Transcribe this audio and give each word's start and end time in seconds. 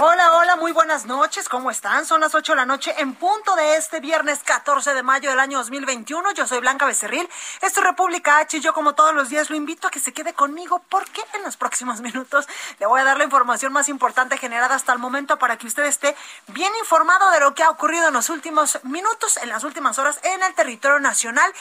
Hola, 0.00 0.36
hola, 0.36 0.54
muy 0.54 0.70
buenas 0.70 1.06
noches, 1.06 1.48
¿cómo 1.48 1.72
están? 1.72 2.06
Son 2.06 2.20
las 2.20 2.32
8 2.32 2.52
de 2.52 2.56
la 2.56 2.66
noche 2.66 2.94
en 2.98 3.16
punto 3.16 3.56
de 3.56 3.74
este 3.74 3.98
viernes 3.98 4.44
14 4.44 4.94
de 4.94 5.02
mayo 5.02 5.28
del 5.28 5.40
año 5.40 5.58
2021. 5.58 6.30
Yo 6.34 6.46
soy 6.46 6.60
Blanca 6.60 6.86
Becerril, 6.86 7.28
esto 7.62 7.80
es 7.80 7.84
República 7.84 8.38
H 8.38 8.58
y 8.58 8.60
yo 8.60 8.72
como 8.72 8.94
todos 8.94 9.12
los 9.12 9.28
días 9.28 9.50
lo 9.50 9.56
invito 9.56 9.88
a 9.88 9.90
que 9.90 9.98
se 9.98 10.12
quede 10.12 10.34
conmigo 10.34 10.80
porque 10.88 11.20
en 11.34 11.42
los 11.42 11.56
próximos 11.56 12.00
minutos 12.02 12.46
le 12.78 12.86
voy 12.86 13.00
a 13.00 13.04
dar 13.04 13.18
la 13.18 13.24
información 13.24 13.72
más 13.72 13.88
importante 13.88 14.38
generada 14.38 14.76
hasta 14.76 14.92
el 14.92 15.00
momento 15.00 15.36
para 15.36 15.56
que 15.56 15.66
usted 15.66 15.86
esté 15.86 16.14
bien 16.46 16.72
informado 16.78 17.32
de 17.32 17.40
lo 17.40 17.56
que 17.56 17.64
ha 17.64 17.70
ocurrido 17.70 18.06
en 18.06 18.14
los 18.14 18.30
últimos 18.30 18.78
minutos, 18.84 19.36
en 19.38 19.48
las 19.48 19.64
últimas 19.64 19.98
horas 19.98 20.20
en 20.22 20.44
el 20.44 20.54
territorio 20.54 21.00
nacional. 21.00 21.52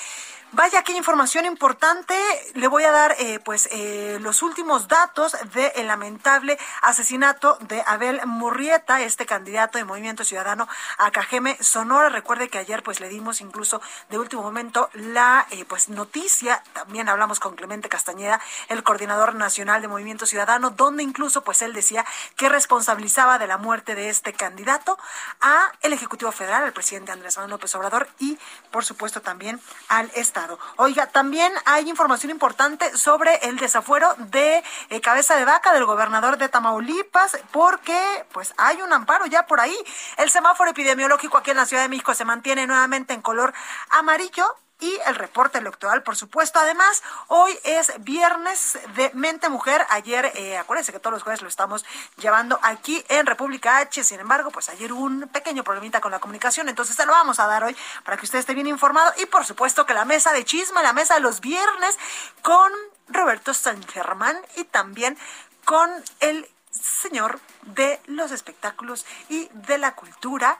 Vaya, 0.54 0.82
qué 0.82 0.94
información 0.94 1.44
importante. 1.44 2.16
Le 2.54 2.70
voy 2.70 2.86
a 2.86 2.92
dar 2.92 3.18
eh, 3.20 3.40
pues 3.44 3.68
eh, 3.70 4.18
los 4.22 4.42
últimos 4.42 4.88
datos 4.88 5.36
del 5.54 5.88
lamentable 5.88 6.58
asesinato 6.82 7.58
de 7.68 7.84
Abel 7.86 8.22
Murrieta, 8.26 9.02
este 9.02 9.26
candidato 9.26 9.78
de 9.78 9.84
Movimiento 9.84 10.24
Ciudadano 10.24 10.70
a 11.00 11.12
Cajeme 11.12 11.58
Sonora. 11.62 12.08
Recuerde 12.08 12.48
que 12.48 12.60
ayer 12.60 12.82
pues 12.82 13.02
le 13.02 13.10
dimos 13.10 13.42
incluso 13.42 13.82
de 14.10 14.20
último 14.20 14.42
momento 14.42 14.90
la 14.94 15.46
eh, 15.52 15.66
pues 15.66 15.90
noticia. 15.90 16.64
También 16.72 17.10
hablamos 17.10 17.42
con 17.42 17.58
Clemente 17.58 17.90
Castañeda, 17.90 18.40
el 18.70 18.84
coordinador 18.84 19.36
nacional 19.36 19.82
de 19.82 19.90
Movimiento 19.90 20.26
Ciudadano, 20.26 20.70
donde 20.70 21.04
incluso 21.04 21.44
pues 21.44 21.62
él 21.62 21.74
decía 21.74 22.06
que 22.38 22.48
responsabilizaba 22.48 23.38
de 23.38 23.48
la 23.48 23.58
muerte 23.58 23.96
de 23.96 24.08
este 24.08 24.32
candidato 24.32 24.98
a 25.42 25.74
el 25.82 25.92
Ejecutivo 25.92 26.32
Federal, 26.32 26.64
al 26.64 26.72
presidente 26.74 27.12
Andrés 27.12 27.36
Manuel 27.36 27.52
López 27.52 27.76
Obrador 27.76 28.08
y 28.18 28.40
por 28.72 28.86
supuesto 28.86 29.22
también 29.22 29.60
al 29.90 30.10
Estado. 30.16 30.37
Oiga, 30.78 31.08
también 31.08 31.52
hay 31.66 31.90
información 31.90 32.32
importante 32.32 32.96
sobre 32.98 33.36
el 33.44 33.58
desafuero 33.58 34.14
de 34.18 34.64
eh, 34.90 35.02
cabeza 35.02 35.36
de 35.36 35.46
vaca 35.46 35.74
del 35.74 35.86
gobernador 35.86 36.38
de 36.38 36.50
Tamaulipas, 36.50 37.38
porque 37.52 38.26
pues 38.32 38.54
hay 38.58 38.82
un 38.82 38.94
amparo 38.94 39.26
ya 39.26 39.46
por 39.48 39.60
ahí. 39.60 39.78
El 40.18 40.30
semáforo 40.30 40.70
epidemiológico 40.70 41.38
aquí 41.38 41.52
en 41.52 41.58
la 41.58 41.66
Ciudad 41.66 41.84
de 41.84 41.90
México 41.90 42.14
se 42.14 42.26
mantiene 42.26 42.68
nuevamente 42.68 43.14
en 43.14 43.22
color 43.22 43.54
amarillo 43.90 44.46
y 44.80 45.00
el 45.08 45.16
reporte 45.16 45.58
electoral, 45.58 46.04
por 46.04 46.16
supuesto. 46.16 46.60
Además, 46.60 47.02
hoy 47.28 47.58
es 47.64 47.92
viernes 48.00 48.78
de 48.96 49.12
Mente 49.14 49.50
Mujer. 49.50 49.86
Ayer, 49.90 50.32
eh, 50.36 50.58
acuérdense 50.58 50.92
que 50.92 51.00
todos 51.00 51.14
los 51.14 51.24
jueves 51.24 51.42
lo 51.42 51.48
estamos 51.48 51.86
llevando 52.18 52.60
aquí 52.62 53.04
en 53.10 53.26
República 53.26 53.78
H. 53.78 54.04
Sin 54.04 54.20
embargo, 54.20 54.52
pues 54.52 54.70
ayer 54.70 54.94
hubo 54.94 55.04
un 55.04 55.28
pequeño 55.30 55.64
problemita 55.64 56.00
con 56.00 56.12
la 56.12 56.20
comunicación, 56.20 56.70
entonces 56.70 56.96
se 56.96 57.06
lo 57.06 57.12
vamos 57.12 57.40
a 57.40 57.48
dar 57.48 57.64
hoy 57.64 57.76
para 58.04 58.18
que 58.18 58.26
usted 58.26 58.40
esté 58.40 58.54
bien 58.54 58.68
informado. 58.68 59.12
Y 59.18 59.26
por 59.26 59.46
supuesto 59.46 59.86
que 59.86 59.94
la 59.94 60.06
mesa 60.06 60.32
de 60.32 60.46
chisme, 60.46 60.84
la 60.84 60.94
mesa 60.94 61.16
de 61.16 61.22
los 61.22 61.42
viernes 61.42 61.98
con 62.42 62.72
Roberto 63.08 63.54
San 63.54 63.82
Germán 63.88 64.38
y 64.56 64.64
también 64.66 65.18
con 65.66 65.90
el 66.20 66.48
señor 66.70 67.40
de 67.64 68.00
los 68.06 68.32
espectáculos 68.32 69.06
y 69.30 69.50
de 69.54 69.78
la 69.78 69.96
cultura. 69.96 70.58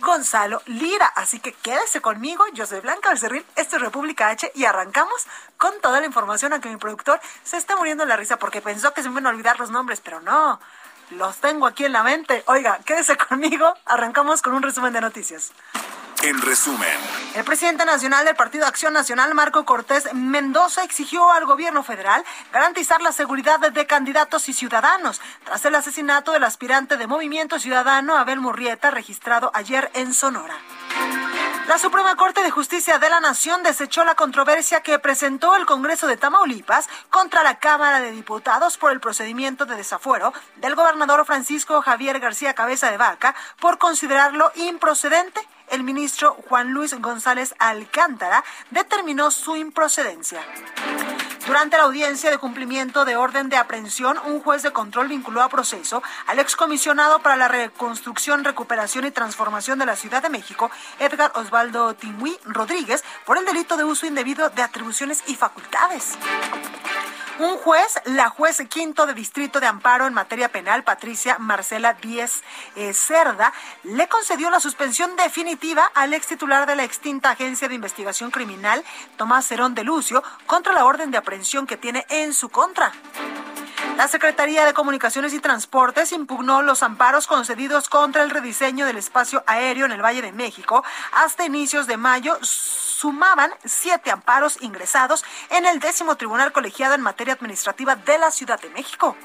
Gonzalo 0.00 0.62
Lira. 0.66 1.06
Así 1.06 1.40
que 1.40 1.52
quédese 1.52 2.00
conmigo, 2.00 2.44
yo 2.52 2.66
soy 2.66 2.80
Blanca 2.80 3.10
Becerril, 3.10 3.44
esto 3.56 3.76
es 3.76 3.82
República 3.82 4.28
H 4.28 4.50
y 4.54 4.64
arrancamos 4.64 5.26
con 5.56 5.78
toda 5.80 6.00
la 6.00 6.06
información, 6.06 6.52
aunque 6.52 6.68
mi 6.68 6.76
productor 6.76 7.20
se 7.44 7.56
está 7.56 7.76
muriendo 7.76 8.04
la 8.04 8.16
risa 8.16 8.38
porque 8.38 8.60
pensó 8.60 8.92
que 8.92 9.02
se 9.02 9.08
me 9.08 9.14
iban 9.14 9.26
a 9.26 9.30
olvidar 9.30 9.58
los 9.60 9.70
nombres, 9.70 10.00
pero 10.00 10.20
no, 10.20 10.60
los 11.10 11.36
tengo 11.36 11.66
aquí 11.66 11.84
en 11.84 11.92
la 11.92 12.02
mente. 12.02 12.42
Oiga, 12.46 12.80
quédese 12.84 13.16
conmigo, 13.28 13.74
arrancamos 13.84 14.42
con 14.42 14.54
un 14.54 14.62
resumen 14.62 14.92
de 14.92 15.00
noticias. 15.00 15.52
En 16.22 16.38
resumen, 16.42 16.98
el 17.34 17.44
presidente 17.44 17.86
nacional 17.86 18.26
del 18.26 18.36
Partido 18.36 18.66
Acción 18.66 18.92
Nacional, 18.92 19.34
Marco 19.34 19.64
Cortés 19.64 20.12
Mendoza, 20.12 20.84
exigió 20.84 21.32
al 21.32 21.46
gobierno 21.46 21.82
federal 21.82 22.22
garantizar 22.52 23.00
la 23.00 23.12
seguridad 23.12 23.58
de 23.58 23.86
candidatos 23.86 24.50
y 24.50 24.52
ciudadanos 24.52 25.18
tras 25.44 25.64
el 25.64 25.74
asesinato 25.74 26.32
del 26.32 26.44
aspirante 26.44 26.98
de 26.98 27.06
Movimiento 27.06 27.58
Ciudadano 27.58 28.18
Abel 28.18 28.38
Murrieta, 28.38 28.90
registrado 28.90 29.50
ayer 29.54 29.90
en 29.94 30.12
Sonora. 30.12 30.56
La 31.68 31.78
Suprema 31.78 32.14
Corte 32.16 32.42
de 32.42 32.50
Justicia 32.50 32.98
de 32.98 33.08
la 33.08 33.20
Nación 33.20 33.62
desechó 33.62 34.04
la 34.04 34.14
controversia 34.14 34.82
que 34.82 34.98
presentó 34.98 35.56
el 35.56 35.64
Congreso 35.64 36.06
de 36.06 36.18
Tamaulipas 36.18 36.86
contra 37.08 37.42
la 37.42 37.60
Cámara 37.60 38.00
de 38.00 38.10
Diputados 38.10 38.76
por 38.76 38.92
el 38.92 39.00
procedimiento 39.00 39.64
de 39.64 39.76
desafuero 39.76 40.34
del 40.56 40.74
gobernador 40.74 41.24
Francisco 41.24 41.80
Javier 41.80 42.20
García 42.20 42.54
Cabeza 42.54 42.90
de 42.90 42.98
Vaca 42.98 43.34
por 43.58 43.78
considerarlo 43.78 44.52
improcedente 44.56 45.40
el 45.70 45.84
ministro 45.84 46.36
Juan 46.48 46.72
Luis 46.72 46.94
González 47.00 47.54
Alcántara 47.58 48.44
determinó 48.70 49.30
su 49.30 49.56
improcedencia. 49.56 50.42
Durante 51.46 51.78
la 51.78 51.84
audiencia 51.84 52.30
de 52.30 52.38
cumplimiento 52.38 53.04
de 53.04 53.16
orden 53.16 53.48
de 53.48 53.56
aprehensión, 53.56 54.18
un 54.26 54.40
juez 54.40 54.62
de 54.62 54.72
control 54.72 55.08
vinculó 55.08 55.42
a 55.42 55.48
proceso 55.48 56.02
al 56.26 56.38
excomisionado 56.38 57.20
para 57.20 57.36
la 57.36 57.48
reconstrucción, 57.48 58.44
recuperación 58.44 59.06
y 59.06 59.10
transformación 59.10 59.78
de 59.78 59.86
la 59.86 59.96
Ciudad 59.96 60.22
de 60.22 60.28
México, 60.28 60.70
Edgar 60.98 61.32
Osvaldo 61.34 61.94
Timuí 61.94 62.38
Rodríguez, 62.44 63.02
por 63.24 63.38
el 63.38 63.46
delito 63.46 63.76
de 63.76 63.84
uso 63.84 64.06
indebido 64.06 64.50
de 64.50 64.62
atribuciones 64.62 65.24
y 65.26 65.34
facultades. 65.34 66.16
Un 67.40 67.56
juez, 67.56 67.98
la 68.04 68.28
juez 68.28 68.60
quinto 68.68 69.06
de 69.06 69.14
distrito 69.14 69.60
de 69.60 69.66
amparo 69.66 70.06
en 70.06 70.12
materia 70.12 70.52
penal, 70.52 70.84
Patricia 70.84 71.38
Marcela 71.38 71.94
Díez 71.94 72.42
eh, 72.76 72.92
Cerda, 72.92 73.54
le 73.82 74.08
concedió 74.08 74.50
la 74.50 74.60
suspensión 74.60 75.16
definitiva 75.16 75.90
al 75.94 76.12
ex 76.12 76.26
titular 76.26 76.66
de 76.66 76.76
la 76.76 76.84
extinta 76.84 77.30
Agencia 77.30 77.66
de 77.66 77.74
Investigación 77.74 78.30
Criminal, 78.30 78.84
Tomás 79.16 79.46
Cerón 79.46 79.74
de 79.74 79.84
Lucio, 79.84 80.22
contra 80.44 80.74
la 80.74 80.84
orden 80.84 81.10
de 81.10 81.16
aprehensión 81.16 81.66
que 81.66 81.78
tiene 81.78 82.04
en 82.10 82.34
su 82.34 82.50
contra. 82.50 82.92
La 83.96 84.08
Secretaría 84.08 84.64
de 84.64 84.72
Comunicaciones 84.72 85.34
y 85.34 85.40
Transportes 85.40 86.12
impugnó 86.12 86.62
los 86.62 86.82
amparos 86.82 87.26
concedidos 87.26 87.88
contra 87.88 88.22
el 88.22 88.30
rediseño 88.30 88.86
del 88.86 88.96
espacio 88.96 89.44
aéreo 89.46 89.86
en 89.86 89.92
el 89.92 90.02
Valle 90.02 90.22
de 90.22 90.32
México. 90.32 90.82
Hasta 91.12 91.44
inicios 91.44 91.86
de 91.86 91.96
mayo 91.96 92.38
sumaban 92.40 93.50
siete 93.64 94.10
amparos 94.10 94.58
ingresados 94.62 95.24
en 95.50 95.66
el 95.66 95.80
décimo 95.80 96.16
Tribunal 96.16 96.52
Colegiado 96.52 96.94
en 96.94 97.02
materia 97.02 97.34
administrativa 97.34 97.96
de 97.96 98.18
la 98.18 98.30
Ciudad 98.30 98.60
de 98.60 98.70
México. 98.70 99.16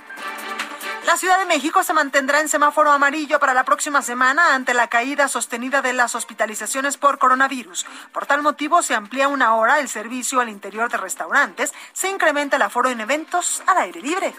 La 1.06 1.18
Ciudad 1.18 1.38
de 1.38 1.46
México 1.46 1.84
se 1.84 1.94
mantendrá 1.94 2.42
en 2.42 2.50
semáforo 2.50 2.92
amarillo 2.92 3.40
para 3.40 3.54
la 3.54 3.64
próxima 3.64 4.02
semana 4.02 4.56
ante 4.56 4.74
la 4.74 4.88
caída 4.88 5.28
sostenida 5.28 5.84
de 5.84 5.94
las 5.94 6.16
hospitalizaciones 6.16 6.98
por 6.98 7.20
coronavirus. 7.20 7.86
Por 8.12 8.26
tal 8.26 8.42
motivo, 8.42 8.82
se 8.82 8.96
amplía 8.96 9.28
una 9.28 9.54
hora 9.54 9.80
el 9.80 9.88
servicio 9.88 10.42
al 10.42 10.50
interior 10.50 10.90
de 10.90 10.98
restaurantes, 10.98 11.76
se 11.94 12.10
incrementa 12.10 12.56
el 12.56 12.64
aforo 12.64 12.90
en 12.90 13.02
eventos 13.02 13.62
al 13.68 13.78
aire 13.78 14.02
libre. 14.02 14.34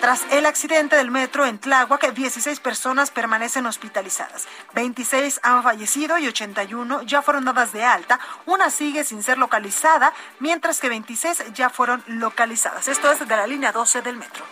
Tras 0.00 0.24
el 0.30 0.46
accidente 0.46 0.96
del 0.96 1.10
metro 1.10 1.44
en 1.44 1.58
Tláhuac, 1.58 2.14
16 2.14 2.58
personas 2.60 3.10
permanecen 3.10 3.66
hospitalizadas. 3.66 4.48
26 4.72 5.40
han 5.42 5.62
fallecido 5.62 6.16
y 6.16 6.26
81 6.26 7.02
ya 7.02 7.20
fueron 7.20 7.44
dadas 7.44 7.74
de 7.74 7.84
alta. 7.84 8.18
Una 8.46 8.70
sigue 8.70 9.04
sin 9.04 9.22
ser 9.22 9.36
localizada, 9.36 10.14
mientras 10.38 10.80
que 10.80 10.88
26 10.88 11.52
ya 11.52 11.68
fueron 11.68 12.02
localizadas. 12.06 12.88
Esto 12.88 13.12
es 13.12 13.18
de 13.28 13.36
la 13.36 13.46
línea 13.46 13.72
12 13.72 14.00
del 14.00 14.16
metro. 14.16 14.42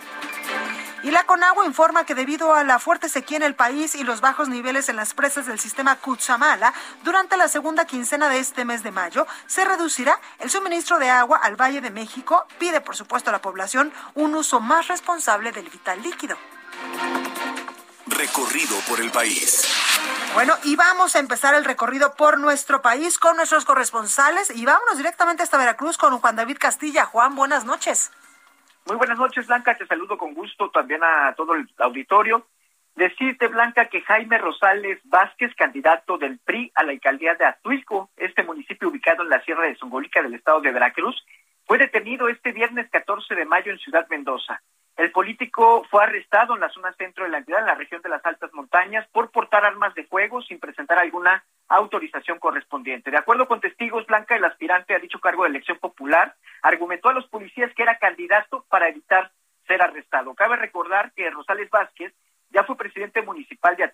Y 1.02 1.12
la 1.12 1.24
Conagua 1.24 1.64
informa 1.64 2.04
que 2.04 2.14
debido 2.14 2.54
a 2.54 2.64
la 2.64 2.80
fuerte 2.80 3.08
sequía 3.08 3.36
en 3.36 3.44
el 3.44 3.54
país 3.54 3.94
y 3.94 4.02
los 4.02 4.20
bajos 4.20 4.48
niveles 4.48 4.88
en 4.88 4.96
las 4.96 5.14
presas 5.14 5.46
del 5.46 5.60
sistema 5.60 5.96
Cutzamala, 5.96 6.74
durante 7.04 7.36
la 7.36 7.46
segunda 7.46 7.84
quincena 7.84 8.28
de 8.28 8.40
este 8.40 8.64
mes 8.64 8.82
de 8.82 8.90
mayo 8.90 9.26
se 9.46 9.64
reducirá 9.64 10.18
el 10.40 10.50
suministro 10.50 10.98
de 10.98 11.08
agua 11.08 11.38
al 11.38 11.56
Valle 11.56 11.80
de 11.80 11.90
México. 11.90 12.46
Pide, 12.58 12.80
por 12.80 12.96
supuesto, 12.96 13.30
a 13.30 13.32
la 13.32 13.40
población 13.40 13.92
un 14.14 14.34
uso 14.34 14.58
más 14.58 14.88
responsable 14.88 15.52
del 15.52 15.68
vital 15.68 16.02
líquido. 16.02 16.36
Recorrido 18.06 18.76
por 18.88 19.00
el 19.00 19.12
país. 19.12 19.68
Bueno, 20.34 20.54
y 20.64 20.74
vamos 20.74 21.14
a 21.14 21.20
empezar 21.20 21.54
el 21.54 21.64
recorrido 21.64 22.14
por 22.14 22.40
nuestro 22.40 22.82
país 22.82 23.18
con 23.18 23.36
nuestros 23.36 23.64
corresponsales 23.64 24.50
y 24.50 24.64
vámonos 24.64 24.96
directamente 24.96 25.44
hasta 25.44 25.58
Veracruz 25.58 25.96
con 25.96 26.18
Juan 26.18 26.36
David 26.36 26.58
Castilla. 26.58 27.04
Juan, 27.04 27.36
buenas 27.36 27.64
noches. 27.64 28.10
Muy 28.88 28.96
buenas 28.96 29.18
noches, 29.18 29.46
Blanca. 29.46 29.76
Te 29.76 29.86
saludo 29.86 30.16
con 30.16 30.32
gusto 30.32 30.70
también 30.70 31.02
a 31.04 31.34
todo 31.34 31.54
el 31.54 31.68
auditorio. 31.76 32.46
Decirte, 32.96 33.46
Blanca, 33.48 33.84
que 33.90 34.00
Jaime 34.00 34.38
Rosales 34.38 34.98
Vázquez, 35.04 35.54
candidato 35.54 36.16
del 36.16 36.38
PRI 36.38 36.72
a 36.74 36.84
la 36.84 36.92
alcaldía 36.92 37.34
de 37.34 37.44
Atuilco, 37.44 38.08
este 38.16 38.44
municipio 38.44 38.88
ubicado 38.88 39.22
en 39.22 39.28
la 39.28 39.44
Sierra 39.44 39.64
de 39.64 39.76
Zongolica 39.76 40.22
del 40.22 40.32
estado 40.32 40.62
de 40.62 40.72
Veracruz, 40.72 41.22
fue 41.66 41.76
detenido 41.76 42.30
este 42.30 42.52
viernes 42.52 42.88
14 42.88 43.34
de 43.34 43.44
mayo 43.44 43.70
en 43.70 43.78
Ciudad 43.78 44.08
Mendoza. 44.08 44.62
El 44.98 45.12
político 45.12 45.86
fue 45.92 46.02
arrestado 46.02 46.54
en 46.54 46.60
la 46.60 46.70
zona 46.70 46.92
centro 46.94 47.22
de 47.22 47.30
la 47.30 47.38
entidad, 47.38 47.60
en 47.60 47.66
la 47.66 47.76
región 47.76 48.02
de 48.02 48.08
las 48.08 48.26
altas 48.26 48.52
montañas, 48.52 49.06
por 49.12 49.30
portar 49.30 49.64
armas 49.64 49.94
de 49.94 50.02
fuego 50.02 50.42
sin 50.42 50.58
presentar 50.58 50.98
alguna 50.98 51.44
autorización 51.68 52.40
correspondiente. 52.40 53.12
De 53.12 53.16
acuerdo 53.16 53.46
con 53.46 53.60
testigos, 53.60 54.04
Blanca, 54.06 54.34
el 54.34 54.44
aspirante 54.44 54.96
a 54.96 54.98
dicho 54.98 55.20
cargo 55.20 55.44
de 55.44 55.50
elección 55.50 55.78
popular, 55.78 56.34
argumentó 56.62 57.10
a 57.10 57.12
los 57.12 57.28
policías 57.28 57.72
que 57.74 57.84
era 57.84 57.96
candidato 57.98 58.66
para 58.68 58.88
evitar 58.88 59.30
ser 59.68 59.80
arrestado. 59.82 60.34
Cabe 60.34 60.56
recordar 60.56 61.12
que 61.12 61.30
Rosales 61.30 61.70
Vázquez 61.70 62.12
ya 62.50 62.64
fue 62.64 62.76
presidente 62.76 63.22
municipal 63.22 63.76
de 63.76 63.84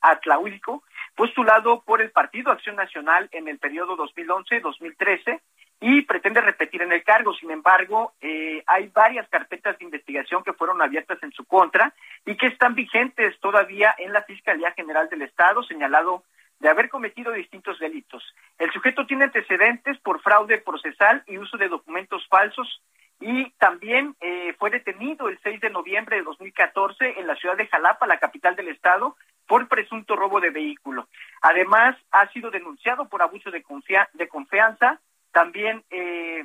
Atlahuilco, 0.00 0.82
postulado 1.14 1.82
por 1.82 2.00
el 2.00 2.10
Partido 2.10 2.52
Acción 2.52 2.76
Nacional 2.76 3.28
en 3.32 3.48
el 3.48 3.58
periodo 3.58 3.98
2011-2013 3.98 5.42
y 5.80 6.02
pretende 6.02 6.40
repetir 6.40 6.82
en 6.82 6.92
el 6.92 7.04
cargo. 7.04 7.34
Sin 7.34 7.50
embargo, 7.50 8.14
eh, 8.20 8.62
hay 8.66 8.88
varias 8.88 9.28
carpetas 9.28 9.78
de 9.78 9.84
investigación 9.84 10.42
que 10.42 10.52
fueron 10.52 10.82
abiertas 10.82 11.22
en 11.22 11.32
su 11.32 11.44
contra 11.44 11.94
y 12.26 12.36
que 12.36 12.46
están 12.46 12.74
vigentes 12.74 13.38
todavía 13.40 13.94
en 13.98 14.12
la 14.12 14.22
Fiscalía 14.22 14.72
General 14.72 15.08
del 15.08 15.22
Estado, 15.22 15.62
señalado 15.62 16.24
de 16.58 16.68
haber 16.68 16.88
cometido 16.88 17.32
distintos 17.32 17.78
delitos. 17.78 18.22
El 18.58 18.72
sujeto 18.72 19.06
tiene 19.06 19.24
antecedentes 19.24 19.98
por 20.00 20.20
fraude 20.20 20.58
procesal 20.58 21.22
y 21.26 21.38
uso 21.38 21.56
de 21.56 21.68
documentos 21.68 22.26
falsos 22.28 22.82
y 23.20 23.50
también 23.58 24.16
eh, 24.20 24.54
fue 24.58 24.70
detenido 24.70 25.28
el 25.28 25.38
6 25.42 25.60
de 25.60 25.70
noviembre 25.70 26.16
de 26.16 26.22
2014 26.22 27.20
en 27.20 27.26
la 27.26 27.36
ciudad 27.36 27.56
de 27.56 27.66
Jalapa, 27.66 28.06
la 28.06 28.18
capital 28.18 28.56
del 28.56 28.68
estado, 28.68 29.16
por 29.46 29.68
presunto 29.68 30.14
robo 30.14 30.40
de 30.40 30.50
vehículo. 30.50 31.08
Además, 31.42 31.96
ha 32.10 32.28
sido 32.32 32.50
denunciado 32.50 33.08
por 33.08 33.22
abuso 33.22 33.50
de, 33.50 33.64
de 34.12 34.28
confianza 34.28 35.00
también 35.32 35.84
eh, 35.90 36.44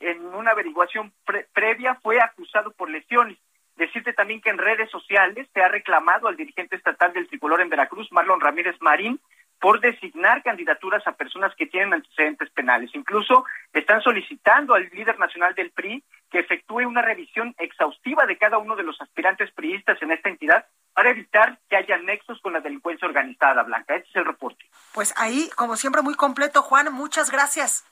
en 0.00 0.26
una 0.34 0.52
averiguación 0.52 1.12
previa 1.52 1.96
fue 2.02 2.20
acusado 2.20 2.72
por 2.72 2.90
lesiones. 2.90 3.38
Decirte 3.76 4.12
también 4.12 4.40
que 4.40 4.50
en 4.50 4.58
redes 4.58 4.90
sociales 4.90 5.48
se 5.54 5.62
ha 5.62 5.68
reclamado 5.68 6.26
al 6.26 6.36
dirigente 6.36 6.76
estatal 6.76 7.12
del 7.12 7.28
tricolor 7.28 7.60
en 7.60 7.68
Veracruz, 7.68 8.10
Marlon 8.10 8.40
Ramírez 8.40 8.76
Marín, 8.80 9.20
por 9.60 9.80
designar 9.80 10.42
candidaturas 10.42 11.06
a 11.06 11.12
personas 11.12 11.54
que 11.56 11.66
tienen 11.66 11.94
antecedentes 11.94 12.50
penales. 12.50 12.90
Incluso 12.94 13.44
están 13.72 14.02
solicitando 14.02 14.74
al 14.74 14.88
líder 14.92 15.18
nacional 15.18 15.54
del 15.54 15.70
PRI 15.70 16.02
que 16.30 16.40
efectúe 16.40 16.86
una 16.86 17.02
revisión 17.02 17.54
exhaustiva 17.58 18.26
de 18.26 18.36
cada 18.36 18.58
uno 18.58 18.76
de 18.76 18.82
los 18.82 19.00
aspirantes 19.00 19.50
priistas 19.52 20.00
en 20.02 20.12
esta 20.12 20.28
entidad 20.28 20.66
para 20.92 21.10
evitar 21.10 21.58
que 21.68 21.76
haya 21.76 21.98
nexos 21.98 22.40
con 22.40 22.52
la 22.52 22.60
delincuencia 22.60 23.06
organizada, 23.06 23.62
Blanca. 23.62 23.96
Este 23.96 24.10
es 24.10 24.16
el 24.16 24.24
reporte. 24.24 24.64
Pues 24.92 25.14
ahí, 25.16 25.48
como 25.56 25.76
siempre, 25.76 26.02
muy 26.02 26.14
completo, 26.14 26.62
Juan. 26.62 26.92
Muchas 26.92 27.30
gracias. 27.30 27.84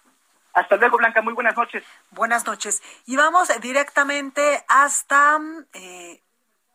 Hasta 0.56 0.76
luego, 0.76 0.96
Blanca. 0.96 1.20
Muy 1.20 1.34
buenas 1.34 1.54
noches. 1.54 1.84
Buenas 2.10 2.46
noches. 2.46 2.82
Y 3.04 3.14
vamos 3.14 3.48
directamente 3.60 4.64
hasta 4.68 5.38
eh, 5.74 6.22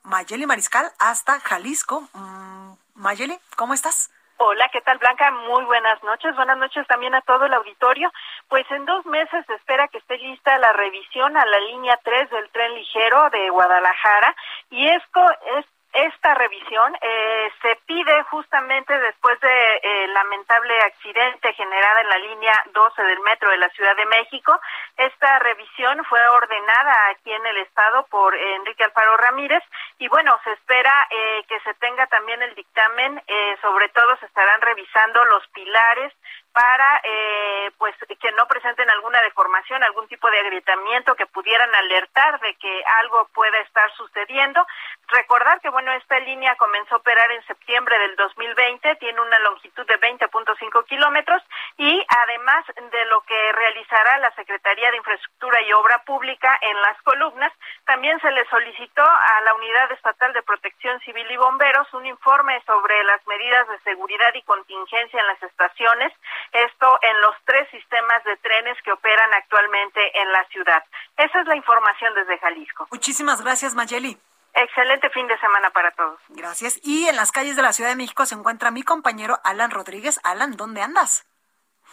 Mayeli 0.04 0.45
Mariscal, 0.45 0.92
hasta 1.00 1.39
Jalisco. 1.39 2.07
Mm, 2.13 2.74
Mayeli, 2.94 3.39
¿cómo 3.56 3.74
estás? 3.74 4.12
Hola, 4.38 4.69
¿qué 4.72 4.81
tal 4.81 5.00
Blanca? 5.00 5.31
Muy 5.31 5.66
buenas 5.66 6.01
noches. 6.04 6.36
Buenas 6.36 6.60
noches 6.60 6.86
también 6.86 7.16
a 7.16 7.22
todo 7.22 7.45
el 7.45 7.54
auditorio. 7.56 8.12
Pues 8.50 8.69
en 8.69 8.86
dos 8.86 9.04
meses 9.07 9.44
se 9.48 9.56
espera 9.56 9.88
que 9.88 9.98
esté 9.98 10.16
lista 10.19 10.60
la 10.60 10.74
revisión 10.74 11.36
a 11.36 11.44
la 11.44 11.60
línea 11.62 12.00
3 12.04 12.30
del 12.30 12.50
tren 12.51 12.75
ligero 12.75 13.31
de 13.31 13.50
Guadalajara 13.50 14.36
y 14.69 14.88
esto 14.89 15.22
es 15.57 15.66
esta 15.93 16.33
revisión 16.35 16.95
eh, 17.01 17.51
se 17.61 17.75
pide 17.85 18.23
justamente 18.23 18.97
después 18.97 19.39
de 19.41 19.75
eh, 19.83 20.07
lamentable 20.07 20.79
accidente 20.81 21.53
generado 21.53 21.99
en 21.99 22.09
la 22.09 22.17
línea 22.17 22.63
12 22.73 23.03
del 23.03 23.19
metro 23.19 23.49
de 23.49 23.57
la 23.57 23.69
Ciudad 23.69 23.95
de 23.95 24.05
México. 24.05 24.59
Esta 24.97 25.39
revisión 25.39 26.03
fue 26.05 26.19
ordenada 26.29 27.09
aquí 27.09 27.31
en 27.31 27.45
el 27.45 27.57
estado 27.57 28.05
por 28.07 28.35
Enrique 28.35 28.83
Alfaro 28.83 29.17
Ramírez 29.17 29.63
y 29.99 30.07
bueno, 30.07 30.39
se 30.43 30.51
espera 30.53 31.07
eh, 31.09 31.43
que 31.47 31.59
se 31.61 31.73
tenga 31.75 32.07
también 32.07 32.41
el 32.41 32.55
dictamen, 32.55 33.21
eh, 33.27 33.57
sobre 33.61 33.89
todo 33.89 34.17
se 34.17 34.25
estarán 34.25 34.61
revisando 34.61 35.23
los 35.25 35.47
pilares 35.49 36.13
para 36.53 37.01
eh, 37.03 37.71
pues 37.77 37.95
que 38.19 38.31
no 38.33 38.48
presenten 38.48 38.89
alguna 38.89 39.21
deformación, 39.21 39.83
algún 39.83 40.07
tipo 40.07 40.30
de 40.30 40.39
agrietamiento 40.39 41.15
que 41.15 41.25
pudieran 41.25 41.74
alertar 41.74 42.39
de 42.39 42.53
que 42.56 42.83
algo 43.01 43.27
pueda 43.33 43.57
estar 43.59 43.92
sucediendo. 43.94 44.65
Recordar 45.07 45.59
que 45.62 45.69
bueno, 45.69 45.92
esta 45.94 46.19
línea 46.19 46.56
comenzó 46.56 46.95
a 46.95 46.98
operar 47.00 47.31
en 47.31 47.45
septiembre 47.48 47.98
del 48.00 48.15
2020, 48.15 48.95
tiene 48.98 49.19
una 49.19 49.39
longitud 49.39 49.86
de 49.88 50.00
20.5 50.00 50.86
kilómetros 50.86 51.42
y 51.77 52.06
además 52.07 52.65
de 52.75 53.06
lo 53.06 53.21
que 53.21 53.51
realizará 53.53 54.19
la 54.19 54.31
Secretaría 54.36 54.92
de 54.92 54.98
Infraestructura 54.98 55.62
y 55.62 55.74
Obra 55.74 56.03
Pública 56.06 56.57
en 56.62 56.81
las 56.81 57.01
columnas, 57.01 57.51
también 57.86 58.19
se 58.21 58.31
le 58.31 58.45
solicitó 58.45 59.03
a 59.03 59.42
la 59.42 59.56
Unidad 59.56 59.92
Estatal 59.92 60.31
de 60.33 60.44
Protección 60.44 61.00
Civil 61.01 61.30
y 61.30 61.38
Bomberos 61.38 61.92
un 61.94 62.06
informe 62.06 62.62
sobre 62.65 63.03
las 63.03 63.25
medidas 63.25 63.68
de 63.68 63.80
seguridad 63.80 64.33
y 64.36 64.44
contingencia 64.44 65.19
en 65.19 65.27
las 65.27 65.44
estaciones 65.44 66.13
esto 66.51 66.99
en 67.01 67.21
los 67.21 67.35
tres 67.45 67.69
sistemas 67.71 68.23
de 68.23 68.38
trenes 68.38 68.77
que 68.83 68.91
operan 68.91 69.33
actualmente 69.33 70.21
en 70.21 70.31
la 70.31 70.43
ciudad. 70.45 70.83
Esa 71.17 71.41
es 71.41 71.47
la 71.47 71.55
información 71.55 72.13
desde 72.15 72.38
Jalisco. 72.39 72.88
Muchísimas 72.91 73.41
gracias, 73.41 73.75
Mayeli. 73.75 74.17
Excelente 74.53 75.09
fin 75.11 75.27
de 75.27 75.38
semana 75.39 75.69
para 75.69 75.91
todos. 75.91 76.19
Gracias. 76.29 76.79
Y 76.83 77.07
en 77.07 77.15
las 77.15 77.31
calles 77.31 77.55
de 77.55 77.61
la 77.61 77.73
Ciudad 77.73 77.89
de 77.89 77.95
México 77.95 78.25
se 78.25 78.35
encuentra 78.35 78.71
mi 78.71 78.83
compañero 78.83 79.39
Alan 79.43 79.71
Rodríguez. 79.71 80.19
Alan, 80.23 80.57
¿dónde 80.57 80.81
andas? 80.81 81.25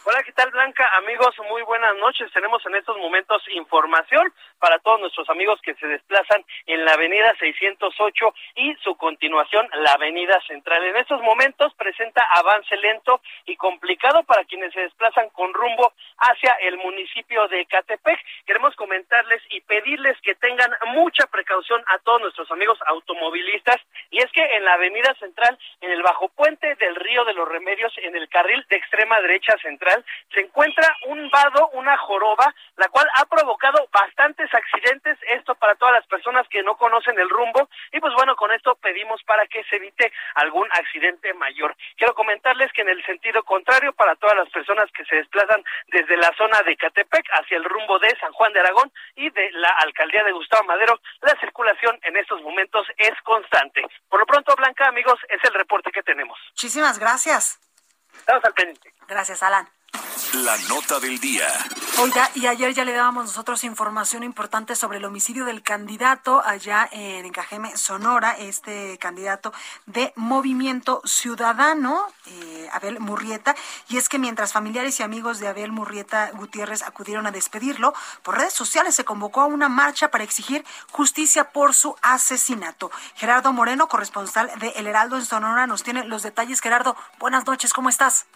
Hola, 0.05 0.23
¿qué 0.23 0.31
tal 0.31 0.49
Blanca? 0.51 0.89
Amigos, 0.95 1.35
muy 1.49 1.61
buenas 1.63 1.93
noches. 1.97 2.31
Tenemos 2.31 2.65
en 2.65 2.73
estos 2.75 2.97
momentos 2.97 3.43
información 3.51 4.33
para 4.57 4.79
todos 4.79 5.01
nuestros 5.01 5.29
amigos 5.29 5.59
que 5.61 5.75
se 5.75 5.87
desplazan 5.87 6.43
en 6.67 6.85
la 6.85 6.93
avenida 6.93 7.35
608 7.37 8.33
y 8.55 8.75
su 8.75 8.95
continuación, 8.95 9.67
la 9.73 9.91
avenida 9.91 10.39
central. 10.47 10.85
En 10.85 10.95
estos 10.95 11.21
momentos 11.21 11.73
presenta 11.75 12.23
avance 12.31 12.77
lento 12.77 13.21
y 13.45 13.57
complicado 13.57 14.23
para 14.23 14.45
quienes 14.45 14.71
se 14.73 14.79
desplazan 14.81 15.29
con 15.31 15.53
rumbo 15.53 15.91
hacia 16.17 16.53
el 16.61 16.77
municipio 16.77 17.47
de 17.49 17.65
Catepec. 17.65 18.19
Queremos 18.45 18.75
comentarles 18.77 19.41
y 19.49 19.59
pedirles 19.61 20.19
que 20.21 20.35
tengan 20.35 20.71
mucha 20.93 21.27
precaución 21.27 21.83
a 21.87 21.99
todos 21.99 22.21
nuestros 22.21 22.49
amigos 22.51 22.79
automovilistas 22.87 23.81
y 24.11 24.19
es 24.19 24.31
que 24.31 24.43
en 24.43 24.63
la 24.63 24.73
avenida 24.73 25.13
central, 25.19 25.59
en 25.81 25.91
el 25.91 26.01
bajo 26.03 26.29
puente 26.29 26.75
del 26.75 26.95
río 26.95 27.25
de 27.25 27.33
los 27.33 27.47
Remedios, 27.49 27.93
en 27.97 28.15
el 28.15 28.29
carril 28.29 28.65
de 28.69 28.77
extrema 28.77 29.19
derecha 29.19 29.57
central, 29.61 29.88
se 30.33 30.41
encuentra 30.41 30.87
un 31.07 31.29
vado, 31.29 31.69
una 31.73 31.97
joroba, 31.97 32.53
la 32.77 32.87
cual 32.89 33.07
ha 33.15 33.25
provocado 33.25 33.87
bastantes 33.91 34.49
accidentes, 34.53 35.17
esto 35.29 35.55
para 35.55 35.75
todas 35.75 35.95
las 35.95 36.07
personas 36.07 36.47
que 36.49 36.63
no 36.63 36.75
conocen 36.77 37.19
el 37.19 37.29
rumbo, 37.29 37.69
y 37.91 37.99
pues 37.99 38.13
bueno, 38.15 38.35
con 38.35 38.51
esto 38.51 38.75
pedimos 38.75 39.21
para 39.23 39.45
que 39.47 39.63
se 39.65 39.77
evite 39.77 40.11
algún 40.35 40.67
accidente 40.71 41.33
mayor. 41.33 41.75
Quiero 41.97 42.13
comentarles 42.13 42.71
que 42.73 42.81
en 42.81 42.89
el 42.89 43.05
sentido 43.05 43.43
contrario, 43.43 43.93
para 43.93 44.15
todas 44.15 44.35
las 44.35 44.49
personas 44.49 44.89
que 44.91 45.05
se 45.05 45.15
desplazan 45.17 45.63
desde 45.87 46.17
la 46.17 46.31
zona 46.37 46.61
de 46.63 46.75
Catepec 46.75 47.25
hacia 47.31 47.57
el 47.57 47.63
rumbo 47.63 47.99
de 47.99 48.15
San 48.19 48.31
Juan 48.33 48.53
de 48.53 48.59
Aragón 48.59 48.91
y 49.15 49.29
de 49.29 49.51
la 49.51 49.69
alcaldía 49.69 50.23
de 50.23 50.31
Gustavo 50.31 50.63
Madero, 50.63 50.99
la 51.21 51.39
circulación 51.39 51.99
en 52.03 52.17
estos 52.17 52.41
momentos 52.41 52.87
es 52.97 53.13
constante. 53.23 53.85
Por 54.09 54.19
lo 54.19 54.25
pronto, 54.25 54.55
Blanca, 54.55 54.87
amigos, 54.87 55.19
es 55.29 55.43
el 55.43 55.53
reporte 55.53 55.91
que 55.91 56.03
tenemos. 56.03 56.39
Muchísimas 56.51 56.99
gracias. 56.99 57.59
Estamos 58.13 58.43
al 58.43 58.53
pendiente. 58.53 58.93
Gracias, 59.07 59.41
Alan. 59.43 59.67
La 60.33 60.55
nota 60.69 60.99
del 60.99 61.19
día. 61.19 61.47
Oiga, 61.99 62.29
y 62.35 62.45
ayer 62.45 62.73
ya 62.73 62.85
le 62.85 62.93
dábamos 62.93 63.25
nosotros 63.25 63.63
información 63.63 64.23
importante 64.23 64.75
sobre 64.75 64.99
el 64.99 65.05
homicidio 65.05 65.43
del 65.43 65.63
candidato 65.63 66.41
allá 66.45 66.87
en 66.91 67.29
Cajeme, 67.31 67.75
Sonora, 67.75 68.37
este 68.37 68.99
candidato 68.99 69.51
de 69.87 70.13
Movimiento 70.15 71.01
Ciudadano, 71.03 72.05
eh, 72.27 72.69
Abel 72.71 72.99
Murrieta. 72.99 73.55
Y 73.89 73.97
es 73.97 74.07
que 74.07 74.19
mientras 74.19 74.53
familiares 74.53 74.99
y 74.99 75.03
amigos 75.03 75.39
de 75.39 75.47
Abel 75.47 75.71
Murrieta 75.71 76.29
Gutiérrez 76.31 76.83
acudieron 76.83 77.25
a 77.25 77.31
despedirlo, 77.31 77.93
por 78.21 78.37
redes 78.37 78.53
sociales 78.53 78.93
se 78.95 79.05
convocó 79.05 79.41
a 79.41 79.45
una 79.45 79.67
marcha 79.67 80.11
para 80.11 80.23
exigir 80.23 80.63
justicia 80.91 81.51
por 81.51 81.73
su 81.73 81.95
asesinato. 82.03 82.91
Gerardo 83.15 83.51
Moreno, 83.51 83.87
corresponsal 83.87 84.51
de 84.59 84.69
El 84.69 84.85
Heraldo 84.85 85.17
en 85.17 85.25
Sonora, 85.25 85.65
nos 85.65 85.83
tiene 85.83 86.05
los 86.05 86.21
detalles. 86.21 86.61
Gerardo, 86.61 86.95
buenas 87.17 87.47
noches, 87.47 87.73
¿cómo 87.73 87.89
estás? 87.89 88.27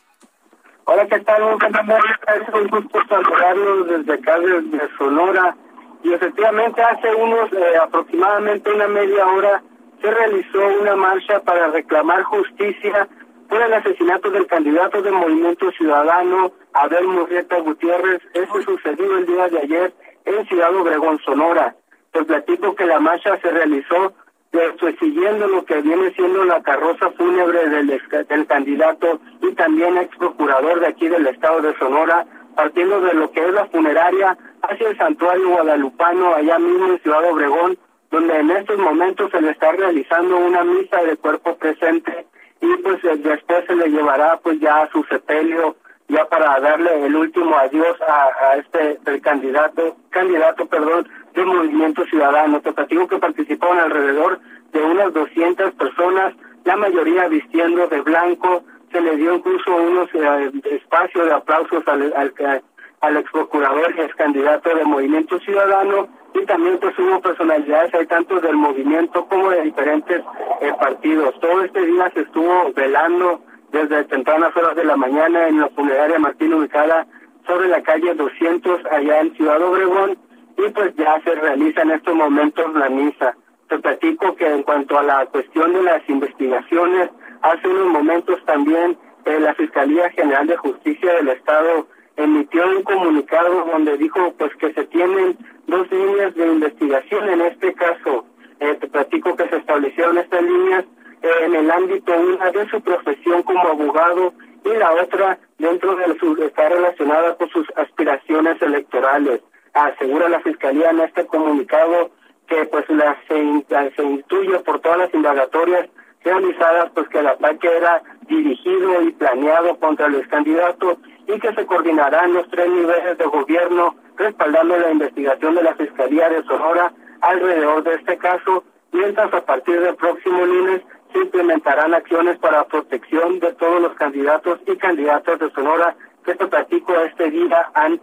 Hola, 0.85 1.07
¿qué 1.07 1.19
tal? 1.21 1.43
Es 1.43 2.53
un 2.53 2.67
gusto 2.67 2.99
saludarlos 3.07 3.87
desde 3.87 4.13
acá, 4.15 4.37
desde 4.37 4.97
Sonora. 4.97 5.55
Y 6.03 6.11
efectivamente, 6.11 6.81
hace 6.81 7.15
unos, 7.15 7.53
eh, 7.53 7.77
aproximadamente 7.81 8.69
una 8.69 8.89
media 8.89 9.25
hora, 9.25 9.63
se 10.01 10.11
realizó 10.11 10.59
una 10.81 10.97
marcha 10.97 11.39
para 11.39 11.67
reclamar 11.67 12.23
justicia 12.23 13.07
por 13.47 13.61
el 13.61 13.73
asesinato 13.73 14.29
del 14.29 14.45
candidato 14.45 15.01
del 15.01 15.13
Movimiento 15.13 15.71
Ciudadano, 15.71 16.51
Abel 16.73 17.07
Murrieta 17.07 17.59
Gutiérrez. 17.59 18.21
Eso 18.33 18.61
sucedió 18.63 19.17
el 19.17 19.25
día 19.25 19.47
de 19.47 19.59
ayer 19.59 19.93
en 20.25 20.45
Ciudad 20.47 20.75
Obregón, 20.75 21.17
Sonora. 21.19 21.75
Te 22.11 22.25
platico 22.25 22.75
que 22.75 22.85
la 22.85 22.99
marcha 22.99 23.39
se 23.41 23.49
realizó 23.49 24.13
pues, 24.53 24.95
siguiendo 24.99 25.47
lo 25.47 25.65
que 25.65 25.81
viene 25.81 26.13
siendo 26.13 26.45
la 26.45 26.61
carroza 26.61 27.09
fúnebre 27.11 27.69
del, 27.69 28.47
candidato 28.47 29.19
y 29.41 29.51
también 29.55 29.97
ex 29.97 30.15
procurador 30.17 30.79
de 30.79 30.87
aquí 30.87 31.07
del 31.07 31.25
estado 31.25 31.61
de 31.61 31.75
Sonora, 31.77 32.25
partiendo 32.55 33.01
de 33.01 33.13
lo 33.15 33.31
que 33.31 33.43
es 33.43 33.51
la 33.51 33.65
funeraria 33.65 34.37
hacia 34.61 34.89
el 34.89 34.97
santuario 34.97 35.49
guadalupano 35.49 36.35
allá 36.35 36.59
mismo 36.59 36.85
en 36.87 36.99
Ciudad 36.99 37.31
Obregón, 37.31 37.77
donde 38.11 38.39
en 38.39 38.51
estos 38.51 38.77
momentos 38.77 39.31
se 39.31 39.41
le 39.41 39.51
está 39.51 39.71
realizando 39.71 40.37
una 40.37 40.63
misa 40.63 41.01
de 41.01 41.17
cuerpo 41.17 41.55
presente 41.57 42.27
y 42.61 42.77
pues 42.77 43.03
eh, 43.05 43.17
después 43.17 43.65
se 43.65 43.75
le 43.75 43.89
llevará 43.89 44.37
pues 44.37 44.59
ya 44.59 44.83
a 44.83 44.91
su 44.91 45.03
sepelio 45.05 45.75
ya 46.09 46.25
para 46.25 46.59
darle 46.59 47.05
el 47.07 47.15
último 47.15 47.57
adiós 47.57 47.97
a, 48.07 48.29
a 48.51 48.57
este 48.57 48.99
el 49.05 49.21
candidato 49.21 49.97
candidato 50.11 50.67
perdón 50.67 51.09
del 51.33 51.45
Movimiento 51.45 52.05
Ciudadano. 52.05 52.61
Te 52.61 52.73
platico 52.73 53.07
que 53.07 53.17
participaron 53.17 53.79
alrededor 53.79 54.39
de 54.71 54.81
unas 54.81 55.13
200 55.13 55.73
personas, 55.73 56.33
la 56.63 56.75
mayoría 56.75 57.27
vistiendo 57.27 57.87
de 57.87 58.01
blanco. 58.01 58.63
Se 58.91 59.01
le 59.01 59.15
dio 59.17 59.35
incluso 59.35 59.75
unos 59.75 60.09
eh, 60.13 60.51
espacios 60.71 61.25
de 61.25 61.33
aplausos 61.33 61.87
al, 61.87 62.13
al, 62.15 62.63
al 63.01 63.17
ex 63.17 63.31
procurador 63.31 63.93
y 63.97 64.01
ex 64.01 64.15
candidato 64.15 64.69
del 64.69 64.85
Movimiento 64.85 65.39
Ciudadano 65.39 66.07
y 66.33 66.45
también 66.45 66.79
pues 66.79 66.97
hubo 66.97 67.21
personalidades 67.21 67.93
hay 67.93 68.07
tanto 68.07 68.39
del 68.39 68.55
movimiento 68.55 69.25
como 69.27 69.49
de 69.51 69.61
diferentes 69.61 70.21
eh, 70.61 70.73
partidos. 70.79 71.39
Todo 71.39 71.63
este 71.63 71.85
día 71.85 72.11
se 72.13 72.21
estuvo 72.21 72.71
velando 72.73 73.41
desde 73.71 74.03
tempranas 74.05 74.55
horas 74.55 74.75
de 74.75 74.85
la 74.85 74.95
mañana 74.95 75.47
en 75.47 75.59
la 75.59 75.69
funeraria 75.69 76.19
Martín 76.19 76.53
ubicada 76.53 77.05
sobre 77.45 77.67
la 77.67 77.81
calle 77.81 78.13
200 78.13 78.85
allá 78.91 79.21
en 79.21 79.35
Ciudad 79.35 79.61
Obregón 79.61 80.17
y 80.57 80.69
pues 80.69 80.95
ya 80.95 81.21
se 81.23 81.35
realiza 81.35 81.81
en 81.81 81.91
estos 81.91 82.15
momentos 82.15 82.73
la 82.75 82.89
misa. 82.89 83.35
Te 83.69 83.79
platico 83.79 84.35
que 84.35 84.47
en 84.47 84.63
cuanto 84.63 84.97
a 84.97 85.03
la 85.03 85.25
cuestión 85.27 85.73
de 85.73 85.83
las 85.83 86.07
investigaciones, 86.07 87.09
hace 87.41 87.67
unos 87.67 87.87
momentos 87.87 88.43
también 88.45 88.97
eh, 89.25 89.39
la 89.39 89.53
Fiscalía 89.55 90.09
General 90.11 90.45
de 90.47 90.57
Justicia 90.57 91.13
del 91.13 91.29
Estado 91.29 91.87
emitió 92.15 92.67
un 92.67 92.83
comunicado 92.83 93.65
donde 93.71 93.97
dijo 93.97 94.33
pues 94.37 94.55
que 94.57 94.73
se 94.73 94.85
tienen 94.85 95.37
dos 95.65 95.89
líneas 95.91 96.35
de 96.35 96.47
investigación 96.47 97.29
en 97.29 97.41
este 97.41 97.73
caso. 97.73 98.25
Eh, 98.59 98.77
te 98.79 98.87
platico 98.87 99.35
que 99.35 99.49
se 99.49 99.57
establecieron 99.57 100.17
estas 100.17 100.43
líneas 100.43 100.85
eh, 101.21 101.29
en 101.45 101.55
el 101.55 101.71
ámbito 101.71 102.13
una 102.13 102.51
de 102.51 102.69
su 102.69 102.81
profesión 102.81 103.43
como 103.43 103.67
abogado 103.67 104.33
y 104.63 104.77
la 104.77 104.91
otra 104.93 105.39
dentro 105.57 105.95
de 105.95 106.17
su 106.19 106.35
está 106.43 106.69
relacionada 106.69 107.35
con 107.35 107.49
sus 107.49 107.67
aspiraciones 107.75 108.61
electorales 108.61 109.41
asegura 109.73 110.29
la 110.29 110.39
Fiscalía 110.41 110.91
en 110.91 110.99
este 111.01 111.25
comunicado 111.25 112.11
que 112.47 112.65
pues 112.65 112.87
la, 112.89 113.17
se, 113.27 113.91
se 113.95 114.03
intuye 114.03 114.59
por 114.59 114.79
todas 114.79 114.99
las 114.99 115.13
indagatorias 115.13 115.89
realizadas 116.23 116.91
pues 116.93 117.07
que 117.09 117.19
el 117.19 117.27
ataque 117.27 117.67
era 117.75 118.01
dirigido 118.27 119.01
y 119.01 119.11
planeado 119.11 119.77
contra 119.79 120.07
los 120.07 120.25
candidatos 120.27 120.97
y 121.27 121.39
que 121.39 121.53
se 121.53 121.65
coordinarán 121.65 122.33
los 122.33 122.49
tres 122.49 122.69
niveles 122.69 123.17
de 123.17 123.25
gobierno 123.25 123.95
respaldando 124.17 124.77
la 124.77 124.91
investigación 124.91 125.55
de 125.55 125.63
la 125.63 125.75
Fiscalía 125.75 126.29
de 126.29 126.43
Sonora 126.43 126.93
alrededor 127.21 127.83
de 127.83 127.95
este 127.95 128.17
caso, 128.17 128.63
mientras 128.91 129.33
a 129.33 129.45
partir 129.45 129.79
del 129.79 129.95
próximo 129.95 130.45
lunes 130.45 130.81
se 131.11 131.19
implementarán 131.19 131.93
acciones 131.93 132.37
para 132.39 132.65
protección 132.65 133.39
de 133.39 133.53
todos 133.53 133.81
los 133.81 133.93
candidatos 133.93 134.59
y 134.67 134.75
candidatas 134.77 135.39
de 135.39 135.51
Sonora 135.51 135.95
que 136.25 136.31
este 136.31 136.47
platico 136.47 136.93
este 137.01 137.29
día 137.31 137.69
han 137.73 137.99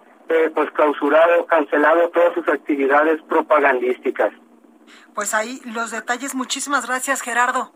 pues 0.55 0.71
clausurado, 0.73 1.47
cancelado 1.47 2.09
todas 2.11 2.35
sus 2.35 2.49
actividades 2.49 3.21
propagandísticas. 3.23 4.33
Pues 5.15 5.35
ahí 5.35 5.61
los 5.65 5.91
detalles. 5.91 6.35
Muchísimas 6.35 6.87
gracias, 6.87 7.21
Gerardo. 7.21 7.73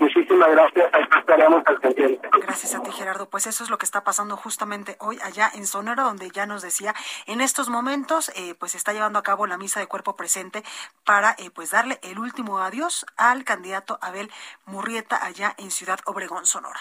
Muchísimas 0.00 0.50
gracias, 0.50 0.90
estaremos 1.18 1.62
al 1.66 1.78
pendiente. 1.78 2.26
Gracias 2.40 2.74
a 2.74 2.82
ti, 2.82 2.90
Gerardo. 2.90 3.28
Pues 3.28 3.46
eso 3.46 3.62
es 3.62 3.68
lo 3.68 3.76
que 3.76 3.84
está 3.84 4.02
pasando 4.02 4.34
justamente 4.34 4.96
hoy 4.98 5.18
allá 5.22 5.50
en 5.52 5.66
Sonora, 5.66 6.04
donde 6.04 6.30
ya 6.30 6.46
nos 6.46 6.62
decía, 6.62 6.94
en 7.26 7.42
estos 7.42 7.68
momentos, 7.68 8.30
eh, 8.34 8.54
pues 8.54 8.74
está 8.74 8.94
llevando 8.94 9.18
a 9.18 9.22
cabo 9.22 9.46
la 9.46 9.58
misa 9.58 9.78
de 9.78 9.88
cuerpo 9.88 10.16
presente 10.16 10.62
para 11.04 11.36
eh, 11.38 11.50
pues 11.50 11.72
darle 11.72 12.00
el 12.02 12.18
último 12.18 12.60
adiós 12.60 13.04
al 13.18 13.44
candidato 13.44 13.98
Abel 14.00 14.30
Murrieta 14.64 15.22
allá 15.22 15.54
en 15.58 15.70
Ciudad 15.70 16.00
Obregón, 16.06 16.46
Sonora. 16.46 16.80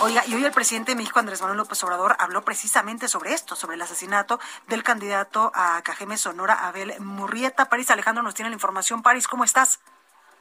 Oiga, 0.00 0.22
y 0.26 0.34
hoy 0.34 0.44
el 0.44 0.50
presidente 0.50 0.92
de 0.92 0.96
México, 0.96 1.20
Andrés 1.20 1.40
Manuel 1.40 1.58
López 1.58 1.82
Obrador, 1.84 2.16
habló 2.18 2.42
precisamente 2.42 3.06
sobre 3.06 3.34
esto, 3.34 3.54
sobre 3.54 3.76
el 3.76 3.82
asesinato 3.82 4.40
del 4.66 4.82
candidato 4.82 5.52
a 5.54 5.80
Cajeme 5.84 6.16
Sonora, 6.16 6.66
Abel 6.66 6.94
Murrieta. 6.98 7.68
París 7.68 7.90
Alejandro 7.90 8.22
nos 8.24 8.34
tiene 8.34 8.50
la 8.50 8.54
información. 8.54 9.02
París, 9.02 9.28
¿cómo 9.28 9.44
estás? 9.44 9.80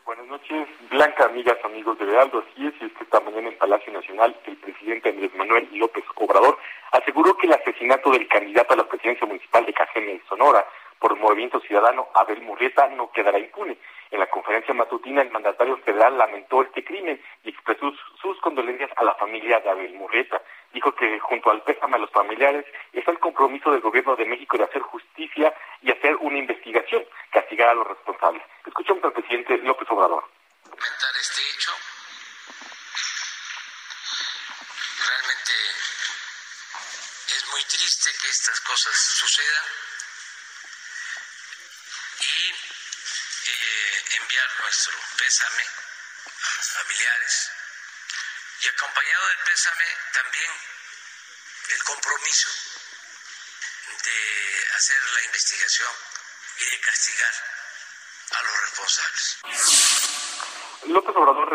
Buenas 0.03 0.25
noches, 0.25 0.67
Blanca, 0.89 1.25
amigas, 1.25 1.57
amigos 1.63 1.97
de 1.99 2.05
Lealdo. 2.05 2.39
Así 2.39 2.65
es, 2.65 2.73
y 2.81 2.85
es 2.85 2.93
que 2.93 3.03
esta 3.03 3.19
mañana 3.19 3.49
en 3.49 3.57
Palacio 3.57 3.93
Nacional 3.93 4.35
el 4.45 4.57
presidente 4.57 5.09
Andrés 5.09 5.31
Manuel 5.35 5.69
López 5.73 6.03
Obrador 6.15 6.57
aseguró 6.91 7.37
que 7.37 7.45
el 7.45 7.53
asesinato 7.53 8.09
del 8.09 8.27
candidato 8.27 8.73
a 8.73 8.77
la 8.77 8.87
presidencia 8.87 9.27
municipal 9.27 9.65
de 9.65 9.73
Cajeme 9.73 10.21
Sonora 10.27 10.65
por 10.99 11.13
el 11.13 11.19
Movimiento 11.19 11.59
Ciudadano 11.61 12.07
Abel 12.15 12.41
Murrieta 12.41 12.87
no 12.89 13.11
quedará 13.11 13.37
impune. 13.37 13.77
En 14.11 14.19
la 14.19 14.29
conferencia 14.29 14.73
matutina, 14.73 15.21
el 15.21 15.31
mandatario 15.31 15.77
federal 15.77 16.17
lamentó 16.17 16.61
este 16.61 16.83
crimen 16.83 17.21
y 17.45 17.49
expresó 17.49 17.93
sus 18.21 18.37
condolencias 18.41 18.91
a 18.97 19.05
la 19.05 19.15
familia 19.15 19.61
de 19.61 19.69
Abel 19.69 19.93
Murrieta. 19.93 20.41
Dijo 20.73 20.93
que 20.93 21.17
junto 21.19 21.49
al 21.49 21.63
pésame 21.63 21.95
a 21.95 21.99
los 21.99 22.11
familiares 22.11 22.65
está 22.91 23.11
el 23.11 23.19
compromiso 23.19 23.71
del 23.71 23.79
gobierno 23.79 24.17
de 24.17 24.25
México 24.25 24.57
de 24.57 24.65
hacer 24.65 24.81
justicia 24.81 25.53
y 25.81 25.91
hacer 25.91 26.17
una 26.17 26.37
investigación, 26.37 27.05
castigar 27.31 27.69
a 27.69 27.73
los 27.73 27.87
responsables. 27.87 28.43
Escuchamos 28.65 29.01
al 29.05 29.13
presidente 29.13 29.57
López 29.59 29.89
Obrador. 29.89 30.25
Este 30.73 31.41
hecho. 31.55 31.71
Realmente 35.07 35.53
es 37.27 37.51
muy 37.53 37.63
triste 37.63 38.09
que 38.21 38.27
estas 38.29 38.59
cosas 38.61 38.93
sucedan 38.93 40.00
enviar 44.17 44.49
nuestro 44.59 44.93
pésame 45.17 45.63
a 45.63 46.53
los 46.55 46.69
familiares 46.71 47.51
y 48.61 48.67
acompañado 48.67 49.27
del 49.27 49.37
pésame 49.39 49.85
también 50.13 50.51
el 51.69 51.83
compromiso 51.83 52.49
de 54.03 54.67
hacer 54.75 55.01
la 55.13 55.21
investigación 55.23 55.91
y 56.57 56.65
de 56.65 56.79
castigar 56.81 57.33
a 58.31 58.41
los 58.43 58.61
responsables. 58.61 59.37
López 60.85 61.15
Obrador 61.15 61.49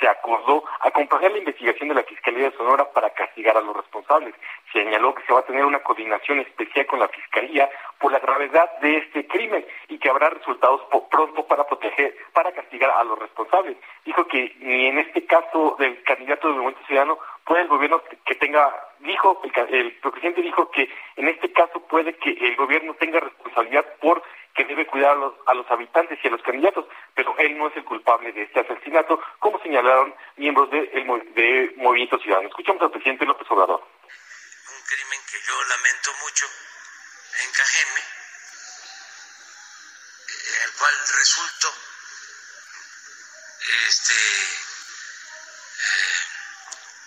Se 0.00 0.08
acordó 0.08 0.64
acompañar 0.80 1.32
la 1.32 1.38
investigación 1.38 1.88
de 1.88 1.94
la 1.96 2.02
Fiscalía 2.02 2.50
de 2.50 2.56
Sonora 2.56 2.90
para 2.92 3.10
castigar 3.10 3.56
a 3.56 3.60
los 3.60 3.76
responsables. 3.76 4.34
Señaló 4.72 5.14
que 5.14 5.22
se 5.24 5.32
va 5.32 5.40
a 5.40 5.46
tener 5.46 5.64
una 5.64 5.82
coordinación 5.82 6.40
especial 6.40 6.86
con 6.86 7.00
la 7.00 7.08
Fiscalía 7.08 7.68
por 7.98 8.12
la 8.12 8.18
gravedad 8.18 8.78
de 8.80 8.98
este 8.98 9.26
crimen 9.26 9.64
y 9.88 9.98
que 9.98 10.10
habrá 10.10 10.30
resultados 10.30 10.82
pronto 11.10 11.46
para 11.46 11.66
proteger, 11.66 12.14
para 12.32 12.52
castigar 12.52 12.90
a 12.90 13.04
los 13.04 13.18
responsables. 13.18 13.76
Dijo 14.04 14.26
que 14.26 14.54
ni 14.60 14.86
en 14.86 14.98
este 14.98 15.24
caso 15.26 15.76
del 15.78 16.02
candidato 16.02 16.48
del 16.48 16.56
Movimiento 16.56 16.86
Ciudadano 16.86 17.18
puede 17.44 17.62
el 17.62 17.68
gobierno 17.68 18.02
que 18.24 18.34
tenga, 18.34 18.72
dijo, 19.00 19.40
el, 19.44 19.74
el 19.74 19.92
presidente 19.92 20.42
dijo 20.42 20.70
que 20.70 20.88
en 21.16 21.28
este 21.28 21.52
caso 21.52 21.80
puede 21.88 22.14
que 22.14 22.30
el 22.30 22.56
gobierno 22.56 22.94
tenga 22.94 23.20
responsabilidad 23.20 23.86
por 24.00 24.22
que 24.58 24.64
debe 24.64 24.86
cuidar 24.88 25.12
a 25.12 25.14
los, 25.14 25.34
a 25.46 25.54
los 25.54 25.70
habitantes 25.70 26.18
y 26.20 26.26
a 26.26 26.32
los 26.32 26.42
candidatos, 26.42 26.84
pero 27.14 27.32
él 27.38 27.56
no 27.56 27.68
es 27.68 27.76
el 27.76 27.84
culpable 27.84 28.32
de 28.32 28.42
este 28.42 28.58
asesinato, 28.58 29.20
como 29.38 29.62
señalaron 29.62 30.12
miembros 30.36 30.68
del 30.72 30.90
de 30.90 31.74
Movimiento 31.76 32.18
Ciudadano. 32.18 32.48
Escuchamos 32.48 32.82
al 32.82 32.90
presidente 32.90 33.24
López 33.24 33.46
Obrador. 33.50 33.80
Un 33.80 34.82
crimen 34.82 35.20
que 35.30 35.38
yo 35.46 35.54
lamento 35.62 36.10
mucho 36.24 36.46
en 37.44 37.52
Cajeme, 37.52 38.02
en 40.26 40.62
el 40.64 40.72
cual 40.76 40.94
resultó 41.18 41.68
este, 43.86 44.14
eh, 45.78 46.18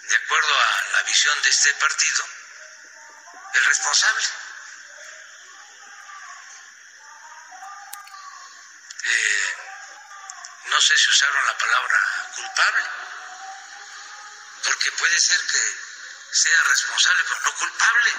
de 0.07 0.15
acuerdo 0.15 0.53
a 0.55 0.91
la 0.93 1.03
visión 1.03 1.35
de 1.43 1.49
este 1.49 1.73
partido, 1.73 2.23
el 3.55 3.65
responsable. 3.65 4.40
No 10.81 10.87
sé 10.87 10.97
si 10.97 11.11
usaron 11.11 11.45
la 11.45 11.55
palabra 11.59 11.95
culpable, 12.35 12.81
porque 14.65 14.89
puede 14.97 15.15
ser 15.19 15.37
que 15.37 15.61
sea 16.33 16.57
responsable, 16.69 17.21
pero 17.27 17.39
no 17.45 17.51
culpable. 17.59 18.11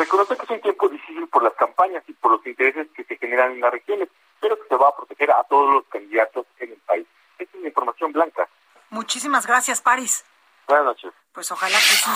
Reconoce 0.00 0.36
que 0.38 0.44
es 0.44 0.50
un 0.50 0.60
tiempo 0.62 0.88
difícil 0.88 1.28
por 1.28 1.42
las 1.42 1.52
campañas 1.56 2.04
y 2.06 2.14
por 2.14 2.32
los 2.32 2.46
intereses 2.46 2.88
que 2.96 3.04
se 3.04 3.18
generan 3.18 3.52
en 3.52 3.60
las 3.60 3.70
regiones, 3.70 4.08
pero 4.40 4.58
que 4.58 4.66
se 4.66 4.76
va 4.76 4.88
a 4.88 4.96
proteger 4.96 5.30
a 5.30 5.44
todos 5.44 5.74
los 5.74 5.84
candidatos 5.88 6.46
en 6.58 6.72
el 6.72 6.78
país. 6.78 7.06
Esta 7.38 7.52
es 7.52 7.60
una 7.60 7.68
información 7.68 8.12
blanca. 8.12 8.48
Muchísimas 8.88 9.46
gracias, 9.46 9.82
París. 9.82 10.24
Buenas 10.66 10.86
noches. 10.86 11.12
pues 11.32 11.52
ojalá 11.52 11.76
que 11.76 11.84
sí 11.84 12.10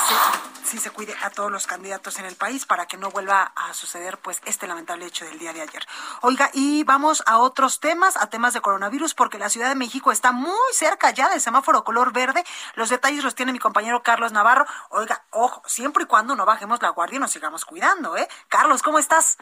se, 0.64 0.78
se 0.78 0.90
cuide 0.90 1.14
a 1.22 1.28
todos 1.28 1.52
los 1.52 1.66
candidatos 1.66 2.18
en 2.18 2.24
el 2.24 2.36
país 2.36 2.64
para 2.64 2.86
que 2.86 2.96
no 2.96 3.10
vuelva 3.10 3.52
a 3.54 3.74
suceder 3.74 4.16
pues 4.16 4.40
este 4.46 4.66
lamentable 4.66 5.04
hecho 5.04 5.26
del 5.26 5.38
día 5.38 5.52
de 5.52 5.60
ayer. 5.60 5.86
Oiga, 6.22 6.50
y 6.54 6.84
vamos 6.84 7.22
a 7.26 7.36
otros 7.38 7.80
temas, 7.80 8.16
a 8.16 8.30
temas 8.30 8.54
de 8.54 8.62
coronavirus, 8.62 9.14
porque 9.14 9.38
la 9.38 9.50
Ciudad 9.50 9.68
de 9.68 9.74
México 9.74 10.10
está 10.10 10.32
muy 10.32 10.56
cerca 10.72 11.10
ya 11.10 11.28
del 11.28 11.40
semáforo 11.40 11.84
color 11.84 12.12
verde. 12.14 12.42
Los 12.76 12.88
detalles 12.88 13.22
los 13.22 13.34
tiene 13.34 13.52
mi 13.52 13.58
compañero 13.58 14.02
Carlos 14.02 14.32
Navarro. 14.32 14.64
Oiga, 14.88 15.22
ojo, 15.30 15.62
siempre 15.66 16.04
y 16.04 16.06
cuando 16.06 16.34
no 16.34 16.46
bajemos 16.46 16.80
la 16.80 16.88
guardia 16.88 17.16
y 17.16 17.20
nos 17.20 17.30
sigamos 17.30 17.66
cuidando, 17.66 18.16
¿eh? 18.16 18.26
Carlos, 18.48 18.82
¿cómo 18.82 18.98
estás? 18.98 19.36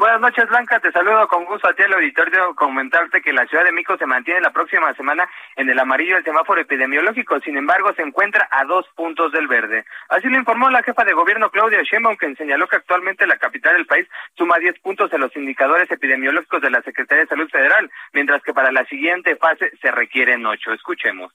Buenas 0.00 0.22
noches, 0.22 0.48
Blanca. 0.48 0.80
Te 0.80 0.90
saludo 0.92 1.28
con 1.28 1.44
gusto 1.44 1.68
a 1.68 1.74
ti 1.74 1.82
al 1.82 1.92
auditorio. 1.92 2.54
Comentarte 2.54 3.20
que 3.20 3.34
la 3.34 3.44
Ciudad 3.44 3.64
de 3.64 3.70
México 3.70 3.98
se 3.98 4.06
mantiene 4.06 4.40
la 4.40 4.50
próxima 4.50 4.94
semana 4.94 5.28
en 5.56 5.68
el 5.68 5.78
amarillo 5.78 6.14
del 6.14 6.24
semáforo 6.24 6.58
epidemiológico. 6.58 7.38
Sin 7.40 7.58
embargo, 7.58 7.92
se 7.92 8.00
encuentra 8.00 8.48
a 8.50 8.64
dos 8.64 8.88
puntos 8.96 9.30
del 9.30 9.46
verde. 9.46 9.84
Así 10.08 10.26
lo 10.28 10.38
informó 10.38 10.70
la 10.70 10.82
jefa 10.82 11.04
de 11.04 11.12
gobierno 11.12 11.50
Claudia 11.50 11.82
Sheinbaum, 11.82 12.16
quien 12.16 12.34
señaló 12.34 12.66
que 12.66 12.76
actualmente 12.76 13.26
la 13.26 13.36
capital 13.36 13.74
del 13.74 13.84
país 13.84 14.08
suma 14.38 14.56
10 14.56 14.80
puntos 14.80 15.12
en 15.12 15.20
los 15.20 15.36
indicadores 15.36 15.90
epidemiológicos 15.90 16.62
de 16.62 16.70
la 16.70 16.80
Secretaría 16.80 17.24
de 17.24 17.28
Salud 17.28 17.50
Federal, 17.50 17.90
mientras 18.14 18.42
que 18.42 18.54
para 18.54 18.72
la 18.72 18.86
siguiente 18.86 19.36
fase 19.36 19.70
se 19.82 19.90
requieren 19.90 20.46
8. 20.46 20.72
Escuchemos. 20.72 21.30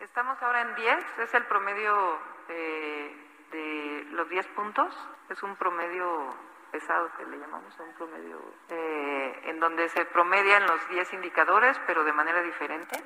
Estamos 0.00 0.36
ahora 0.42 0.60
en 0.60 0.74
10, 0.74 1.18
es 1.22 1.32
el 1.32 1.44
promedio 1.44 2.18
de, 2.46 3.10
de 3.52 4.04
los 4.10 4.28
10 4.28 4.48
puntos. 4.48 4.94
Es 5.30 5.42
un 5.42 5.56
promedio 5.56 6.51
pesado 6.72 7.10
que 7.16 7.26
le 7.26 7.38
llamamos 7.38 7.78
a 7.78 7.82
un 7.82 7.94
promedio, 7.94 8.40
eh, 8.70 9.40
en 9.44 9.60
donde 9.60 9.88
se 9.90 10.04
promedian 10.06 10.66
los 10.66 10.88
10 10.88 11.12
indicadores, 11.12 11.78
pero 11.86 12.02
de 12.02 12.12
manera 12.12 12.42
diferente. 12.42 12.98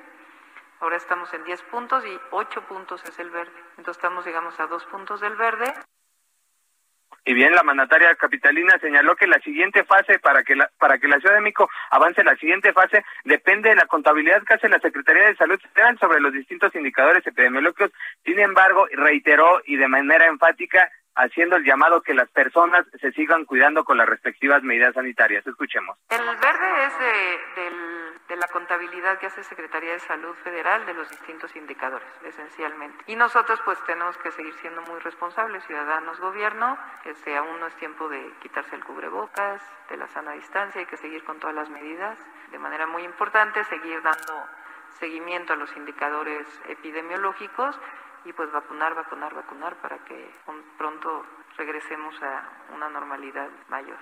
Ahora 0.79 0.95
estamos 0.95 1.31
en 1.33 1.43
10 1.43 1.61
puntos 1.63 2.05
y 2.05 2.19
8 2.31 2.61
puntos 2.67 3.03
es 3.03 3.19
el 3.19 3.29
verde. 3.29 3.59
Entonces 3.77 3.97
estamos, 3.97 4.25
digamos, 4.25 4.59
a 4.59 4.67
2 4.67 4.85
puntos 4.85 5.19
del 5.19 5.35
verde. 5.35 5.73
Y 7.25 7.33
bien, 7.33 7.53
la 7.53 7.63
mandataria 7.63 8.15
capitalina 8.15 8.77
señaló 8.79 9.15
que 9.17 9.27
la 9.27 9.39
siguiente 9.39 9.83
fase 9.83 10.17
para 10.19 10.43
que 10.43 10.55
la, 10.55 10.69
para 10.79 10.97
que 10.97 11.09
la 11.09 11.19
Ciudad 11.19 11.35
de 11.35 11.41
México 11.41 11.69
avance 11.89 12.23
la 12.23 12.37
siguiente 12.37 12.71
fase 12.71 13.03
depende 13.25 13.69
de 13.69 13.75
la 13.75 13.85
contabilidad 13.85 14.43
que 14.43 14.53
hace 14.53 14.69
la 14.69 14.79
Secretaría 14.79 15.27
de 15.27 15.35
Salud 15.35 15.59
sobre 15.99 16.21
los 16.21 16.31
distintos 16.31 16.73
indicadores 16.73 17.27
epidemiológicos. 17.27 17.91
Sin 18.23 18.39
embargo, 18.39 18.87
reiteró 18.93 19.61
y 19.65 19.75
de 19.75 19.89
manera 19.89 20.27
enfática 20.27 20.89
haciendo 21.17 21.55
el 21.55 21.65
llamado 21.65 22.01
que 22.01 22.13
las 22.13 22.29
personas 22.29 22.85
se 23.01 23.11
sigan 23.11 23.45
cuidando 23.45 23.83
con 23.83 23.97
las 23.97 24.07
respectivas 24.07 24.63
medidas 24.63 24.93
sanitarias. 24.93 25.45
Escuchemos. 25.45 25.97
El 26.09 26.23
verde 26.23 26.85
es 26.85 26.99
de, 28.29 28.35
la 28.35 28.47
contabilidad 28.49 29.17
que 29.17 29.25
hace 29.25 29.43
Secretaría 29.43 29.93
de 29.93 29.99
Salud 29.99 30.35
Federal 30.43 30.85
de 30.85 30.93
los 30.93 31.09
distintos 31.09 31.55
indicadores, 31.55 32.07
esencialmente. 32.23 33.03
Y 33.07 33.15
nosotros 33.15 33.59
pues 33.65 33.83
tenemos 33.85 34.15
que 34.19 34.31
seguir 34.31 34.53
siendo 34.61 34.81
muy 34.83 34.99
responsables, 34.99 35.65
ciudadanos, 35.65 36.19
gobierno, 36.19 36.77
que 37.03 37.35
aún 37.35 37.59
no 37.59 37.65
es 37.65 37.75
tiempo 37.77 38.07
de 38.09 38.33
quitarse 38.41 38.75
el 38.75 38.83
cubrebocas, 38.83 39.59
de 39.89 39.97
la 39.97 40.07
sana 40.07 40.33
distancia, 40.33 40.79
hay 40.79 40.85
que 40.85 40.97
seguir 40.97 41.23
con 41.23 41.39
todas 41.39 41.55
las 41.55 41.69
medidas. 41.69 42.19
De 42.51 42.59
manera 42.59 42.85
muy 42.85 43.03
importante, 43.03 43.63
seguir 43.63 44.01
dando 44.03 44.45
seguimiento 44.99 45.53
a 45.53 45.55
los 45.55 45.75
indicadores 45.75 46.47
epidemiológicos 46.67 47.79
y 48.25 48.33
pues 48.33 48.51
vacunar, 48.51 48.95
vacunar, 48.95 49.33
vacunar 49.33 49.75
para 49.81 49.97
que 50.05 50.31
pronto 50.77 51.25
regresemos 51.57 52.15
a 52.21 52.73
una 52.73 52.89
normalidad 52.89 53.49
mayor. 53.69 53.97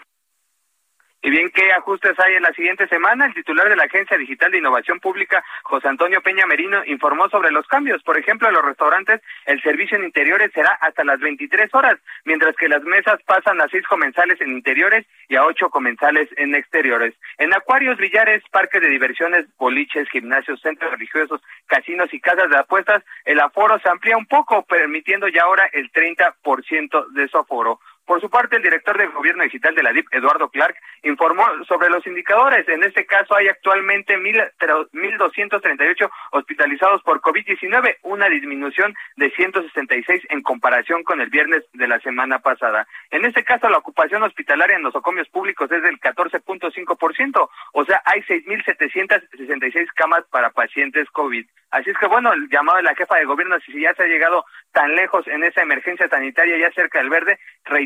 Y 1.22 1.32
bien, 1.32 1.50
¿qué 1.50 1.72
ajustes 1.74 2.14
hay 2.20 2.36
en 2.36 2.44
la 2.44 2.54
siguiente 2.54 2.88
semana? 2.88 3.26
El 3.26 3.34
titular 3.34 3.68
de 3.68 3.76
la 3.76 3.86
Agencia 3.86 4.16
Digital 4.16 4.52
de 4.52 4.60
Innovación 4.60 5.00
Pública, 5.00 5.44
José 5.64 5.88
Antonio 5.88 6.22
Peña 6.22 6.46
Merino, 6.46 6.86
informó 6.86 7.28
sobre 7.30 7.52
los 7.52 7.66
cambios. 7.66 8.04
Por 8.04 8.20
ejemplo, 8.20 8.48
en 8.48 8.54
los 8.54 8.64
restaurantes, 8.64 9.22
el 9.48 9.60
servicio 9.64 9.98
en 9.98 10.04
interiores 10.04 10.52
será 10.54 10.78
hasta 10.82 11.04
las 11.04 11.20
23 11.20 11.74
horas, 11.74 11.98
mientras 12.26 12.56
que 12.56 12.70
las 12.70 12.84
mesas 12.84 13.20
pasan 13.26 13.60
a 13.60 13.68
seis 13.70 13.84
comensales 13.88 14.40
en 14.40 14.52
interiores 14.52 15.08
y 15.28 15.36
a 15.36 15.46
ocho 15.46 15.72
comensales 15.72 16.30
en 16.38 16.54
exteriores. 16.54 17.16
En 17.40 17.52
acuarios, 17.56 17.98
billares, 17.98 18.44
parques 18.52 18.82
de 18.82 18.90
diversiones, 18.90 19.48
boliches, 19.58 20.08
gimnasios, 20.10 20.62
centros 20.62 20.92
religiosos, 20.92 21.42
casinos 21.66 22.14
y 22.14 22.20
casas 22.20 22.52
de 22.52 22.58
apuestas, 22.58 23.04
el 23.24 23.40
aforo 23.40 23.80
se 23.80 23.90
amplía 23.90 24.16
un 24.16 24.28
poco, 24.28 24.64
permitiendo 24.66 25.28
ya 25.28 25.42
ahora 25.42 25.68
el 25.74 25.92
30% 25.92 27.08
de 27.14 27.28
su 27.30 27.38
aforo. 27.40 27.80
Por 28.06 28.22
su 28.22 28.30
parte, 28.30 28.58
el 28.58 28.62
director 28.62 28.96
del 28.98 29.10
Gobierno 29.10 29.44
Digital 29.44 29.74
de 29.74 29.82
la 29.82 29.92
DIP, 29.92 30.08
Eduardo 30.12 30.50
Clark, 30.50 30.76
informó 31.04 31.44
sobre 31.68 31.90
los 31.90 32.06
indicadores. 32.06 32.70
En 32.70 32.84
este 32.84 33.08
caso, 33.08 33.36
hay 33.36 33.48
actualmente 33.48 34.16
1.238 34.18 36.12
hospitalizados 36.32 37.02
por 37.02 37.20
COVID-19, 37.22 37.98
una 38.04 38.30
disminución 38.30 38.94
de 39.16 39.32
166 39.32 40.22
en 40.30 40.44
comparación 40.44 41.04
con 41.04 41.20
el 41.20 41.32
viernes 41.32 41.64
de 41.74 41.88
la 41.88 42.00
semana 42.00 42.38
pasada. 42.40 42.88
En 43.10 43.26
este 43.26 43.44
caso, 43.44 43.70
la 43.70 43.80
ocupación 43.80 44.22
hospitalaria 44.22 44.76
en 44.76 44.84
nosocomios 44.84 45.28
públicos 45.30 45.72
es 45.72 45.82
del 45.82 46.00
14.5%, 46.00 47.50
o 47.74 47.86
sea, 47.86 48.02
hay 48.06 48.22
6.766 48.22 49.88
camas 49.96 50.24
para 50.30 50.52
pacientes 50.52 51.10
COVID. 51.10 51.46
Así 51.72 51.90
es 51.90 51.98
que, 51.98 52.08
bueno, 52.08 52.32
el 52.32 52.48
llamado 52.50 52.78
de 52.78 52.84
la 52.84 52.96
jefa 52.96 53.18
de 53.18 53.26
gobierno, 53.26 53.58
si 53.66 53.82
ya 53.82 53.94
se 53.96 54.04
ha 54.04 54.08
llegado 54.08 54.46
tan 54.72 54.96
lejos 54.96 55.28
en 55.28 55.44
esa 55.44 55.62
emergencia 55.62 56.08
sanitaria 56.08 56.58
ya 56.58 56.72
cerca 56.72 57.00
del 57.00 57.10
verde, 57.10 57.38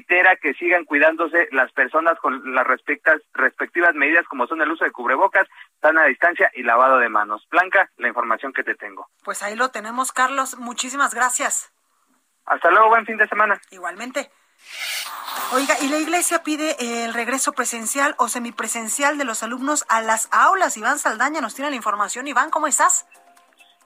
reitera 0.10 0.36
que 0.38 0.54
sigan 0.56 0.86
cuidándose 0.86 1.48
las 1.52 1.72
personas 1.72 2.17
con 2.19 2.54
las 2.54 2.65
respectas, 2.65 3.22
respectivas 3.34 3.93
medidas 3.95 4.26
como 4.28 4.48
son 4.48 4.62
el 4.62 4.72
uso 4.72 4.84
de 4.84 4.91
cubrebocas, 4.91 5.48
sana 5.82 6.06
distancia 6.06 6.52
y 6.56 6.63
lavado 6.63 6.98
de 6.98 7.10
manos. 7.10 7.45
Blanca, 7.50 7.89
la 7.98 8.08
información 8.08 8.54
que 8.54 8.63
te 8.63 8.76
tengo. 8.76 9.08
Pues 9.24 9.43
ahí 9.43 9.56
lo 9.56 9.69
tenemos, 9.69 10.12
Carlos. 10.12 10.58
Muchísimas 10.58 11.13
gracias. 11.13 11.72
Hasta 12.45 12.72
luego, 12.72 12.89
buen 12.89 13.06
fin 13.06 13.17
de 13.17 13.28
semana. 13.28 13.60
Igualmente. 13.72 14.32
Oiga, 15.54 15.76
y 15.82 15.89
la 15.89 15.98
iglesia 15.98 16.43
pide 16.43 17.06
el 17.06 17.13
regreso 17.13 17.54
presencial 17.54 18.15
o 18.17 18.28
semipresencial 18.28 19.17
de 19.17 19.24
los 19.24 19.43
alumnos 19.43 19.86
a 19.88 20.02
las 20.02 20.28
aulas. 20.32 20.76
Iván 20.76 21.00
Saldaña 21.00 21.41
nos 21.41 21.56
tiene 21.56 21.69
la 21.69 21.78
información. 21.78 22.28
Iván, 22.28 22.50
¿cómo 22.50 22.67
estás? 22.67 23.08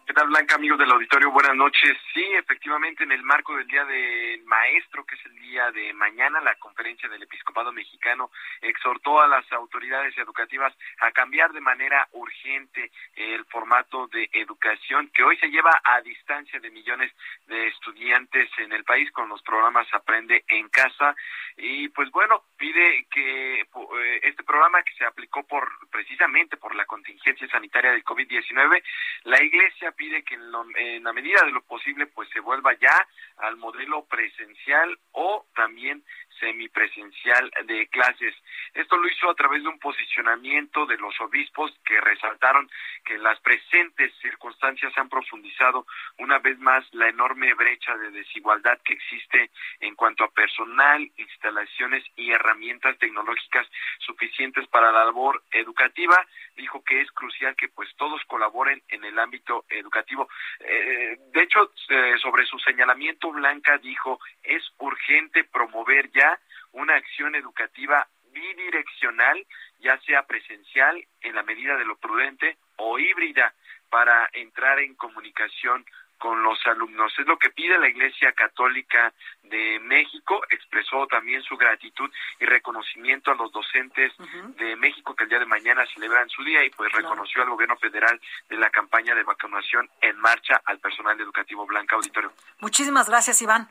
¿Qué 0.05 0.13
tal, 0.13 0.27
Blanca, 0.27 0.55
amigos 0.55 0.77
del 0.77 0.91
auditorio? 0.91 1.31
Buenas 1.31 1.55
noches. 1.55 1.97
Sí, 2.13 2.25
efectivamente, 2.33 3.05
en 3.05 3.13
el 3.13 3.23
marco 3.23 3.55
del 3.55 3.65
Día 3.67 3.85
del 3.85 4.43
Maestro, 4.43 5.05
que 5.05 5.15
es 5.15 5.25
el 5.25 5.35
día 5.39 5.71
de 5.71 5.93
mañana, 5.93 6.41
la 6.41 6.55
conferencia 6.55 7.07
del 7.07 7.23
Episcopado 7.23 7.71
Mexicano 7.71 8.29
exhortó 8.61 9.21
a 9.21 9.27
las 9.27 9.49
autoridades 9.53 10.17
educativas 10.17 10.73
a 10.99 11.11
cambiar 11.13 11.53
de 11.53 11.61
manera 11.61 12.05
urgente 12.11 12.91
el 13.15 13.45
formato 13.45 14.07
de 14.07 14.29
educación 14.33 15.09
que 15.13 15.23
hoy 15.23 15.37
se 15.37 15.47
lleva 15.47 15.71
a 15.81 16.01
distancia 16.01 16.59
de 16.59 16.69
millones 16.69 17.09
de 17.47 17.67
estudiantes 17.67 18.49
en 18.57 18.73
el 18.73 18.83
país 18.83 19.09
con 19.11 19.29
los 19.29 19.41
programas 19.41 19.87
Aprende 19.93 20.43
en 20.49 20.67
Casa. 20.67 21.15
Y 21.55 21.87
pues 21.89 22.11
bueno, 22.11 22.43
pide 22.57 23.07
que 23.09 23.61
eh, 23.61 24.19
este 24.23 24.43
programa 24.43 24.83
que 24.83 24.93
se 24.95 25.05
aplicó 25.05 25.47
por 25.47 25.69
precisamente 25.89 26.57
por 26.57 26.75
la 26.75 26.85
contingencia 26.85 27.47
sanitaria 27.47 27.91
del 27.91 28.03
COVID-19, 28.03 28.83
la 29.23 29.41
Iglesia 29.41 29.92
pide 29.95 30.23
que 30.23 30.35
en, 30.35 31.03
la 31.03 31.13
medida 31.13 31.41
de 31.45 31.51
lo 31.51 31.61
posible 31.63 32.07
pues 32.07 32.29
se 32.29 32.39
vuelva 32.39 32.73
ya 32.79 33.07
al 33.37 33.57
modelo 33.57 34.05
presencial 34.05 34.97
o 35.11 35.45
también 35.55 36.03
semipresencial 36.39 37.51
de 37.65 37.87
clases. 37.87 38.35
Esto 38.73 38.97
lo 38.97 39.07
hizo 39.07 39.29
a 39.29 39.35
través 39.35 39.63
de 39.63 39.69
un 39.69 39.79
posicionamiento 39.79 40.85
de 40.85 40.97
los 40.97 41.19
obispos 41.21 41.71
que 41.85 41.99
resaltaron 42.01 42.69
que 43.05 43.15
en 43.15 43.23
las 43.23 43.39
presentes 43.41 44.11
circunstancias 44.21 44.91
han 44.97 45.09
profundizado 45.09 45.85
una 46.17 46.39
vez 46.39 46.57
más 46.59 46.83
la 46.93 47.07
enorme 47.07 47.53
brecha 47.53 47.95
de 47.97 48.11
desigualdad 48.11 48.79
que 48.83 48.93
existe 48.93 49.51
en 49.79 49.95
cuanto 49.95 50.23
a 50.23 50.31
personal, 50.31 51.09
instalaciones 51.17 52.03
y 52.15 52.31
herramientas 52.31 52.97
tecnológicas 52.97 53.67
suficientes 53.99 54.67
para 54.67 54.91
la 54.91 55.05
labor 55.05 55.43
educativa. 55.51 56.25
Dijo 56.55 56.83
que 56.83 57.01
es 57.01 57.11
crucial 57.11 57.55
que 57.55 57.69
pues 57.69 57.89
todos 57.97 58.21
colaboren 58.25 58.81
en 58.89 59.03
el 59.03 59.17
ámbito 59.17 59.65
educativo. 59.69 60.29
Eh, 60.59 61.17
de 61.33 61.41
hecho, 61.41 61.71
eh, 61.89 62.15
sobre 62.21 62.45
su 62.45 62.59
señalamiento, 62.59 63.31
Blanca 63.31 63.77
dijo 63.77 64.19
es 64.43 64.63
urgente 64.77 65.43
promover 65.45 66.11
ya 66.11 66.39
una 66.71 66.95
acción 66.95 67.35
educativa 67.35 68.07
bidireccional, 68.31 69.45
ya 69.79 69.99
sea 70.01 70.23
presencial 70.23 71.03
en 71.21 71.35
la 71.35 71.43
medida 71.43 71.77
de 71.77 71.85
lo 71.85 71.97
prudente 71.97 72.57
o 72.77 72.99
híbrida 72.99 73.53
para 73.89 74.29
entrar 74.33 74.79
en 74.79 74.95
comunicación 74.95 75.85
con 76.23 76.41
los 76.41 76.57
alumnos. 76.67 77.11
Es 77.19 77.27
lo 77.27 77.37
que 77.37 77.49
pide 77.49 77.77
la 77.77 77.89
Iglesia 77.89 78.31
Católica 78.31 79.11
de 79.43 79.77
México. 79.81 80.41
Expresó 80.49 81.05
también 81.07 81.43
su 81.43 81.57
gratitud 81.57 82.09
y 82.39 82.45
reconocimiento 82.45 83.31
a 83.31 83.35
los 83.35 83.51
docentes 83.51 84.13
de 84.57 84.77
México 84.77 85.13
que 85.17 85.25
el 85.25 85.29
día 85.29 85.39
de 85.39 85.45
mañana 85.45 85.85
celebran 85.93 86.29
su 86.29 86.41
día 86.45 86.63
y 86.63 86.69
pues 86.69 86.89
reconoció 86.93 87.41
al 87.41 87.49
gobierno 87.49 87.75
federal 87.75 88.21
de 88.47 88.55
la 88.55 88.69
campaña 88.69 89.13
de 89.13 89.23
vacunación 89.23 89.89
en 89.99 90.17
marcha 90.17 90.61
al 90.63 90.79
personal 90.79 91.19
educativo 91.19 91.65
Blanca 91.65 91.97
Auditorio. 91.97 92.31
Muchísimas 92.61 93.09
gracias, 93.09 93.41
Iván. 93.41 93.67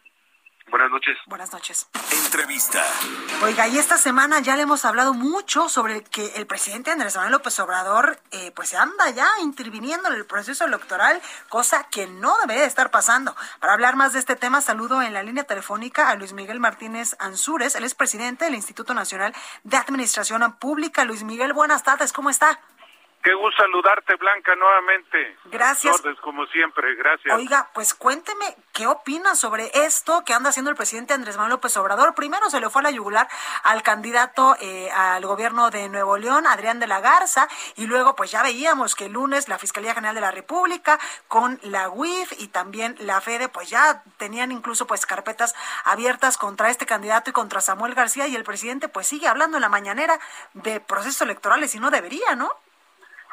Buenas 0.70 0.90
noches. 0.90 1.16
Buenas 1.27 1.53
noches. 1.53 1.88
Entrevista. 2.25 2.83
Oiga, 3.42 3.68
y 3.68 3.79
esta 3.79 3.98
semana 3.98 4.40
ya 4.40 4.57
le 4.57 4.62
hemos 4.62 4.85
hablado 4.85 5.12
mucho 5.12 5.68
sobre 5.68 6.03
que 6.03 6.35
el 6.37 6.46
presidente 6.46 6.90
Andrés 6.90 7.16
Manuel 7.16 7.33
López 7.33 7.59
Obrador 7.61 8.20
eh, 8.31 8.53
pues 8.55 8.75
anda 8.75 9.11
ya 9.11 9.29
interviniendo 9.42 10.09
en 10.09 10.14
el 10.14 10.25
proceso 10.25 10.64
electoral, 10.64 11.20
cosa 11.48 11.85
que 11.90 12.07
no 12.07 12.37
debería 12.38 12.64
estar 12.64 12.90
pasando. 12.90 13.37
Para 13.61 13.75
hablar 13.75 13.96
más 13.96 14.12
de 14.12 14.20
este 14.20 14.37
tema, 14.37 14.61
saludo 14.61 15.03
en 15.03 15.12
la 15.12 15.22
línea 15.22 15.44
telefónica 15.44 16.09
a 16.09 16.14
Luis 16.14 16.33
Miguel 16.33 16.61
Martínez 16.61 17.16
Ansúrez, 17.18 17.75
él 17.75 17.85
es 17.85 17.94
presidente 17.94 18.44
del 18.44 18.55
Instituto 18.55 18.94
Nacional 18.94 19.35
de 19.64 19.77
Administración 19.77 20.53
Pública. 20.55 21.05
Luis 21.05 21.22
Miguel, 21.25 21.53
buenas 21.53 21.83
tardes, 21.83 22.12
¿cómo 22.12 22.31
está? 22.31 22.61
Qué 23.22 23.35
gusto 23.35 23.62
saludarte, 23.62 24.16
Blanca, 24.16 24.56
nuevamente. 24.56 25.37
Gracias. 25.44 26.02
como 26.20 26.44
siempre, 26.46 26.96
gracias. 26.96 27.37
Oiga, 27.37 27.70
pues 27.72 27.94
cuénteme, 27.94 28.56
¿qué 28.72 28.88
opina 28.88 29.37
sobre 29.37 29.70
esto 29.74 30.24
que 30.24 30.35
anda 30.35 30.50
haciendo 30.50 30.70
el 30.70 30.76
presidente 30.76 31.14
Andrés 31.14 31.37
Manuel 31.37 31.52
López 31.52 31.76
Obrador? 31.76 32.16
Primero 32.16 32.50
se 32.50 32.58
le 32.58 32.68
fue 32.68 32.80
a 32.80 32.85
la 32.85 32.90
yugular 32.90 33.28
al 33.62 33.85
candidato 33.85 34.56
eh, 34.61 34.90
al 34.90 35.24
gobierno 35.24 35.70
de 35.70 35.88
Nuevo 35.88 36.18
León, 36.18 36.48
Adrián 36.48 36.80
de 36.80 36.88
la 36.88 37.00
Garza, 37.00 37.46
y 37.76 37.87
luego 37.87 38.16
pues 38.16 38.32
ya 38.32 38.42
veíamos 38.42 38.96
que 38.96 39.06
el 39.06 39.12
lunes 39.12 39.48
la 39.48 39.58
Fiscalía 39.58 39.94
General 39.94 40.16
de 40.16 40.20
la 40.20 40.32
República 40.32 40.98
con 41.28 41.61
la 41.62 41.90
UIF 41.90 42.32
y 42.40 42.48
también 42.48 42.96
la 42.98 43.20
FEDE 43.20 43.48
pues 43.48 43.70
ya 43.70 44.02
tenían 44.16 44.50
incluso 44.50 44.88
pues 44.88 45.06
carpetas 45.06 45.54
abiertas 45.85 46.38
contra 46.38 46.70
este 46.70 46.87
candidato 46.87 47.30
y 47.30 47.32
contra 47.32 47.61
Samuel 47.61 47.94
García 47.94 48.26
y 48.26 48.35
el 48.35 48.42
presidente 48.42 48.88
pues 48.88 49.06
sigue 49.06 49.28
hablando 49.28 49.58
en 49.58 49.62
la 49.62 49.68
mañanera 49.68 50.18
de 50.54 50.80
procesos 50.80 51.22
electorales 51.22 51.72
y 51.76 51.78
no 51.78 51.92
debería, 51.92 52.35
¿no? 52.35 52.50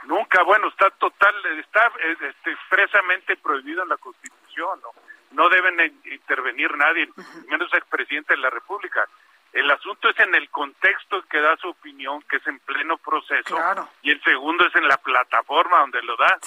Nunca, 0.04 0.44
bueno, 0.44 0.68
está 0.70 0.90
total, 0.92 1.36
está 1.58 1.92
este, 2.22 2.52
expresamente 2.52 3.36
prohibido 3.38 3.84
en 3.84 3.90
la 3.90 3.98
Constitución, 3.98 4.80
¿no? 4.82 4.90
No 5.32 5.48
deben 5.50 5.80
intervenir 6.06 6.76
nadie, 6.76 7.08
menos 7.48 7.72
el 7.74 7.84
presidente 7.84 8.34
de 8.34 8.42
la 8.42 8.50
República. 8.50 9.08
El 9.54 9.70
asunto 9.72 10.10
es 10.10 10.20
en 10.20 10.34
el 10.36 10.50
contexto 10.50 11.22
que 11.24 11.40
da 11.40 11.56
su 11.58 11.70
opinión, 11.70 12.22
que 12.24 12.38
es 12.38 12.48
en 12.48 12.60
pleno 12.60 12.98
proceso, 12.98 13.58
y 14.02 14.12
el 14.12 14.22
segundo 14.24 14.66
es 14.66 14.76
en 14.76 14.88
la 14.88 14.98
plataforma 14.98 15.80
donde 15.80 16.02
lo 16.04 16.16
da. 16.18 16.38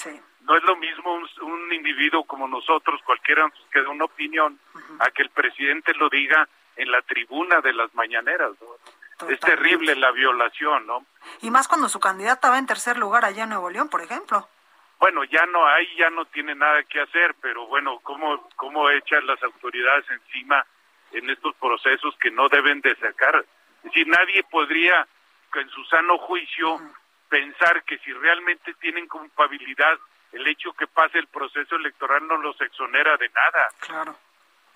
No 0.41 0.57
es 0.57 0.62
lo 0.65 0.77
mismo 0.77 1.15
un, 1.15 1.73
individuo 1.73 2.25
como 2.25 2.49
nosotros, 2.49 3.01
cualquiera 3.05 3.51
que 3.73 3.81
dé 3.81 3.87
una 3.87 4.05
opinión, 4.05 4.59
a 4.99 5.11
que 5.11 5.23
el 5.23 5.31
presidente 5.31 5.95
lo 5.95 6.09
diga 6.09 6.49
en 6.77 6.91
la 6.91 7.03
tribuna 7.03 7.61
de 7.61 7.73
las 7.73 7.95
mañaneras. 7.95 8.53
Es 9.29 9.41
terrible 9.41 9.95
la 9.97 10.11
violación, 10.11 10.87
¿no? 10.87 11.07
Y 11.41 11.51
más 11.51 11.69
cuando 11.69 11.89
su 11.89 12.01
candidata 12.01 12.51
va 12.51 12.59
en 12.59 12.67
tercer 12.67 12.97
lugar 12.97 13.25
allá 13.25 13.45
en 13.45 13.51
Nuevo 13.51 13.71
León, 13.71 13.89
por 13.89 14.03
ejemplo. 14.03 14.49
Bueno, 14.99 15.25
ya 15.25 15.45
no, 15.47 15.67
ahí 15.67 15.89
ya 15.97 16.11
no 16.11 16.25
tiene 16.27 16.55
nada 16.55 16.83
que 16.85 17.01
hacer, 17.01 17.35
pero 17.41 17.67
bueno, 17.67 17.99
¿cómo, 18.05 18.49
cómo 18.55 18.89
echan 18.91 19.27
las 19.27 19.43
autoridades 19.43 20.05
encima 20.11 20.65
en 21.11 21.29
estos 21.29 21.57
procesos 21.57 22.17
que 22.21 22.31
no 22.31 22.49
deben 22.49 22.81
de 22.81 22.95
sacar? 22.97 23.45
Es 23.79 23.83
decir, 23.83 24.07
nadie 24.07 24.45
podría, 24.45 25.07
en 25.55 25.69
su 25.71 25.85
sano 25.87 26.19
juicio, 26.19 26.81
pensar 27.29 27.83
que 27.83 27.99
si 27.99 28.13
realmente 28.13 28.75
tienen 28.75 29.09
culpabilidad, 29.09 29.99
el 30.31 30.47
hecho 30.47 30.73
que 30.73 30.87
pase 30.87 31.19
el 31.19 31.27
proceso 31.27 31.77
electoral 31.77 32.27
no 32.29 32.37
los 32.37 32.61
exonera 32.61 33.17
de 33.17 33.29
nada. 33.29 33.69
Claro, 33.81 34.17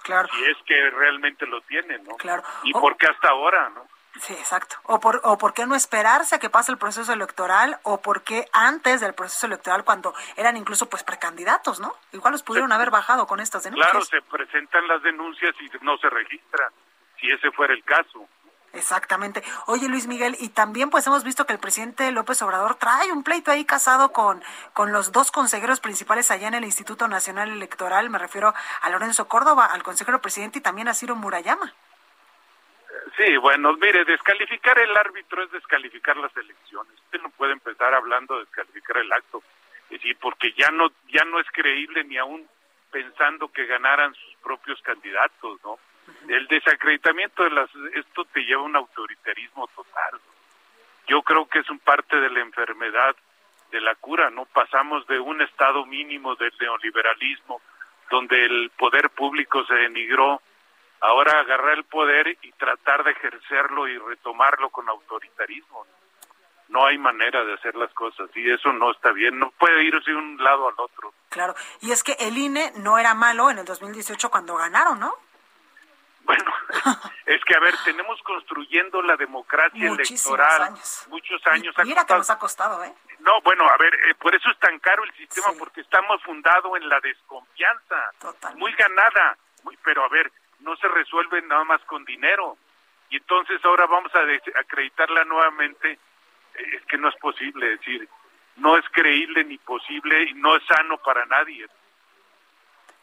claro. 0.02 0.28
Si 0.34 0.44
es 0.44 0.56
que 0.66 0.90
realmente 0.90 1.46
lo 1.46 1.60
tienen, 1.62 2.02
¿no? 2.04 2.16
Claro. 2.16 2.42
¿Y 2.64 2.72
por 2.72 2.96
qué 2.96 3.06
hasta 3.06 3.28
ahora, 3.28 3.68
no? 3.70 3.86
Sí, 4.20 4.32
exacto. 4.32 4.76
O 4.84 4.98
por, 4.98 5.20
o 5.24 5.36
por 5.38 5.52
qué 5.52 5.66
no 5.66 5.74
esperarse 5.74 6.34
a 6.34 6.38
que 6.38 6.50
pase 6.50 6.72
el 6.72 6.78
proceso 6.78 7.12
electoral, 7.12 7.78
o 7.82 8.00
por 8.00 8.22
qué 8.22 8.48
antes 8.52 9.00
del 9.00 9.14
proceso 9.14 9.46
electoral, 9.46 9.84
cuando 9.84 10.14
eran 10.36 10.56
incluso 10.56 10.88
pues 10.88 11.02
precandidatos, 11.02 11.80
¿no? 11.80 11.94
Igual 12.12 12.32
los 12.32 12.42
pudieron 12.42 12.72
haber 12.72 12.90
bajado 12.90 13.26
con 13.26 13.40
estas 13.40 13.64
denuncias. 13.64 13.90
Claro, 13.90 14.04
se 14.06 14.22
presentan 14.22 14.88
las 14.88 15.02
denuncias 15.02 15.54
y 15.60 15.84
no 15.84 15.98
se 15.98 16.08
registran, 16.08 16.70
si 17.20 17.30
ese 17.30 17.50
fuera 17.52 17.74
el 17.74 17.84
caso. 17.84 18.26
Exactamente. 18.72 19.42
Oye, 19.66 19.88
Luis 19.88 20.06
Miguel, 20.06 20.36
y 20.38 20.50
también 20.50 20.90
pues 20.90 21.06
hemos 21.06 21.24
visto 21.24 21.46
que 21.46 21.52
el 21.52 21.58
presidente 21.58 22.10
López 22.12 22.42
Obrador 22.42 22.74
trae 22.74 23.10
un 23.10 23.22
pleito 23.22 23.50
ahí 23.50 23.64
casado 23.64 24.12
con, 24.12 24.42
con 24.74 24.92
los 24.92 25.12
dos 25.12 25.30
consejeros 25.30 25.80
principales 25.80 26.30
allá 26.30 26.48
en 26.48 26.54
el 26.54 26.64
Instituto 26.64 27.08
Nacional 27.08 27.50
Electoral. 27.50 28.10
Me 28.10 28.18
refiero 28.18 28.54
a 28.82 28.90
Lorenzo 28.90 29.28
Córdoba, 29.28 29.66
al 29.66 29.82
consejero 29.82 30.20
presidente 30.20 30.58
y 30.58 30.62
también 30.62 30.88
a 30.88 30.94
Ciro 30.94 31.16
Murayama. 31.16 31.74
Sí, 33.16 33.36
bueno, 33.38 33.72
mire, 33.74 34.04
descalificar 34.04 34.78
el 34.78 34.96
árbitro 34.96 35.42
es 35.42 35.50
descalificar 35.50 36.16
las 36.16 36.36
elecciones. 36.36 36.92
Usted 37.04 37.20
no 37.22 37.30
puede 37.30 37.52
empezar 37.52 37.94
hablando 37.94 38.34
de 38.34 38.44
descalificar 38.44 38.98
el 38.98 39.12
acto, 39.12 39.42
es 39.84 40.00
decir, 40.00 40.16
porque 40.20 40.52
ya 40.52 40.70
no 40.70 40.90
ya 41.08 41.24
no 41.24 41.40
es 41.40 41.46
creíble 41.52 42.04
ni 42.04 42.16
aún 42.18 42.46
pensando 42.90 43.48
que 43.48 43.66
ganaran 43.66 44.14
sus 44.14 44.34
propios 44.42 44.80
candidatos, 44.82 45.60
¿no? 45.64 45.78
El 46.28 46.46
desacreditamiento 46.46 47.42
de 47.42 47.50
las 47.50 47.70
esto 47.94 48.24
te 48.26 48.40
lleva 48.44 48.62
a 48.62 48.64
un 48.64 48.76
autoritarismo 48.76 49.66
total. 49.68 50.20
Yo 51.08 51.22
creo 51.22 51.46
que 51.48 51.60
es 51.60 51.70
un 51.70 51.78
parte 51.78 52.16
de 52.16 52.30
la 52.30 52.40
enfermedad 52.40 53.16
de 53.70 53.80
la 53.80 53.94
cura, 53.96 54.30
¿no? 54.30 54.44
Pasamos 54.46 55.06
de 55.06 55.18
un 55.18 55.42
estado 55.42 55.84
mínimo 55.86 56.36
del 56.36 56.52
neoliberalismo 56.60 57.60
donde 58.10 58.44
el 58.44 58.70
poder 58.70 59.10
público 59.10 59.64
se 59.66 59.74
denigró 59.74 60.40
ahora 61.00 61.40
agarrar 61.40 61.78
el 61.78 61.84
poder 61.84 62.36
y 62.42 62.52
tratar 62.52 63.04
de 63.04 63.12
ejercerlo 63.12 63.88
y 63.88 63.98
retomarlo 63.98 64.70
con 64.70 64.88
autoritarismo. 64.88 65.86
No 66.68 66.84
hay 66.84 66.98
manera 66.98 67.44
de 67.44 67.54
hacer 67.54 67.76
las 67.76 67.92
cosas 67.94 68.28
y 68.34 68.50
eso 68.50 68.72
no 68.72 68.90
está 68.90 69.12
bien, 69.12 69.38
no 69.38 69.50
puede 69.52 69.84
irse 69.84 70.10
de 70.10 70.16
un 70.16 70.42
lado 70.42 70.68
al 70.68 70.74
otro. 70.78 71.12
Claro, 71.28 71.54
y 71.80 71.92
es 71.92 72.02
que 72.02 72.16
el 72.18 72.36
INE 72.36 72.72
no 72.76 72.98
era 72.98 73.14
malo 73.14 73.50
en 73.50 73.58
el 73.58 73.64
2018 73.64 74.30
cuando 74.30 74.56
ganaron, 74.56 74.98
¿no? 74.98 75.14
Bueno, 76.26 76.52
es 77.26 77.44
que 77.44 77.54
a 77.54 77.60
ver, 77.60 77.74
tenemos 77.84 78.20
construyendo 78.22 79.00
la 79.00 79.16
democracia 79.16 79.88
electoral 79.88 80.62
años. 80.62 81.06
muchos 81.08 81.40
años. 81.46 81.72
Y 81.78 81.86
mira 81.86 82.04
que 82.04 82.14
nos 82.14 82.28
ha 82.30 82.38
costado, 82.38 82.82
¿eh? 82.82 82.92
No, 83.20 83.40
bueno, 83.42 83.64
a 83.68 83.76
ver, 83.76 83.94
eh, 83.94 84.14
por 84.16 84.34
eso 84.34 84.50
es 84.50 84.58
tan 84.58 84.78
caro 84.80 85.04
el 85.04 85.12
sistema, 85.14 85.48
porque 85.58 85.80
estamos 85.80 86.20
fundados 86.24 86.76
en 86.76 86.88
la 86.88 87.00
desconfianza, 87.00 88.10
muy 88.56 88.72
ganada, 88.72 89.38
muy, 89.62 89.76
pero 89.84 90.04
a 90.04 90.08
ver, 90.08 90.30
no 90.60 90.76
se 90.76 90.88
resuelve 90.88 91.42
nada 91.42 91.64
más 91.64 91.82
con 91.84 92.04
dinero. 92.04 92.56
Y 93.10 93.16
entonces 93.16 93.64
ahora 93.64 93.86
vamos 93.86 94.12
a 94.14 94.60
acreditarla 94.60 95.24
nuevamente. 95.24 95.92
Eh, 95.92 96.76
es 96.76 96.84
que 96.86 96.98
no 96.98 97.08
es 97.08 97.16
posible, 97.16 97.70
decir, 97.70 98.08
no 98.56 98.76
es 98.76 98.84
creíble 98.90 99.44
ni 99.44 99.58
posible 99.58 100.24
y 100.24 100.34
no 100.34 100.56
es 100.56 100.64
sano 100.66 100.98
para 100.98 101.24
nadie. 101.26 101.66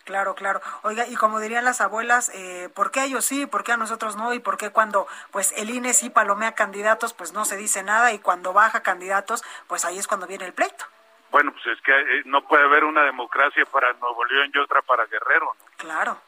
Claro, 0.03 0.35
claro. 0.35 0.59
Oiga, 0.81 1.07
y 1.07 1.15
como 1.15 1.39
dirían 1.39 1.63
las 1.63 1.79
abuelas, 1.79 2.29
eh, 2.35 2.69
¿por 2.75 2.91
qué 2.91 2.99
a 2.99 3.05
ellos 3.05 3.23
sí, 3.23 3.45
por 3.45 3.63
qué 3.63 3.71
a 3.71 3.77
nosotros 3.77 4.17
no? 4.17 4.33
Y 4.33 4.39
por 4.39 4.57
qué 4.57 4.69
cuando 4.69 5.07
pues 5.31 5.53
el 5.55 5.69
INE 5.69 5.93
sí 5.93 6.09
palomea 6.09 6.55
candidatos, 6.55 7.13
pues 7.13 7.31
no 7.31 7.45
se 7.45 7.55
dice 7.55 7.83
nada 7.83 8.11
y 8.11 8.19
cuando 8.19 8.51
baja 8.51 8.83
candidatos, 8.83 9.43
pues 9.67 9.85
ahí 9.85 9.97
es 9.97 10.07
cuando 10.07 10.27
viene 10.27 10.45
el 10.45 10.53
pleito. 10.53 10.85
Bueno, 11.31 11.53
pues 11.53 11.65
es 11.67 11.81
que 11.81 11.93
eh, 11.93 12.23
no 12.25 12.45
puede 12.45 12.65
haber 12.65 12.83
una 12.83 13.03
democracia 13.03 13.65
para 13.65 13.93
Nuevo 13.93 14.25
León 14.25 14.51
y 14.53 14.57
otra 14.57 14.81
para 14.81 15.05
Guerrero, 15.05 15.55
¿no? 15.57 15.65
Claro 15.77 16.19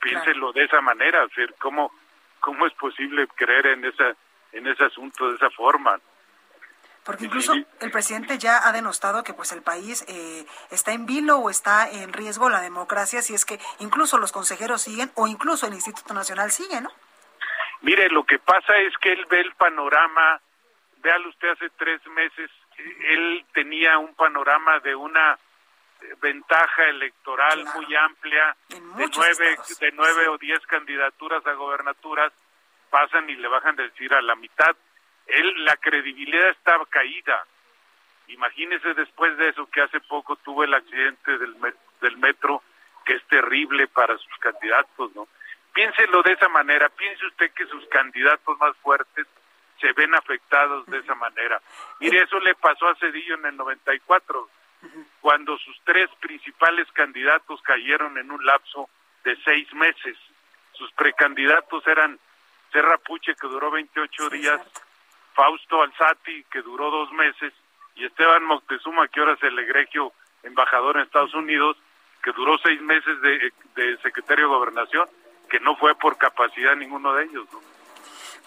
piénsenlo 0.00 0.52
de 0.52 0.64
esa 0.64 0.80
manera, 0.80 1.24
o 1.24 1.28
¿cómo, 1.58 1.92
cómo 2.40 2.66
es 2.66 2.72
posible 2.74 3.26
creer 3.36 3.66
en 3.66 3.84
esa 3.84 4.14
en 4.52 4.66
ese 4.66 4.84
asunto 4.84 5.28
de 5.28 5.36
esa 5.36 5.50
forma. 5.50 6.00
Porque 7.04 7.24
incluso 7.24 7.54
el 7.54 7.90
presidente 7.90 8.36
ya 8.38 8.68
ha 8.68 8.72
denostado 8.72 9.24
que 9.24 9.32
pues 9.32 9.52
el 9.52 9.62
país 9.62 10.04
eh, 10.08 10.44
está 10.70 10.92
en 10.92 11.06
vilo 11.06 11.38
o 11.38 11.48
está 11.48 11.88
en 11.90 12.12
riesgo 12.12 12.50
la 12.50 12.60
democracia 12.60 13.22
si 13.22 13.34
es 13.34 13.46
que 13.46 13.58
incluso 13.78 14.18
los 14.18 14.30
consejeros 14.30 14.82
siguen 14.82 15.10
o 15.14 15.26
incluso 15.26 15.66
el 15.66 15.72
Instituto 15.72 16.12
Nacional 16.12 16.50
sigue, 16.50 16.82
¿no? 16.82 16.90
Mire, 17.80 18.10
lo 18.10 18.24
que 18.24 18.38
pasa 18.38 18.76
es 18.76 18.92
que 18.98 19.12
él 19.12 19.24
ve 19.30 19.40
el 19.40 19.52
panorama, 19.54 20.40
véalo 20.98 21.30
usted 21.30 21.48
hace 21.48 21.70
tres 21.78 22.04
meses, 22.08 22.50
él 22.76 23.46
tenía 23.54 23.96
un 23.98 24.14
panorama 24.14 24.80
de 24.80 24.94
una 24.94 25.38
ventaja 26.20 26.84
electoral 26.88 27.64
muy 27.74 27.94
amplia 27.96 28.56
de 28.68 29.08
nueve, 29.14 29.56
de 29.80 29.92
nueve 29.92 30.28
o 30.28 30.38
diez 30.38 30.60
candidaturas 30.66 31.46
a 31.46 31.52
gobernaturas 31.52 32.32
pasan 32.90 33.28
y 33.28 33.36
le 33.36 33.48
bajan 33.48 33.76
de 33.76 33.84
decir 33.84 34.12
a 34.14 34.22
la 34.22 34.34
mitad. 34.34 34.74
Él, 35.26 35.64
la 35.64 35.76
credibilidad 35.76 36.50
estaba 36.50 36.86
caída. 36.86 37.44
Imagínese 38.28 38.94
después 38.94 39.36
de 39.36 39.48
eso 39.48 39.66
que 39.70 39.82
hace 39.82 40.00
poco 40.00 40.36
tuvo 40.36 40.64
el 40.64 40.74
accidente 40.74 41.38
del, 41.38 41.56
del 42.00 42.16
metro, 42.18 42.62
que 43.04 43.14
es 43.14 43.24
terrible 43.26 43.86
para 43.88 44.16
sus 44.18 44.38
candidatos, 44.38 45.14
¿no? 45.14 45.28
Piénselo 45.72 46.22
de 46.22 46.32
esa 46.32 46.48
manera, 46.48 46.88
piense 46.88 47.24
usted 47.26 47.52
que 47.52 47.66
sus 47.66 47.86
candidatos 47.88 48.58
más 48.58 48.76
fuertes 48.78 49.26
se 49.80 49.92
ven 49.92 50.14
afectados 50.14 50.86
de 50.86 50.98
esa 50.98 51.14
manera. 51.14 51.60
Mire, 52.00 52.22
eso 52.22 52.38
le 52.40 52.54
pasó 52.54 52.88
a 52.88 52.96
Cedillo 52.96 53.34
en 53.34 53.46
el 53.46 53.56
94 53.56 54.48
cuando 55.20 55.56
sus 55.58 55.80
tres 55.84 56.08
principales 56.20 56.86
candidatos 56.92 57.60
cayeron 57.62 58.16
en 58.18 58.30
un 58.30 58.44
lapso 58.44 58.88
de 59.24 59.36
seis 59.44 59.72
meses. 59.74 60.16
Sus 60.72 60.90
precandidatos 60.92 61.86
eran 61.86 62.18
Serra 62.72 62.98
Puche, 62.98 63.34
que 63.34 63.48
duró 63.48 63.70
28 63.70 64.30
días, 64.30 64.60
Fausto 65.34 65.82
Alzati, 65.82 66.44
que 66.50 66.62
duró 66.62 66.90
dos 66.90 67.12
meses, 67.12 67.52
y 67.96 68.04
Esteban 68.04 68.44
Moctezuma, 68.44 69.08
que 69.08 69.20
ahora 69.20 69.32
es 69.34 69.42
el 69.42 69.58
egregio 69.58 70.12
embajador 70.42 70.96
en 70.96 71.02
Estados 71.02 71.34
Unidos, 71.34 71.76
que 72.22 72.32
duró 72.32 72.56
seis 72.58 72.80
meses 72.80 73.20
de, 73.20 73.52
de 73.74 73.96
secretario 73.98 74.46
de 74.48 74.54
gobernación. 74.54 75.08
que 75.50 75.60
no 75.60 75.76
fue 75.76 75.94
por 75.94 76.18
capacidad 76.18 76.76
ninguno 76.76 77.14
de 77.14 77.24
ellos. 77.24 77.46
¿no? 77.52 77.67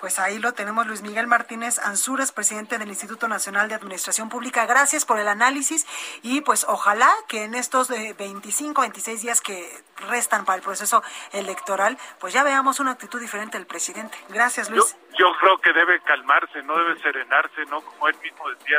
Pues 0.01 0.17
ahí 0.17 0.39
lo 0.39 0.53
tenemos, 0.53 0.87
Luis 0.87 1.03
Miguel 1.03 1.27
Martínez 1.27 1.77
Ansúrez, 1.77 2.31
presidente 2.31 2.79
del 2.79 2.89
Instituto 2.89 3.27
Nacional 3.27 3.69
de 3.69 3.75
Administración 3.75 4.29
Pública. 4.29 4.65
Gracias 4.65 5.05
por 5.05 5.19
el 5.19 5.27
análisis 5.27 5.85
y 6.23 6.41
pues 6.41 6.65
ojalá 6.67 7.07
que 7.27 7.43
en 7.43 7.53
estos 7.53 7.89
25, 7.89 8.81
26 8.81 9.21
días 9.21 9.41
que 9.41 9.69
restan 10.09 10.43
para 10.43 10.55
el 10.55 10.63
proceso 10.63 11.03
electoral, 11.33 11.99
pues 12.19 12.33
ya 12.33 12.43
veamos 12.43 12.79
una 12.79 12.93
actitud 12.93 13.21
diferente 13.21 13.59
del 13.59 13.67
presidente. 13.67 14.17
Gracias, 14.29 14.71
Luis. 14.71 14.97
Yo, 15.19 15.31
creo 15.39 15.59
que 15.59 15.71
debe 15.71 15.99
calmarse, 16.01 16.63
no 16.63 16.75
debe 16.79 16.99
serenarse, 16.99 17.63
¿no? 17.69 17.81
Como 17.81 18.07
él 18.07 18.15
mismo 18.23 18.49
decía 18.49 18.77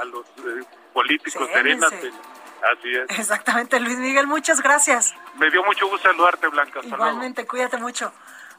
a 0.00 0.04
los 0.04 0.24
eh, 0.26 0.64
políticos, 0.92 1.48
serénate. 1.52 2.12
Así 2.78 2.94
es. 2.94 3.18
Exactamente, 3.18 3.80
Luis 3.80 3.98
Miguel, 3.98 4.28
muchas 4.28 4.62
gracias. 4.62 5.12
Me 5.34 5.50
dio 5.50 5.64
mucho 5.64 5.88
gusto 5.88 6.08
saludarte, 6.08 6.46
Blanca. 6.46 6.78
Igualmente, 6.84 7.44
cuídate 7.48 7.78
mucho. 7.78 8.12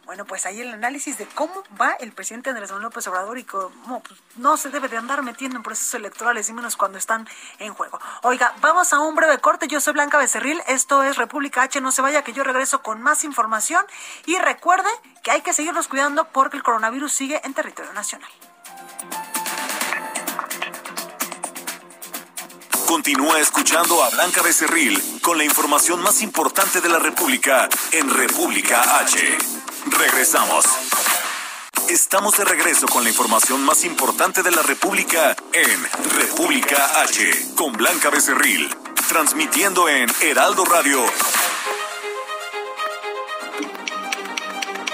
Bueno, 0.05 0.25
pues 0.25 0.45
ahí 0.45 0.59
el 0.59 0.73
análisis 0.73 1.17
de 1.17 1.25
cómo 1.27 1.63
va 1.79 1.91
el 1.93 2.11
presidente 2.11 2.49
Andrés 2.49 2.69
Manuel 2.71 2.83
López 2.83 3.07
Obrador 3.07 3.37
y 3.37 3.45
cómo 3.45 4.03
pues, 4.03 4.19
no 4.35 4.57
se 4.57 4.69
debe 4.69 4.89
de 4.89 4.97
andar 4.97 5.23
metiendo 5.23 5.55
en 5.55 5.63
procesos 5.63 5.93
electorales 5.93 6.49
y 6.49 6.53
menos 6.53 6.75
cuando 6.75 6.97
están 6.97 7.27
en 7.59 7.73
juego. 7.73 7.99
Oiga, 8.21 8.53
vamos 8.59 8.91
a 8.91 8.99
un 8.99 9.15
breve 9.15 9.37
corte. 9.37 9.67
Yo 9.67 9.79
soy 9.79 9.93
Blanca 9.93 10.17
Becerril, 10.17 10.61
esto 10.67 11.03
es 11.03 11.15
República 11.15 11.61
H. 11.63 11.79
No 11.79 11.93
se 11.93 12.01
vaya 12.01 12.21
que 12.21 12.33
yo 12.33 12.43
regreso 12.43 12.81
con 12.81 13.01
más 13.01 13.23
información 13.23 13.85
y 14.25 14.37
recuerde 14.39 14.89
que 15.23 15.31
hay 15.31 15.41
que 15.41 15.53
seguirnos 15.53 15.87
cuidando 15.87 16.25
porque 16.25 16.57
el 16.57 16.63
coronavirus 16.63 17.11
sigue 17.11 17.41
en 17.45 17.53
territorio 17.53 17.93
nacional. 17.93 18.29
Continúa 22.85 23.39
escuchando 23.39 24.03
a 24.03 24.09
Blanca 24.09 24.41
Becerril 24.41 25.01
con 25.21 25.37
la 25.37 25.45
información 25.45 26.01
más 26.03 26.21
importante 26.21 26.81
de 26.81 26.89
la 26.89 26.99
República 26.99 27.69
en 27.91 28.09
República 28.09 28.99
H. 28.99 29.62
Regresamos. 29.85 30.65
Estamos 31.89 32.37
de 32.37 32.45
regreso 32.45 32.87
con 32.87 33.03
la 33.03 33.09
información 33.09 33.63
más 33.63 33.83
importante 33.83 34.41
de 34.41 34.51
la 34.51 34.61
República 34.61 35.35
en 35.51 36.11
República 36.11 37.01
H, 37.01 37.53
con 37.55 37.73
Blanca 37.73 38.09
Becerril, 38.09 38.69
transmitiendo 39.09 39.89
en 39.89 40.09
Heraldo 40.21 40.63
Radio. 40.65 41.03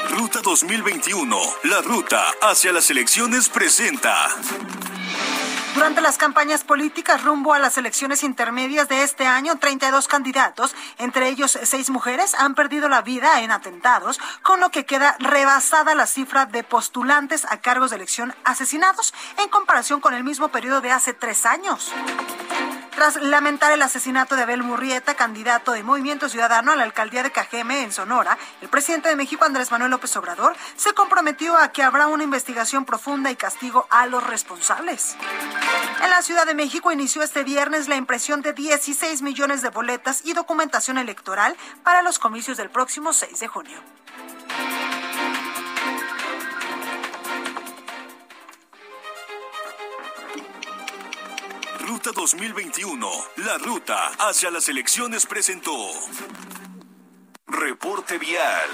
Ruta 0.09 0.41
2021, 0.41 1.39
la 1.63 1.81
ruta 1.81 2.25
hacia 2.41 2.71
las 2.73 2.89
elecciones 2.89 3.49
presenta. 3.49 4.27
Durante 5.75 6.01
las 6.01 6.17
campañas 6.17 6.63
políticas 6.63 7.23
rumbo 7.23 7.53
a 7.53 7.59
las 7.59 7.77
elecciones 7.77 8.23
intermedias 8.23 8.89
de 8.89 9.03
este 9.03 9.27
año, 9.27 9.57
32 9.59 10.07
candidatos, 10.07 10.75
entre 10.97 11.29
ellos 11.29 11.57
seis 11.63 11.89
mujeres, 11.89 12.33
han 12.33 12.55
perdido 12.55 12.89
la 12.89 13.01
vida 13.01 13.41
en 13.41 13.51
atentados, 13.51 14.19
con 14.41 14.59
lo 14.59 14.71
que 14.71 14.85
queda 14.85 15.15
rebasada 15.19 15.95
la 15.95 16.07
cifra 16.07 16.45
de 16.47 16.63
postulantes 16.63 17.45
a 17.49 17.57
cargos 17.57 17.91
de 17.91 17.97
elección 17.97 18.33
asesinados 18.43 19.13
en 19.37 19.49
comparación 19.49 20.01
con 20.01 20.13
el 20.13 20.23
mismo 20.23 20.49
periodo 20.49 20.81
de 20.81 20.91
hace 20.91 21.13
tres 21.13 21.45
años. 21.45 21.93
Tras 22.99 23.15
lamentar 23.15 23.71
el 23.71 23.81
asesinato 23.81 24.35
de 24.35 24.41
Abel 24.41 24.61
Murrieta, 24.61 25.15
candidato 25.15 25.71
de 25.71 25.83
Movimiento 25.83 26.27
Ciudadano 26.27 26.73
a 26.73 26.75
la 26.75 26.83
alcaldía 26.83 27.23
de 27.23 27.31
Cajeme, 27.31 27.81
en 27.81 27.93
Sonora, 27.93 28.37
el 28.61 28.67
presidente 28.67 29.07
de 29.07 29.15
México, 29.15 29.45
Andrés 29.45 29.71
Manuel 29.71 29.91
López 29.91 30.17
Obrador, 30.17 30.53
se 30.75 30.91
comprometió 30.91 31.55
a 31.55 31.69
que 31.69 31.81
habrá 31.81 32.07
una 32.07 32.25
investigación 32.25 32.83
profunda 32.83 33.31
y 33.31 33.37
castigo 33.37 33.87
a 33.89 34.05
los 34.05 34.21
responsables. 34.27 35.15
En 36.03 36.09
la 36.09 36.21
Ciudad 36.21 36.45
de 36.45 36.55
México 36.55 36.91
inició 36.91 37.23
este 37.23 37.45
viernes 37.45 37.87
la 37.87 37.95
impresión 37.95 38.41
de 38.41 38.51
16 38.51 39.21
millones 39.21 39.61
de 39.61 39.69
boletas 39.69 40.25
y 40.25 40.33
documentación 40.33 40.97
electoral 40.97 41.55
para 41.83 42.01
los 42.01 42.19
comicios 42.19 42.57
del 42.57 42.69
próximo 42.69 43.13
6 43.13 43.39
de 43.39 43.47
junio. 43.47 43.79
Ruta 51.89 52.11
2021, 52.13 53.09
la 53.37 53.57
ruta 53.57 54.11
hacia 54.19 54.51
las 54.51 54.69
elecciones 54.69 55.25
presentó. 55.25 55.75
Reporte 57.47 58.19
vial. 58.19 58.69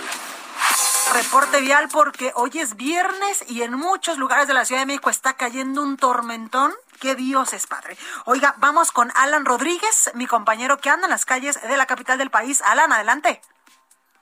Reporte 1.13 1.61
vial 1.61 1.87
porque 1.93 2.33
hoy 2.35 2.51
es 2.55 2.75
viernes 2.75 3.45
y 3.47 3.61
en 3.61 3.71
muchos 3.71 4.17
lugares 4.17 4.49
de 4.49 4.53
la 4.53 4.65
Ciudad 4.65 4.81
de 4.81 4.87
México 4.87 5.09
está 5.09 5.31
cayendo 5.31 5.81
un 5.81 5.95
tormentón. 5.95 6.73
Que 6.99 7.15
Dios 7.15 7.53
es 7.53 7.67
padre. 7.67 7.97
Oiga, 8.25 8.55
vamos 8.57 8.91
con 8.91 9.09
Alan 9.15 9.45
Rodríguez, 9.45 10.11
mi 10.15 10.27
compañero 10.27 10.79
que 10.79 10.89
anda 10.89 11.05
en 11.05 11.11
las 11.11 11.25
calles 11.25 11.61
de 11.61 11.77
la 11.77 11.85
capital 11.85 12.17
del 12.17 12.31
país. 12.31 12.61
Alan, 12.65 12.91
adelante. 12.91 13.41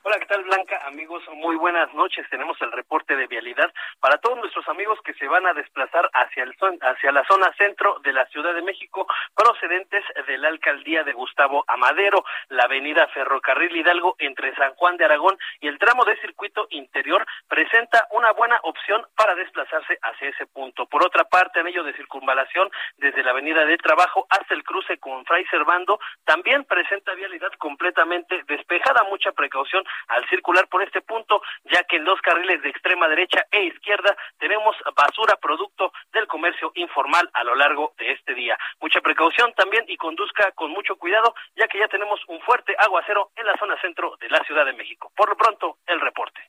Hola, 0.05 0.19
¿qué 0.19 0.25
tal 0.25 0.43
Blanca? 0.43 0.81
Amigos, 0.85 1.23
muy 1.33 1.55
buenas 1.55 1.93
noches. 1.93 2.27
Tenemos 2.29 2.61
el 2.61 2.73
reporte 2.73 3.15
de 3.15 3.25
vialidad 3.27 3.73
para 4.01 4.17
todos 4.17 4.37
nuestros 4.37 4.67
amigos 4.67 4.99
que 5.05 5.13
se 5.13 5.29
van 5.29 5.47
a 5.47 5.53
desplazar 5.53 6.09
hacia, 6.11 6.43
el, 6.43 6.53
hacia 6.81 7.13
la 7.13 7.23
zona 7.23 7.53
centro 7.57 7.99
de 8.03 8.11
la 8.11 8.25
Ciudad 8.25 8.53
de 8.53 8.63
México, 8.63 9.07
procedentes 9.33 10.03
de 10.27 10.37
la 10.39 10.49
alcaldía 10.49 11.05
de 11.05 11.13
Gustavo 11.13 11.63
Amadero, 11.69 12.25
la 12.49 12.63
avenida 12.63 13.07
Ferrocarril 13.13 13.77
Hidalgo 13.77 14.17
entre 14.19 14.53
San 14.55 14.73
Juan 14.73 14.97
de 14.97 15.05
Aragón 15.05 15.37
y 15.61 15.69
el 15.69 15.79
tramo 15.79 16.03
de 16.03 16.19
circuito 16.19 16.67
interior 16.71 17.25
presenta 17.47 18.05
una 18.11 18.33
buena 18.33 18.59
opción 18.63 19.07
para 19.15 19.35
desplazarse 19.35 19.97
hacia 20.01 20.27
ese 20.27 20.47
punto. 20.47 20.85
Por 20.85 21.05
otra 21.05 21.23
parte, 21.23 21.61
en 21.61 21.67
ello 21.67 21.83
de 21.85 21.93
circunvalación 21.93 22.69
desde 22.97 23.23
la 23.23 23.31
avenida 23.31 23.63
de 23.63 23.77
Trabajo 23.77 24.27
hasta 24.29 24.53
el 24.53 24.65
cruce 24.65 24.97
con 24.97 25.23
Fray 25.23 25.45
Servando, 25.45 25.97
también 26.25 26.65
presenta 26.65 27.13
vialidad 27.13 27.53
completamente 27.57 28.43
despejada. 28.49 29.05
Mucha 29.09 29.31
precaución 29.31 29.85
al 30.07 30.27
circular 30.29 30.67
por 30.67 30.83
este 30.83 31.01
punto, 31.01 31.41
ya 31.65 31.83
que 31.83 31.97
en 31.97 32.05
los 32.05 32.19
carriles 32.21 32.61
de 32.61 32.69
extrema 32.69 33.07
derecha 33.07 33.45
e 33.51 33.65
izquierda 33.65 34.15
tenemos 34.37 34.75
basura 34.95 35.35
producto 35.37 35.91
del 36.11 36.27
comercio 36.27 36.71
informal 36.75 37.29
a 37.33 37.43
lo 37.43 37.55
largo 37.55 37.93
de 37.97 38.11
este 38.11 38.33
día. 38.33 38.57
Mucha 38.79 39.01
precaución 39.01 39.53
también 39.53 39.85
y 39.87 39.97
conduzca 39.97 40.51
con 40.51 40.71
mucho 40.71 40.95
cuidado, 40.95 41.33
ya 41.55 41.67
que 41.67 41.79
ya 41.79 41.87
tenemos 41.87 42.19
un 42.27 42.39
fuerte 42.41 42.75
aguacero 42.77 43.31
en 43.35 43.45
la 43.45 43.57
zona 43.57 43.79
centro 43.81 44.17
de 44.19 44.29
la 44.29 44.43
Ciudad 44.43 44.65
de 44.65 44.73
México. 44.73 45.11
Por 45.15 45.29
lo 45.29 45.37
pronto, 45.37 45.77
el 45.87 45.99
reporte. 45.99 46.41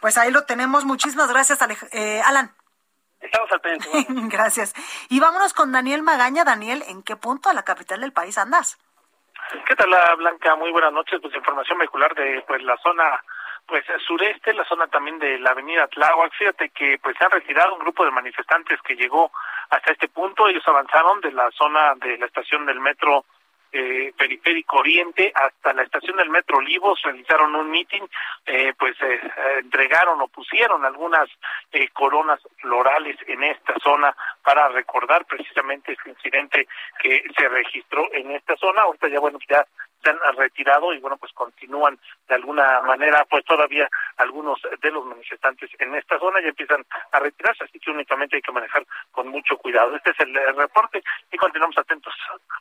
Pues 0.00 0.18
ahí 0.18 0.30
lo 0.30 0.44
tenemos. 0.44 0.84
Muchísimas 0.84 1.30
gracias, 1.30 1.58
eh, 1.92 2.20
Alan. 2.24 2.54
Estamos 3.20 3.50
al 3.52 3.60
pendiente. 3.60 4.06
Gracias. 4.36 4.74
Y 5.08 5.20
vámonos 5.20 5.52
con 5.52 5.70
Daniel 5.70 6.02
Magaña. 6.02 6.42
Daniel, 6.42 6.82
¿en 6.88 7.04
qué 7.04 7.14
punto 7.14 7.48
de 7.48 7.54
la 7.54 7.62
capital 7.62 8.00
del 8.00 8.12
país 8.12 8.36
andas? 8.36 8.78
¿Qué 9.66 9.76
tal, 9.76 9.90
Blanca? 10.16 10.56
Muy 10.56 10.72
buenas 10.72 10.92
noches. 10.92 11.20
Pues 11.20 11.34
información 11.34 11.78
vehicular 11.78 12.14
de 12.14 12.42
pues 12.46 12.62
la 12.62 12.76
zona 12.78 13.22
pues 13.66 13.84
sureste, 14.06 14.54
la 14.54 14.64
zona 14.64 14.86
también 14.86 15.18
de 15.18 15.38
la 15.38 15.50
avenida 15.50 15.86
Tláhuac. 15.88 16.32
Fíjate 16.34 16.70
que 16.70 16.98
pues 17.02 17.16
se 17.18 17.24
ha 17.24 17.28
retirado 17.28 17.74
un 17.74 17.80
grupo 17.80 18.04
de 18.04 18.10
manifestantes 18.10 18.80
que 18.82 18.96
llegó 18.96 19.30
hasta 19.68 19.92
este 19.92 20.08
punto. 20.08 20.48
Ellos 20.48 20.66
avanzaron 20.66 21.20
de 21.20 21.32
la 21.32 21.50
zona 21.50 21.94
de 21.96 22.16
la 22.18 22.26
estación 22.26 22.64
del 22.64 22.80
metro 22.80 23.24
eh, 23.72 24.12
Periférico 24.16 24.78
Oriente 24.78 25.32
hasta 25.34 25.72
la 25.72 25.82
estación 25.82 26.16
del 26.16 26.30
Metro 26.30 26.58
Olivos, 26.58 27.00
realizaron 27.02 27.54
un 27.54 27.70
meeting, 27.70 28.02
eh, 28.46 28.72
pues 28.78 28.94
eh, 29.00 29.20
entregaron 29.60 30.20
o 30.20 30.28
pusieron 30.28 30.84
algunas 30.84 31.28
eh, 31.72 31.88
coronas 31.88 32.40
florales 32.58 33.16
en 33.26 33.42
esta 33.44 33.74
zona 33.82 34.14
para 34.42 34.68
recordar 34.68 35.24
precisamente 35.24 35.92
este 35.92 36.10
incidente 36.10 36.68
que 37.02 37.24
se 37.36 37.48
registró 37.48 38.12
en 38.12 38.30
esta 38.32 38.56
zona. 38.56 38.82
Ahorita 38.82 39.08
ya, 39.08 39.20
bueno, 39.20 39.38
ya 39.48 39.66
se 40.02 40.10
han 40.10 40.18
retirado 40.36 40.92
y 40.92 41.00
bueno, 41.00 41.16
pues 41.16 41.32
continúan 41.32 41.98
de 42.28 42.34
alguna 42.34 42.80
manera, 42.82 43.24
pues 43.28 43.44
todavía 43.44 43.88
algunos 44.16 44.60
de 44.80 44.90
los 44.90 45.04
manifestantes 45.04 45.70
en 45.78 45.94
esta 45.94 46.18
zona 46.18 46.40
ya 46.40 46.48
empiezan 46.48 46.84
a 47.12 47.18
retirarse, 47.18 47.64
así 47.64 47.78
que 47.78 47.90
únicamente 47.90 48.36
hay 48.36 48.42
que 48.42 48.52
manejar 48.52 48.86
con 49.10 49.28
mucho 49.28 49.56
cuidado. 49.56 49.94
Este 49.96 50.10
es 50.10 50.20
el, 50.20 50.32
reporte 50.56 51.02
y 51.30 51.36
continuamos 51.36 51.76
atentos. 51.78 52.14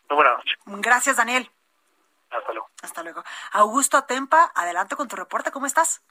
Muy 0.09 0.15
buenas 0.17 0.37
noches. 0.37 0.57
Gracias, 0.65 1.17
Daniel. 1.17 1.49
Hasta 2.29 2.53
luego. 2.53 2.69
Hasta 2.81 3.03
luego. 3.03 3.23
Augusto 3.51 3.97
Atempa, 3.97 4.51
adelante 4.55 4.95
con 4.95 5.07
tu 5.07 5.15
reporte, 5.15 5.51
¿cómo 5.51 5.65
estás? 5.65 6.01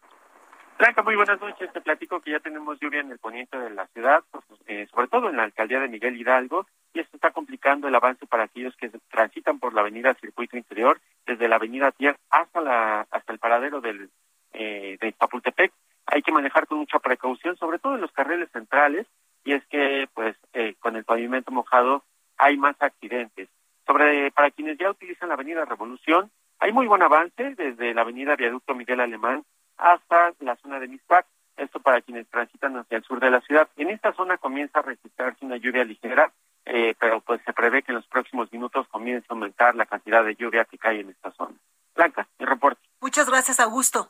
Blanca, 0.80 1.02
muy 1.02 1.14
buenas 1.14 1.38
noches. 1.38 1.70
Te 1.74 1.82
platico 1.82 2.22
que 2.22 2.30
ya 2.30 2.40
tenemos 2.40 2.80
lluvia 2.80 3.00
en 3.00 3.10
el 3.10 3.18
poniente 3.18 3.58
de 3.58 3.68
la 3.68 3.86
ciudad, 3.88 4.24
pues, 4.30 4.42
eh, 4.66 4.88
sobre 4.90 5.08
todo 5.08 5.28
en 5.28 5.36
la 5.36 5.42
alcaldía 5.42 5.78
de 5.78 5.88
Miguel 5.88 6.18
Hidalgo, 6.18 6.66
y 6.94 7.00
esto 7.00 7.18
está 7.18 7.32
complicando 7.32 7.86
el 7.86 7.94
avance 7.94 8.26
para 8.26 8.44
aquellos 8.44 8.74
que 8.76 8.90
transitan 9.10 9.58
por 9.58 9.74
la 9.74 9.82
avenida 9.82 10.14
Circuito 10.14 10.56
Interior, 10.56 10.98
desde 11.26 11.48
la 11.48 11.56
avenida 11.56 11.92
Tier 11.92 12.16
hasta 12.30 12.62
la 12.62 13.06
hasta 13.10 13.30
el 13.30 13.38
paradero 13.38 13.82
del 13.82 14.08
eh, 14.54 14.96
de 14.98 15.12
Chapultepec. 15.12 15.70
Hay 16.06 16.22
que 16.22 16.32
manejar 16.32 16.66
con 16.66 16.78
mucha 16.78 16.98
precaución, 16.98 17.58
sobre 17.58 17.78
todo 17.78 17.96
en 17.96 18.00
los 18.00 18.12
carriles 18.12 18.48
centrales, 18.50 19.06
y 19.44 19.52
es 19.52 19.66
que 19.66 20.08
pues 20.14 20.34
eh, 20.54 20.76
con 20.80 20.96
el 20.96 21.04
pavimento 21.04 21.52
mojado 21.52 22.04
hay 22.38 22.56
más 22.56 22.76
accidentes. 22.80 23.50
Sobre 23.86 24.30
para 24.30 24.50
quienes 24.50 24.78
ya 24.78 24.90
utilizan 24.90 25.28
la 25.28 25.34
avenida 25.34 25.66
Revolución, 25.66 26.30
hay 26.58 26.72
muy 26.72 26.86
buen 26.86 27.02
avance 27.02 27.54
desde 27.54 27.92
la 27.92 28.00
avenida 28.00 28.34
Viaducto 28.34 28.74
Miguel 28.74 29.00
Alemán 29.00 29.44
hasta 29.80 30.32
la 30.40 30.56
zona 30.56 30.78
de 30.78 30.88
Mispac, 30.88 31.26
esto 31.56 31.80
para 31.80 32.00
quienes 32.00 32.28
transitan 32.28 32.76
hacia 32.76 32.98
el 32.98 33.04
sur 33.04 33.20
de 33.20 33.30
la 33.30 33.40
ciudad. 33.40 33.68
En 33.76 33.90
esta 33.90 34.12
zona 34.12 34.38
comienza 34.38 34.78
a 34.78 34.82
registrarse 34.82 35.44
una 35.44 35.56
lluvia 35.56 35.84
ligera, 35.84 36.32
eh, 36.64 36.94
pero 36.98 37.20
pues 37.20 37.40
se 37.44 37.52
prevé 37.52 37.82
que 37.82 37.92
en 37.92 37.96
los 37.96 38.06
próximos 38.06 38.52
minutos 38.52 38.86
comience 38.88 39.26
a 39.28 39.34
aumentar 39.34 39.74
la 39.74 39.86
cantidad 39.86 40.24
de 40.24 40.36
lluvia 40.36 40.64
que 40.64 40.78
cae 40.78 41.00
en 41.00 41.10
esta 41.10 41.32
zona. 41.32 41.54
Blanca, 41.94 42.26
mi 42.38 42.46
reporte. 42.46 42.80
Muchas 43.00 43.28
gracias, 43.28 43.60
Augusto. 43.60 44.08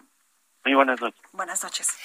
Muy 0.65 0.75
buenas 0.75 1.01
noches. 1.01 1.21
Buenas 1.33 1.65
noches. 1.65 1.97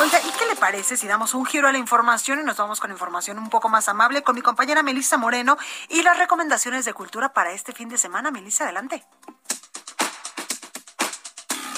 Oiga, 0.00 0.18
¿y 0.20 0.38
qué 0.38 0.46
le 0.46 0.56
parece 0.56 0.96
si 0.96 1.08
damos 1.08 1.32
un 1.34 1.46
giro 1.46 1.66
a 1.66 1.72
la 1.72 1.78
información 1.78 2.40
y 2.40 2.44
nos 2.44 2.58
vamos 2.58 2.78
con 2.78 2.90
información 2.90 3.38
un 3.38 3.48
poco 3.48 3.70
más 3.70 3.88
amable 3.88 4.22
con 4.22 4.34
mi 4.34 4.42
compañera 4.42 4.82
Melissa 4.82 5.16
Moreno 5.16 5.56
y 5.88 6.02
las 6.02 6.18
recomendaciones 6.18 6.84
de 6.84 6.92
cultura 6.92 7.32
para 7.32 7.52
este 7.52 7.72
fin 7.72 7.88
de 7.88 7.96
semana? 7.96 8.30
Melissa, 8.30 8.64
adelante. 8.64 9.02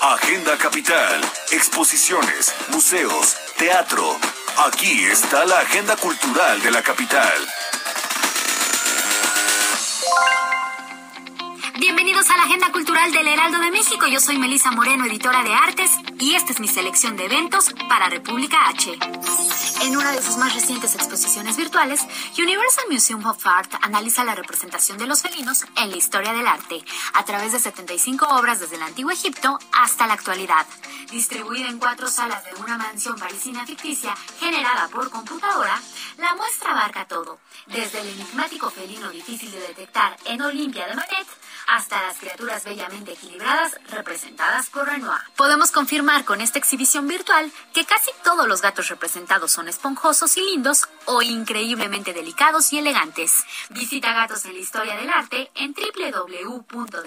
Agenda 0.04 0.58
Capital, 0.58 1.20
exposiciones, 1.52 2.52
museos, 2.70 3.36
teatro. 3.56 4.18
Aquí 4.66 5.04
está 5.04 5.44
la 5.44 5.60
agenda 5.60 5.94
cultural 5.94 6.60
de 6.60 6.72
la 6.72 6.82
capital. 6.82 7.32
Bienvenidos 11.82 12.30
a 12.30 12.36
la 12.36 12.44
Agenda 12.44 12.70
Cultural 12.70 13.10
del 13.10 13.26
Heraldo 13.26 13.58
de 13.58 13.72
México. 13.72 14.06
Yo 14.06 14.20
soy 14.20 14.38
Melisa 14.38 14.70
Moreno, 14.70 15.04
editora 15.04 15.42
de 15.42 15.52
artes, 15.52 15.90
y 16.20 16.36
esta 16.36 16.52
es 16.52 16.60
mi 16.60 16.68
selección 16.68 17.16
de 17.16 17.24
eventos 17.24 17.74
para 17.88 18.08
República 18.08 18.68
H. 18.68 18.96
En 19.82 19.96
una 19.96 20.12
de 20.12 20.22
sus 20.22 20.36
más 20.36 20.54
recientes 20.54 20.94
exposiciones 20.94 21.56
virtuales, 21.56 22.00
Universal 22.38 22.84
Museum 22.88 23.26
of 23.26 23.44
Art 23.44 23.72
analiza 23.82 24.22
la 24.22 24.36
representación 24.36 24.96
de 24.96 25.08
los 25.08 25.22
felinos 25.22 25.64
en 25.76 25.90
la 25.90 25.96
historia 25.96 26.32
del 26.32 26.46
arte, 26.46 26.84
a 27.14 27.24
través 27.24 27.50
de 27.50 27.58
75 27.58 28.28
obras 28.28 28.60
desde 28.60 28.76
el 28.76 28.82
Antiguo 28.82 29.10
Egipto 29.10 29.58
hasta 29.72 30.06
la 30.06 30.14
actualidad. 30.14 30.64
Distribuida 31.12 31.68
en 31.68 31.78
cuatro 31.78 32.08
salas 32.08 32.42
de 32.44 32.54
una 32.54 32.78
mansión 32.78 33.16
parisina 33.18 33.66
ficticia 33.66 34.16
generada 34.40 34.88
por 34.88 35.10
computadora, 35.10 35.78
la 36.16 36.34
muestra 36.34 36.70
abarca 36.70 37.06
todo, 37.06 37.38
desde 37.66 38.00
el 38.00 38.08
enigmático 38.08 38.70
felino 38.70 39.10
difícil 39.10 39.50
de 39.52 39.60
detectar 39.60 40.16
en 40.24 40.40
Olimpia 40.40 40.86
de 40.86 40.94
Manet 40.94 41.26
hasta 41.68 42.00
las 42.00 42.16
criaturas 42.16 42.64
bellamente 42.64 43.12
equilibradas 43.12 43.78
representadas 43.90 44.70
por 44.70 44.86
Renoir. 44.86 45.20
Podemos 45.36 45.70
confirmar 45.70 46.24
con 46.24 46.40
esta 46.40 46.58
exhibición 46.58 47.06
virtual 47.06 47.52
que 47.74 47.84
casi 47.84 48.10
todos 48.24 48.48
los 48.48 48.62
gatos 48.62 48.88
representados 48.88 49.52
son 49.52 49.68
esponjosos 49.68 50.34
y 50.38 50.40
lindos 50.40 50.88
o 51.04 51.20
increíblemente 51.20 52.14
delicados 52.14 52.72
y 52.72 52.78
elegantes. 52.78 53.44
Visita 53.68 54.14
Gatos 54.14 54.46
en 54.46 54.54
la 54.54 54.60
Historia 54.60 54.96
del 54.96 55.10
Arte 55.10 55.50
en 55.54 55.74
www.dauma.org. 55.74 57.02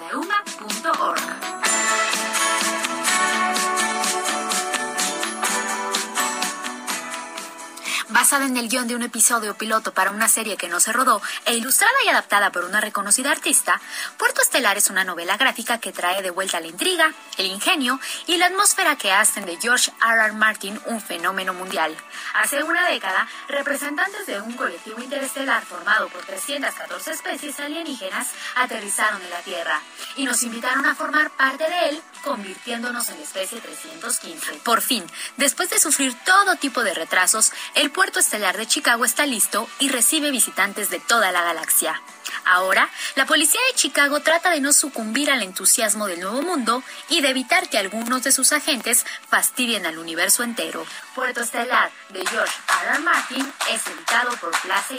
Basada 8.08 8.46
en 8.46 8.56
el 8.56 8.68
guion 8.68 8.86
de 8.86 8.94
un 8.94 9.02
episodio 9.02 9.54
piloto 9.54 9.92
para 9.92 10.12
una 10.12 10.28
serie 10.28 10.56
que 10.56 10.68
no 10.68 10.78
se 10.78 10.92
rodó 10.92 11.20
e 11.44 11.56
ilustrada 11.56 11.92
y 12.04 12.08
adaptada 12.08 12.52
por 12.52 12.64
una 12.64 12.80
reconocida 12.80 13.32
artista, 13.32 13.80
Puerto 14.16 14.42
Estelar 14.42 14.76
es 14.76 14.90
una 14.90 15.02
novela 15.02 15.36
gráfica 15.36 15.80
que 15.80 15.90
trae 15.90 16.22
de 16.22 16.30
vuelta 16.30 16.60
la 16.60 16.68
intriga, 16.68 17.12
el 17.36 17.46
ingenio 17.46 17.98
y 18.28 18.36
la 18.36 18.46
atmósfera 18.46 18.94
que 18.94 19.10
hacen 19.10 19.44
de 19.44 19.56
George 19.60 19.92
R. 20.00 20.24
R. 20.24 20.32
Martin 20.34 20.80
un 20.86 21.00
fenómeno 21.00 21.52
mundial. 21.52 21.96
Hace 22.34 22.62
una 22.62 22.88
década, 22.88 23.26
representantes 23.48 24.24
de 24.26 24.40
un 24.40 24.52
colectivo 24.52 25.02
interestelar 25.02 25.64
formado 25.64 26.08
por 26.08 26.24
314 26.24 27.10
especies 27.10 27.58
alienígenas 27.58 28.28
aterrizaron 28.54 29.20
en 29.20 29.30
la 29.30 29.40
Tierra 29.40 29.80
y 30.14 30.26
nos 30.26 30.44
invitaron 30.44 30.86
a 30.86 30.94
formar 30.94 31.30
parte 31.30 31.64
de 31.68 31.88
él, 31.88 32.02
convirtiéndonos 32.22 33.08
en 33.08 33.20
especie 33.20 33.60
315. 33.60 34.60
Por 34.62 34.80
fin, 34.80 35.04
después 35.36 35.70
de 35.70 35.80
sufrir 35.80 36.14
todo 36.24 36.54
tipo 36.54 36.84
de 36.84 36.94
retrasos, 36.94 37.52
el 37.74 37.90
puerto 37.96 38.20
estelar 38.20 38.58
de 38.58 38.66
Chicago 38.66 39.06
está 39.06 39.24
listo 39.24 39.66
y 39.78 39.88
recibe 39.88 40.30
visitantes 40.30 40.90
de 40.90 41.00
toda 41.00 41.32
la 41.32 41.40
galaxia. 41.40 42.02
Ahora, 42.44 42.90
la 43.14 43.24
policía 43.24 43.58
de 43.70 43.78
Chicago 43.78 44.20
trata 44.20 44.50
de 44.50 44.60
no 44.60 44.74
sucumbir 44.74 45.30
al 45.30 45.42
entusiasmo 45.42 46.06
del 46.06 46.20
nuevo 46.20 46.42
mundo 46.42 46.82
y 47.08 47.22
de 47.22 47.30
evitar 47.30 47.70
que 47.70 47.78
algunos 47.78 48.22
de 48.22 48.32
sus 48.32 48.52
agentes 48.52 49.06
fastidien 49.30 49.86
al 49.86 49.96
universo 49.96 50.42
entero. 50.42 50.84
Puerto 51.14 51.40
Estelar 51.40 51.90
de 52.10 52.20
George 52.26 52.52
R. 52.86 52.98
Martin 52.98 53.50
es 53.70 53.86
editado 53.86 54.36
por 54.42 54.50
Place 54.60 54.94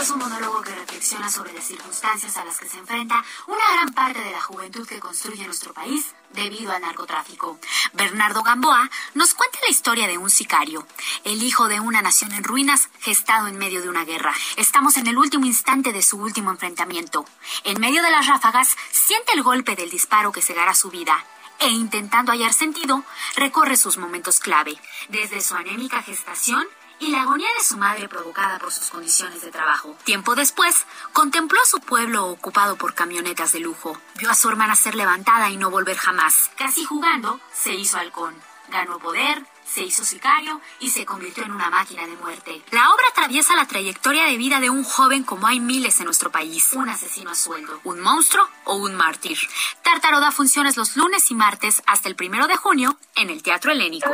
Es 0.00 0.10
un 0.10 0.20
monólogo 0.20 0.62
que 0.62 0.74
reflexiona 0.74 1.28
sobre 1.28 1.52
las 1.52 1.64
circunstancias 1.64 2.36
a 2.36 2.44
las 2.44 2.60
que 2.60 2.68
se 2.68 2.78
enfrenta 2.78 3.24
una 3.48 3.72
gran 3.72 3.92
parte 3.92 4.20
de 4.20 4.30
la 4.30 4.40
juventud 4.40 4.86
que 4.86 5.00
construye 5.00 5.44
nuestro 5.44 5.74
país 5.74 6.14
debido 6.30 6.70
al 6.70 6.82
narcotráfico. 6.82 7.58
Bernardo 7.94 8.44
Gamboa 8.44 8.88
nos 9.14 9.34
cuenta 9.34 9.58
la 9.60 9.70
historia 9.70 10.06
de 10.06 10.16
un 10.16 10.30
sicario, 10.30 10.86
el 11.24 11.42
hijo 11.42 11.66
de 11.66 11.80
una 11.80 12.00
nación 12.00 12.30
en 12.32 12.44
ruinas, 12.44 12.88
gestado 13.00 13.48
en 13.48 13.58
medio 13.58 13.82
de 13.82 13.88
una 13.88 14.04
guerra. 14.04 14.32
Estamos 14.56 14.96
en 14.98 15.08
el 15.08 15.18
último 15.18 15.46
instante 15.46 15.92
de 15.92 16.02
su 16.02 16.16
último 16.16 16.52
enfrentamiento. 16.52 17.24
En 17.64 17.80
medio 17.80 18.00
de 18.00 18.12
las 18.12 18.28
ráfagas, 18.28 18.76
siente 18.92 19.32
el 19.32 19.42
golpe 19.42 19.74
del 19.74 19.90
disparo 19.90 20.30
que 20.30 20.42
cegará 20.42 20.76
su 20.76 20.90
vida 20.90 21.24
e 21.58 21.70
intentando 21.70 22.30
hallar 22.30 22.52
sentido, 22.52 23.02
recorre 23.34 23.76
sus 23.76 23.96
momentos 23.98 24.38
clave, 24.38 24.80
desde 25.08 25.40
su 25.40 25.56
anémica 25.56 26.02
gestación 26.02 26.64
y 27.00 27.08
la 27.08 27.22
agonía 27.22 27.48
de 27.56 27.64
su 27.64 27.76
madre 27.76 28.08
provocada 28.08 28.58
por 28.58 28.72
sus 28.72 28.88
condiciones 28.90 29.42
de 29.42 29.50
trabajo. 29.50 29.96
Tiempo 30.04 30.34
después, 30.34 30.86
contempló 31.12 31.60
a 31.60 31.66
su 31.66 31.80
pueblo 31.80 32.26
ocupado 32.26 32.76
por 32.76 32.94
camionetas 32.94 33.52
de 33.52 33.60
lujo. 33.60 33.96
Vio 34.16 34.30
a 34.30 34.34
su 34.34 34.48
hermana 34.48 34.76
ser 34.76 34.94
levantada 34.94 35.50
y 35.50 35.56
no 35.56 35.70
volver 35.70 35.96
jamás. 35.96 36.50
Casi 36.56 36.84
jugando, 36.84 37.40
se 37.52 37.74
hizo 37.74 37.98
halcón. 37.98 38.34
Ganó 38.70 38.98
poder, 38.98 39.46
se 39.68 39.82
hizo 39.82 40.04
sicario 40.04 40.60
y 40.80 40.90
se 40.90 41.06
convirtió 41.06 41.44
en 41.44 41.52
una 41.52 41.70
máquina 41.70 42.06
de 42.06 42.16
muerte. 42.16 42.62
La 42.70 42.90
obra 42.90 43.04
atraviesa 43.10 43.56
la 43.56 43.66
trayectoria 43.66 44.24
de 44.24 44.36
vida 44.36 44.60
de 44.60 44.70
un 44.70 44.84
joven 44.84 45.24
como 45.24 45.46
hay 45.46 45.60
miles 45.60 45.98
en 46.00 46.06
nuestro 46.06 46.30
país. 46.30 46.72
Un 46.74 46.88
asesino 46.88 47.30
a 47.30 47.34
sueldo, 47.34 47.80
un 47.84 48.00
monstruo 48.00 48.46
o 48.64 48.76
un 48.76 48.94
mártir. 48.94 49.38
Tártaro 49.82 50.20
da 50.20 50.32
funciones 50.32 50.76
los 50.76 50.96
lunes 50.96 51.30
y 51.30 51.34
martes 51.34 51.82
hasta 51.86 52.08
el 52.08 52.16
primero 52.16 52.46
de 52.46 52.56
junio 52.56 52.98
en 53.16 53.30
el 53.30 53.42
Teatro 53.42 53.72
Helénico. 53.72 54.10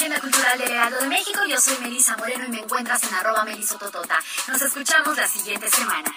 Cultural 0.00 0.58
del 0.58 0.70
Heraldo 0.70 0.98
de 0.98 1.08
México. 1.08 1.40
Yo 1.46 1.60
soy 1.60 1.76
Melisa 1.82 2.16
Moreno 2.16 2.46
y 2.46 2.48
me 2.48 2.60
encuentras 2.60 3.02
en 3.02 3.12
arroba 3.12 3.44
melisototota. 3.44 4.18
Nos 4.48 4.62
escuchamos 4.62 5.14
la 5.14 5.28
siguiente 5.28 5.68
semana. 5.68 6.10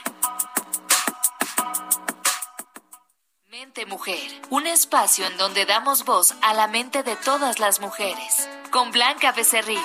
Mente 3.48 3.86
Mujer, 3.86 4.42
un 4.50 4.68
espacio 4.68 5.26
en 5.28 5.36
donde 5.38 5.66
damos 5.66 6.06
voz 6.06 6.34
a 6.42 6.54
la 6.54 6.68
mente 6.68 7.04
de 7.04 7.18
todas 7.18 7.60
las 7.60 7.82
mujeres. 7.82 8.48
Con 8.72 8.92
Blanca 8.92 9.34
Becerril. 9.34 9.84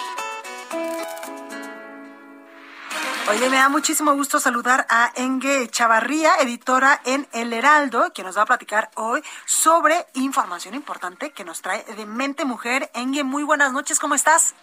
Oye, 3.30 3.50
me 3.50 3.58
da 3.58 3.68
muchísimo 3.68 4.14
gusto 4.14 4.40
saludar 4.40 4.86
a 4.88 5.12
Enge 5.14 5.68
Chavarría, 5.68 6.36
editora 6.40 7.02
en 7.04 7.28
El 7.32 7.52
Heraldo, 7.52 8.10
que 8.14 8.22
nos 8.22 8.38
va 8.38 8.42
a 8.42 8.46
platicar 8.46 8.90
hoy 8.94 9.22
sobre 9.44 10.06
información 10.14 10.74
importante 10.74 11.30
que 11.32 11.44
nos 11.44 11.60
trae 11.60 11.84
de 11.84 12.06
Mente 12.06 12.46
Mujer. 12.46 12.90
Enge, 12.94 13.24
muy 13.24 13.42
buenas 13.42 13.70
noches, 13.70 13.98
¿cómo 13.98 14.14
estás? 14.14 14.54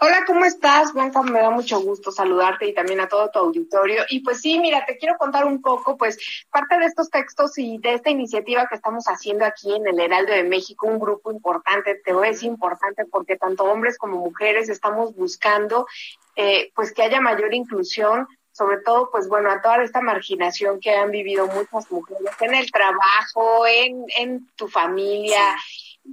Hola, 0.00 0.24
¿cómo 0.26 0.44
estás? 0.44 0.92
Blanca, 0.92 1.22
me 1.22 1.38
da 1.40 1.50
mucho 1.50 1.80
gusto 1.80 2.10
saludarte 2.10 2.66
y 2.66 2.74
también 2.74 3.00
a 3.00 3.08
todo 3.08 3.30
tu 3.30 3.38
auditorio. 3.38 4.02
Y 4.10 4.20
pues 4.20 4.40
sí, 4.40 4.58
mira, 4.58 4.84
te 4.84 4.98
quiero 4.98 5.16
contar 5.16 5.44
un 5.44 5.62
poco, 5.62 5.96
pues, 5.96 6.18
parte 6.50 6.76
de 6.78 6.86
estos 6.86 7.10
textos 7.10 7.56
y 7.58 7.78
de 7.78 7.94
esta 7.94 8.10
iniciativa 8.10 8.66
que 8.66 8.74
estamos 8.74 9.04
haciendo 9.06 9.44
aquí 9.44 9.72
en 9.72 9.86
el 9.86 10.00
Heraldo 10.00 10.32
de 10.32 10.44
México, 10.44 10.88
un 10.88 10.98
grupo 10.98 11.30
importante, 11.30 11.94
te 12.04 12.12
voy 12.12 12.28
a 12.28 12.44
importante 12.44 13.04
porque 13.06 13.36
tanto 13.36 13.64
hombres 13.64 13.96
como 13.96 14.18
mujeres 14.18 14.68
estamos 14.68 15.14
buscando, 15.14 15.86
eh, 16.34 16.72
pues, 16.74 16.92
que 16.92 17.02
haya 17.02 17.20
mayor 17.20 17.54
inclusión 17.54 18.26
sobre 18.50 18.78
todo, 18.78 19.10
pues 19.10 19.26
bueno, 19.26 19.50
a 19.50 19.60
toda 19.60 19.82
esta 19.82 20.00
marginación 20.00 20.78
que 20.78 20.94
han 20.94 21.10
vivido 21.10 21.48
muchas 21.48 21.90
mujeres 21.90 22.30
en 22.40 22.54
el 22.54 22.70
trabajo, 22.70 23.66
en, 23.66 24.04
en 24.16 24.48
tu 24.54 24.68
familia, 24.68 25.56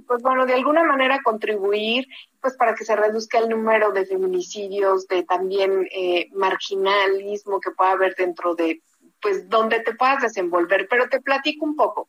pues 0.06 0.22
bueno, 0.22 0.46
de 0.46 0.54
alguna 0.54 0.84
manera 0.84 1.20
contribuir 1.22 2.06
pues 2.40 2.56
para 2.56 2.74
que 2.74 2.84
se 2.84 2.96
reduzca 2.96 3.38
el 3.38 3.48
número 3.48 3.92
de 3.92 4.06
feminicidios, 4.06 5.06
de 5.06 5.22
también 5.22 5.88
eh, 5.92 6.28
marginalismo 6.32 7.60
que 7.60 7.70
pueda 7.70 7.92
haber 7.92 8.14
dentro 8.16 8.54
de, 8.54 8.82
pues, 9.20 9.48
donde 9.48 9.80
te 9.80 9.94
puedas 9.94 10.22
desenvolver. 10.22 10.88
Pero 10.88 11.08
te 11.08 11.20
platico 11.20 11.64
un 11.64 11.76
poco. 11.76 12.08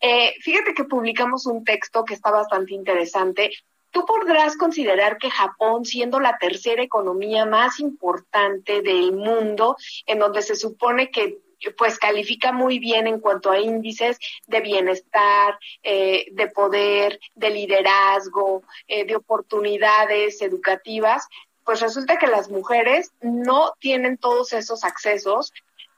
Eh, 0.00 0.34
fíjate 0.40 0.74
que 0.74 0.84
publicamos 0.84 1.46
un 1.46 1.64
texto 1.64 2.04
que 2.04 2.14
está 2.14 2.30
bastante 2.30 2.74
interesante. 2.74 3.50
Tú 3.90 4.04
podrás 4.04 4.56
considerar 4.56 5.18
que 5.18 5.30
Japón, 5.30 5.84
siendo 5.84 6.20
la 6.20 6.38
tercera 6.38 6.82
economía 6.82 7.46
más 7.46 7.80
importante 7.80 8.82
del 8.82 9.12
mundo, 9.12 9.76
en 10.06 10.18
donde 10.18 10.42
se 10.42 10.54
supone 10.54 11.10
que 11.10 11.38
pues 11.76 11.98
califica 11.98 12.52
muy 12.52 12.78
bien 12.78 13.06
en 13.06 13.20
cuanto 13.20 13.50
a 13.50 13.58
índices 13.58 14.18
de 14.46 14.60
bienestar, 14.60 15.58
eh, 15.82 16.26
de 16.32 16.48
poder, 16.48 17.20
de 17.34 17.50
liderazgo, 17.50 18.62
eh, 18.88 19.04
de 19.04 19.16
oportunidades 19.16 20.40
educativas, 20.42 21.26
pues 21.64 21.80
resulta 21.80 22.18
que 22.18 22.26
las 22.26 22.50
mujeres 22.50 23.12
no 23.20 23.74
tienen 23.78 24.16
todos 24.16 24.52
esos 24.52 24.84
accesos 24.84 25.52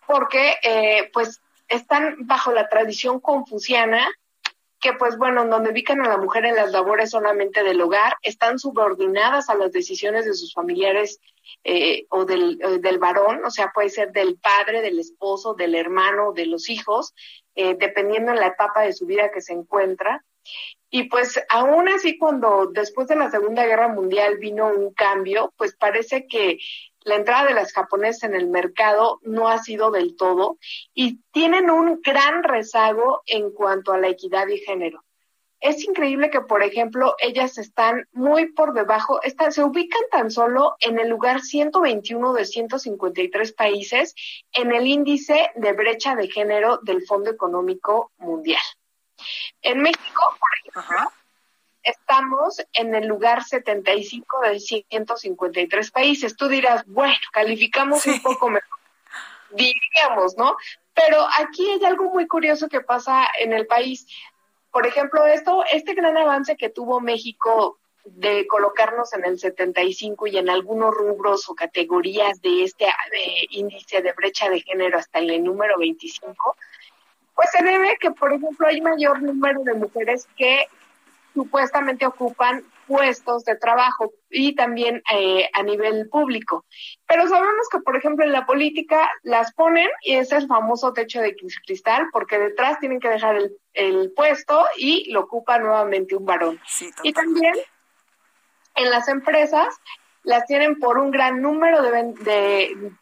porque 0.07 0.57
eh, 0.63 1.11
pues 1.13 1.41
están 1.69 2.27
bajo 2.27 2.53
la 2.53 2.69
tradición 2.69 3.21
confuciana 3.21 4.07
que 4.83 4.93
pues 4.95 5.17
bueno, 5.17 5.47
donde 5.47 5.71
ubican 5.71 6.01
a 6.05 6.09
la 6.09 6.19
mujer 6.19 6.45
en 6.45 6.57
las 6.57 6.73
labores 6.73 7.11
solamente 7.11 7.63
del 7.63 7.81
hogar, 7.81 8.17
están 8.21 8.59
subordinadas 8.59 9.49
a 9.49 9.55
las 9.55 9.71
decisiones 9.71 10.27
de 10.27 10.35
sus 10.35 10.53
familiares 10.53 11.21
eh, 11.63 12.05
o 12.11 12.25
del, 12.25 12.59
del 12.59 12.99
varón, 12.99 13.45
o 13.45 13.51
sea, 13.51 13.71
puede 13.73 13.91
ser 13.91 14.11
del 14.11 14.39
padre, 14.39 14.83
del 14.83 14.99
esposo, 14.99 15.55
del 15.55 15.77
hermano, 15.77 16.33
de 16.33 16.47
los 16.47 16.69
hijos, 16.69 17.15
eh, 17.55 17.77
dependiendo 17.79 18.33
en 18.33 18.41
la 18.41 18.49
etapa 18.49 18.83
de 18.83 18.93
su 18.93 19.07
vida 19.07 19.31
que 19.33 19.41
se 19.41 19.53
encuentra. 19.53 20.25
Y 20.91 21.05
pues 21.05 21.41
aún 21.49 21.89
así, 21.89 22.19
cuando 22.19 22.67
después 22.67 23.07
de 23.07 23.15
la 23.15 23.31
Segunda 23.31 23.65
Guerra 23.65 23.87
Mundial 23.87 24.39
vino 24.39 24.67
un 24.67 24.93
cambio, 24.93 25.55
pues 25.57 25.77
parece 25.77 26.27
que 26.27 26.59
la 27.05 27.17
entrada 27.17 27.47
de 27.47 27.55
las 27.55 27.73
japonesas 27.73 28.25
en 28.25 28.35
el 28.35 28.49
mercado 28.49 29.21
no 29.23 29.49
ha 29.49 29.59
sido 29.59 29.91
del 29.91 30.17
todo 30.17 30.59
y 30.95 31.21
tienen 31.33 31.71
un 31.71 32.01
gran 32.03 32.43
rezago 32.43 33.23
en 33.27 33.51
cuanto 33.53 33.93
a 33.93 33.99
la 33.99 34.09
equidad 34.09 34.49
y 34.49 34.59
género. 34.59 35.03
Es 35.61 35.85
increíble 35.85 36.29
que, 36.29 36.41
por 36.41 36.65
ejemplo, 36.65 37.15
ellas 37.21 37.57
están 37.57 38.09
muy 38.11 38.51
por 38.51 38.75
debajo, 38.75 39.23
están, 39.23 39.53
se 39.53 39.63
ubican 39.63 40.03
tan 40.11 40.29
solo 40.33 40.75
en 40.81 40.99
el 40.99 41.09
lugar 41.09 41.41
121 41.41 42.33
de 42.33 42.45
153 42.45 43.53
países 43.53 44.15
en 44.53 44.73
el 44.73 44.89
índice 44.89 45.53
de 45.55 45.73
brecha 45.73 46.17
de 46.17 46.29
género 46.29 46.79
del 46.83 47.07
Fondo 47.07 47.31
Económico 47.31 48.11
Mundial. 48.19 48.61
En 49.61 49.83
México, 49.83 50.23
por 50.41 50.83
ejemplo, 50.83 51.13
estamos 51.83 52.61
en 52.73 52.95
el 52.95 53.07
lugar 53.07 53.45
75 53.45 54.41
de 54.41 54.61
153 54.61 55.91
países. 55.91 56.37
Tú 56.37 56.49
dirás, 56.49 56.85
bueno, 56.87 57.15
calificamos 57.33 58.07
un 58.07 58.21
poco 58.23 58.51
mejor, 58.51 58.79
diríamos, 59.51 60.37
¿no? 60.37 60.57
Pero 60.95 61.27
aquí 61.39 61.69
hay 61.71 61.85
algo 61.85 62.11
muy 62.11 62.27
curioso 62.27 62.69
que 62.69 62.81
pasa 62.81 63.27
en 63.39 63.53
el 63.53 63.67
país. 63.67 64.07
Por 64.71 64.87
ejemplo, 64.87 65.27
esto, 65.27 65.65
este 65.73 65.95
gran 65.95 66.17
avance 66.17 66.57
que 66.57 66.69
tuvo 66.69 67.01
México 67.01 67.79
de 68.05 68.47
colocarnos 68.47 69.13
en 69.13 69.25
el 69.25 69.39
75 69.39 70.27
y 70.27 70.37
en 70.37 70.51
algunos 70.51 70.93
rubros 70.93 71.49
o 71.49 71.55
categorías 71.55 72.41
de 72.43 72.65
este 72.65 72.87
índice 73.51 74.03
de 74.03 74.13
brecha 74.13 74.49
de 74.51 74.61
género 74.61 74.99
hasta 74.99 75.21
el 75.21 75.43
número 75.45 75.79
25, 75.79 76.57
pues 77.35 77.51
se 77.51 77.63
debe 77.63 77.97
que, 78.01 78.11
por 78.11 78.33
ejemplo, 78.33 78.67
hay 78.67 78.81
mayor 78.81 79.23
número 79.23 79.63
de 79.63 79.75
mujeres 79.75 80.27
que 80.37 80.67
supuestamente 81.35 82.07
ocupan 82.07 82.65
puestos 82.87 83.45
de 83.45 83.57
trabajo 83.57 84.13
y 84.29 84.55
también 84.55 85.03
eh, 85.15 85.49
a 85.55 85.63
nivel 85.63 86.09
público. 86.09 86.65
Pero 87.07 87.29
sabemos 87.29 87.69
que, 87.71 87.79
por 87.79 87.97
ejemplo, 87.97 88.25
en 88.25 88.33
la 88.33 88.45
política 88.45 89.09
las 89.23 89.53
ponen 89.55 89.89
y 90.03 90.15
es 90.17 90.33
el 90.33 90.47
famoso 90.47 90.93
techo 90.93 91.21
de 91.21 91.35
cristal 91.65 92.07
porque 92.13 92.39
detrás 92.39 92.79
tienen 92.81 93.01
que 93.01 93.09
dejar 93.09 93.37
el, 93.37 93.57
el 93.73 94.13
puesto 94.15 94.65
y 94.77 95.11
lo 95.13 95.21
ocupa 95.21 95.59
nuevamente 95.59 96.17
un 96.17 96.27
varón. 96.27 96.61
y 97.03 97.13
también 97.13 97.55
en 98.75 98.91
las 98.91 99.09
empresas 99.09 99.75
las 100.25 100.47
tienen 100.47 100.79
por 100.79 100.99
un 100.99 101.11
gran 101.11 101.43
número 101.43 101.83
de, 101.83 102.15
de, 102.21 102.93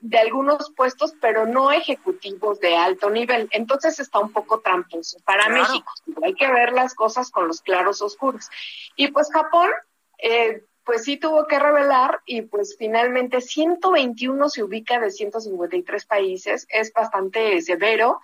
de 0.00 0.18
algunos 0.18 0.72
puestos, 0.72 1.14
pero 1.20 1.46
no 1.46 1.70
ejecutivos 1.70 2.58
de 2.60 2.76
alto 2.76 3.10
nivel. 3.10 3.48
Entonces 3.52 3.98
está 4.00 4.18
un 4.18 4.32
poco 4.32 4.60
tramposo 4.60 5.18
para 5.24 5.48
México. 5.48 5.92
Hay 6.22 6.34
que 6.34 6.50
ver 6.50 6.72
las 6.72 6.94
cosas 6.94 7.30
con 7.30 7.46
los 7.46 7.60
claros 7.60 8.00
oscuros. 8.00 8.48
Y 8.96 9.08
pues 9.08 9.30
Japón, 9.32 9.70
eh, 10.18 10.64
pues 10.84 11.04
sí 11.04 11.18
tuvo 11.18 11.46
que 11.46 11.58
revelar 11.58 12.20
y 12.24 12.42
pues 12.42 12.76
finalmente 12.78 13.40
121 13.40 14.48
se 14.48 14.62
ubica 14.62 14.98
de 14.98 15.10
153 15.10 16.06
países. 16.06 16.66
Es 16.70 16.92
bastante 16.92 17.60
severo. 17.60 18.20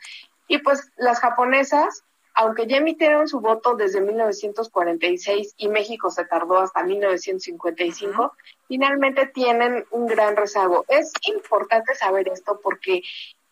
Y 0.48 0.58
pues 0.58 0.90
las 0.96 1.20
japonesas 1.20 2.04
aunque 2.36 2.66
ya 2.66 2.76
emitieron 2.76 3.28
su 3.28 3.40
voto 3.40 3.74
desde 3.76 4.02
1946 4.02 5.54
y 5.56 5.68
México 5.68 6.10
se 6.10 6.26
tardó 6.26 6.58
hasta 6.58 6.84
1955, 6.84 8.36
finalmente 8.68 9.26
tienen 9.26 9.86
un 9.90 10.06
gran 10.06 10.36
rezago. 10.36 10.84
Es 10.88 11.12
importante 11.26 11.94
saber 11.94 12.28
esto 12.28 12.60
porque 12.62 13.02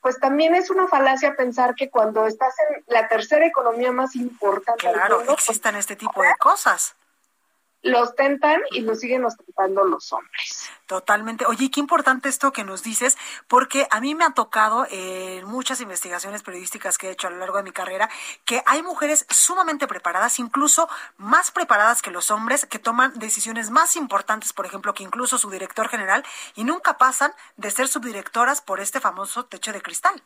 pues 0.02 0.20
también 0.20 0.54
es 0.54 0.68
una 0.68 0.86
falacia 0.86 1.34
pensar 1.34 1.74
que 1.74 1.88
cuando 1.88 2.26
estás 2.26 2.54
en 2.68 2.84
la 2.88 3.08
tercera 3.08 3.46
economía 3.46 3.90
más 3.90 4.14
importante 4.16 4.86
del 4.86 4.96
mundo, 4.96 5.24
pues, 5.24 5.48
existan 5.48 5.76
este 5.76 5.96
tipo 5.96 6.22
de 6.22 6.34
cosas 6.38 6.94
los 7.84 8.14
tentan 8.14 8.62
y 8.72 8.80
los 8.80 8.98
siguen 8.98 9.24
ostentando 9.26 9.84
los 9.84 10.10
hombres. 10.12 10.70
Totalmente. 10.86 11.44
Oye, 11.44 11.70
qué 11.70 11.80
importante 11.80 12.30
esto 12.30 12.50
que 12.50 12.64
nos 12.64 12.82
dices, 12.82 13.16
porque 13.46 13.86
a 13.90 14.00
mí 14.00 14.14
me 14.14 14.24
ha 14.24 14.30
tocado 14.30 14.86
en 14.90 15.44
muchas 15.44 15.82
investigaciones 15.82 16.42
periodísticas 16.42 16.96
que 16.96 17.08
he 17.08 17.10
hecho 17.12 17.28
a 17.28 17.30
lo 17.30 17.36
largo 17.36 17.58
de 17.58 17.62
mi 17.62 17.72
carrera, 17.72 18.08
que 18.46 18.62
hay 18.64 18.82
mujeres 18.82 19.26
sumamente 19.28 19.86
preparadas, 19.86 20.38
incluso 20.38 20.88
más 21.18 21.50
preparadas 21.50 22.00
que 22.00 22.10
los 22.10 22.30
hombres, 22.30 22.64
que 22.64 22.78
toman 22.78 23.18
decisiones 23.18 23.68
más 23.70 23.96
importantes, 23.96 24.54
por 24.54 24.64
ejemplo, 24.64 24.94
que 24.94 25.02
incluso 25.02 25.36
su 25.36 25.50
director 25.50 25.88
general, 25.88 26.24
y 26.56 26.64
nunca 26.64 26.96
pasan 26.96 27.32
de 27.58 27.70
ser 27.70 27.88
subdirectoras 27.88 28.62
por 28.62 28.80
este 28.80 28.98
famoso 28.98 29.44
techo 29.44 29.72
de 29.72 29.82
cristal. 29.82 30.22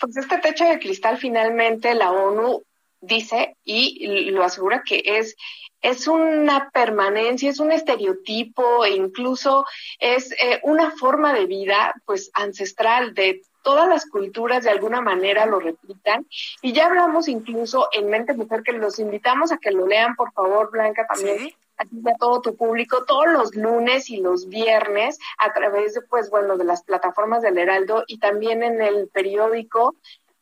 Pues 0.00 0.16
este 0.16 0.38
techo 0.38 0.64
de 0.64 0.78
cristal 0.78 1.18
finalmente 1.18 1.94
la 1.94 2.10
ONU 2.10 2.62
dice 3.02 3.56
y 3.64 4.30
lo 4.30 4.44
asegura 4.44 4.82
que 4.82 5.02
es 5.04 5.36
es 5.82 6.06
una 6.06 6.70
permanencia, 6.70 7.50
es 7.50 7.60
un 7.60 7.72
estereotipo 7.72 8.84
e 8.84 8.90
incluso 8.90 9.64
es 9.98 10.32
eh, 10.32 10.60
una 10.62 10.90
forma 10.92 11.32
de 11.32 11.46
vida 11.46 11.94
pues 12.04 12.30
ancestral 12.34 13.14
de 13.14 13.42
todas 13.62 13.88
las 13.88 14.06
culturas 14.06 14.64
de 14.64 14.70
alguna 14.70 15.00
manera 15.00 15.46
lo 15.46 15.60
replican. 15.60 16.26
Y 16.62 16.72
ya 16.72 16.86
hablamos 16.86 17.28
incluso 17.28 17.88
en 17.92 18.08
Mente 18.08 18.34
Mujer 18.34 18.62
que 18.62 18.72
los 18.72 18.98
invitamos 18.98 19.52
a 19.52 19.58
que 19.58 19.70
lo 19.70 19.86
lean 19.86 20.16
por 20.16 20.32
favor 20.32 20.70
Blanca 20.70 21.06
también. 21.06 21.52
Aquí 21.76 21.96
a 22.06 22.18
todo 22.18 22.42
tu 22.42 22.56
público 22.56 23.04
todos 23.06 23.26
los 23.26 23.54
lunes 23.54 24.10
y 24.10 24.18
los 24.18 24.48
viernes 24.48 25.18
a 25.38 25.54
través 25.54 25.94
de 25.94 26.02
pues 26.02 26.28
bueno 26.28 26.58
de 26.58 26.64
las 26.64 26.82
plataformas 26.82 27.40
del 27.40 27.56
Heraldo 27.56 28.04
y 28.06 28.18
también 28.18 28.62
en 28.62 28.82
el 28.82 29.08
periódico 29.08 29.96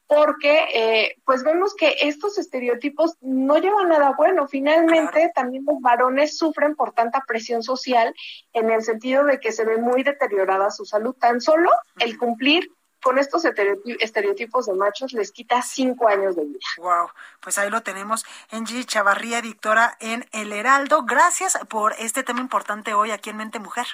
porque 0.08 0.64
eh, 0.74 1.16
pues 1.26 1.44
vemos 1.44 1.74
que 1.74 1.94
estos 2.00 2.38
estereotipos 2.38 3.16
no 3.20 3.58
llevan 3.58 3.90
nada 3.90 4.14
bueno. 4.16 4.48
Finalmente, 4.48 5.30
también 5.34 5.64
los 5.66 5.80
varones 5.80 6.38
sufren 6.38 6.74
por 6.74 6.92
tanta 6.92 7.22
presión 7.28 7.62
social 7.62 8.14
en 8.54 8.70
el 8.70 8.82
sentido 8.82 9.24
de 9.24 9.38
que 9.38 9.52
se 9.52 9.66
ve 9.66 9.76
muy 9.76 10.02
deteriorada 10.02 10.70
su 10.70 10.86
salud. 10.86 11.14
Tan 11.14 11.42
solo 11.42 11.70
el 11.98 12.16
cumplir 12.16 12.72
con 13.02 13.18
estos 13.18 13.44
estereotipos 13.44 14.66
de 14.66 14.74
machos 14.74 15.12
les 15.12 15.30
quita 15.30 15.62
cinco 15.62 16.08
años 16.08 16.36
de 16.36 16.44
vida. 16.46 16.58
Wow, 16.78 17.10
pues 17.40 17.58
ahí 17.58 17.68
lo 17.68 17.82
tenemos. 17.82 18.24
Angie 18.50 18.84
Chavarría, 18.84 19.42
dictora 19.42 19.96
en 20.00 20.26
El 20.32 20.52
Heraldo. 20.52 21.04
Gracias 21.04 21.58
por 21.68 21.94
este 21.98 22.22
tema 22.22 22.40
importante 22.40 22.94
hoy 22.94 23.10
aquí 23.10 23.28
en 23.28 23.36
Mente 23.36 23.58
Mujer. 23.58 23.86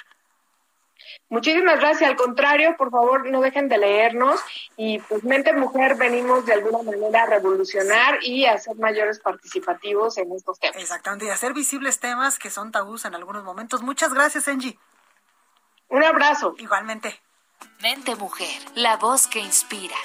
Muchísimas 1.29 1.79
gracias. 1.79 2.09
Al 2.09 2.15
contrario, 2.15 2.75
por 2.77 2.91
favor, 2.91 3.27
no 3.29 3.41
dejen 3.41 3.67
de 3.67 3.77
leernos 3.77 4.39
y 4.77 4.99
pues 4.99 5.23
Mente 5.23 5.53
Mujer 5.53 5.95
venimos 5.95 6.45
de 6.45 6.53
alguna 6.53 6.83
manera 6.83 7.23
a 7.23 7.25
revolucionar 7.25 8.19
y 8.21 8.45
a 8.45 8.57
ser 8.57 8.75
mayores 8.75 9.19
participativos 9.19 10.17
en 10.17 10.31
estos 10.31 10.59
temas. 10.59 10.81
Exactamente, 10.81 11.25
y 11.25 11.29
hacer 11.29 11.53
visibles 11.53 11.99
temas 11.99 12.37
que 12.37 12.49
son 12.49 12.71
tabús 12.71 13.05
en 13.05 13.15
algunos 13.15 13.43
momentos. 13.43 13.81
Muchas 13.81 14.13
gracias, 14.13 14.47
Angie. 14.47 14.77
Un 15.89 16.03
abrazo. 16.03 16.55
Igualmente. 16.57 17.19
Mente 17.81 18.15
Mujer, 18.15 18.61
la 18.75 18.97
voz 18.97 19.27
que 19.27 19.39
inspira. 19.39 19.95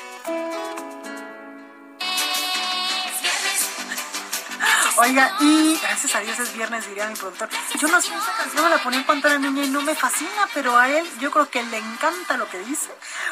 Oiga, 5.03 5.35
y 5.41 5.79
gracias 5.79 6.15
a 6.15 6.21
Dios 6.21 6.39
es 6.39 6.53
viernes, 6.53 6.87
diría 6.87 7.09
mi 7.09 7.17
productor. 7.17 7.49
Yo 7.79 7.89
no 7.89 8.03
sé, 8.03 8.15
esa 8.15 8.33
canción 8.37 8.65
me 8.65 8.69
la 8.69 8.83
ponía 8.83 8.99
en 8.99 9.07
cuanto 9.07 9.29
era 9.29 9.39
niña 9.39 9.65
y 9.65 9.71
no 9.71 9.81
me 9.81 9.95
fascina, 9.95 10.47
pero 10.53 10.77
a 10.77 10.91
él 10.91 11.11
yo 11.19 11.31
creo 11.31 11.49
que 11.49 11.63
le 11.63 11.79
encanta 11.79 12.37
lo 12.37 12.47
que 12.51 12.59
dice. 12.59 12.91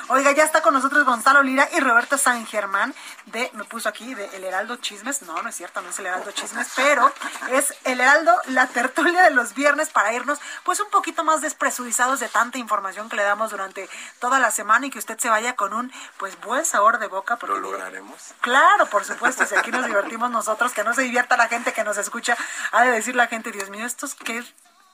Oiga, 0.08 0.32
ya 0.32 0.44
está 0.44 0.62
con 0.62 0.72
nosotros 0.72 1.04
Gonzalo 1.04 1.42
Lira 1.42 1.68
y 1.76 1.80
Roberto 1.80 2.16
San 2.16 2.46
Germán 2.46 2.94
de, 3.26 3.50
me 3.52 3.64
puso 3.64 3.90
aquí, 3.90 4.14
de 4.14 4.24
El 4.34 4.44
Heraldo 4.44 4.76
Chismes. 4.76 5.20
No, 5.20 5.42
no 5.42 5.50
es 5.50 5.56
cierto, 5.56 5.82
no 5.82 5.90
es 5.90 5.98
El 5.98 6.06
Heraldo 6.06 6.32
Chismes, 6.32 6.68
pero 6.74 7.12
es 7.50 7.74
El 7.84 8.00
Heraldo, 8.00 8.32
la 8.46 8.66
tertulia 8.68 9.20
de 9.24 9.32
los 9.32 9.52
viernes 9.52 9.90
para 9.90 10.14
irnos, 10.14 10.38
pues 10.64 10.80
un 10.80 10.88
poquito 10.88 11.22
más 11.22 11.42
despresudizados 11.42 12.18
de 12.18 12.28
tanta 12.28 12.56
información 12.56 13.10
que 13.10 13.16
le 13.16 13.24
damos 13.24 13.50
durante 13.50 13.90
toda 14.20 14.38
la 14.38 14.50
semana 14.50 14.86
y 14.86 14.90
que 14.90 14.98
usted 14.98 15.18
se 15.18 15.28
vaya 15.28 15.54
con 15.54 15.74
un, 15.74 15.92
pues, 16.16 16.40
buen 16.40 16.64
sabor 16.64 16.98
de 16.98 17.08
boca. 17.08 17.36
¿Lo 17.46 17.58
lograremos? 17.58 18.32
Claro, 18.40 18.86
por 18.86 19.04
supuesto, 19.04 19.44
si 19.44 19.54
aquí 19.54 19.70
nos 19.70 19.84
divertimos 19.84 20.30
nosotros, 20.30 20.72
que 20.72 20.82
no 20.82 20.94
se 20.94 21.02
divierta 21.02 21.36
la 21.36 21.48
gente 21.48 21.57
que 21.64 21.84
nos 21.84 21.98
escucha, 21.98 22.36
ha 22.72 22.84
de 22.84 22.92
decir 22.92 23.16
la 23.16 23.26
gente, 23.26 23.50
Dios 23.50 23.70
mío, 23.70 23.84
estos 23.86 24.14
qué 24.14 24.44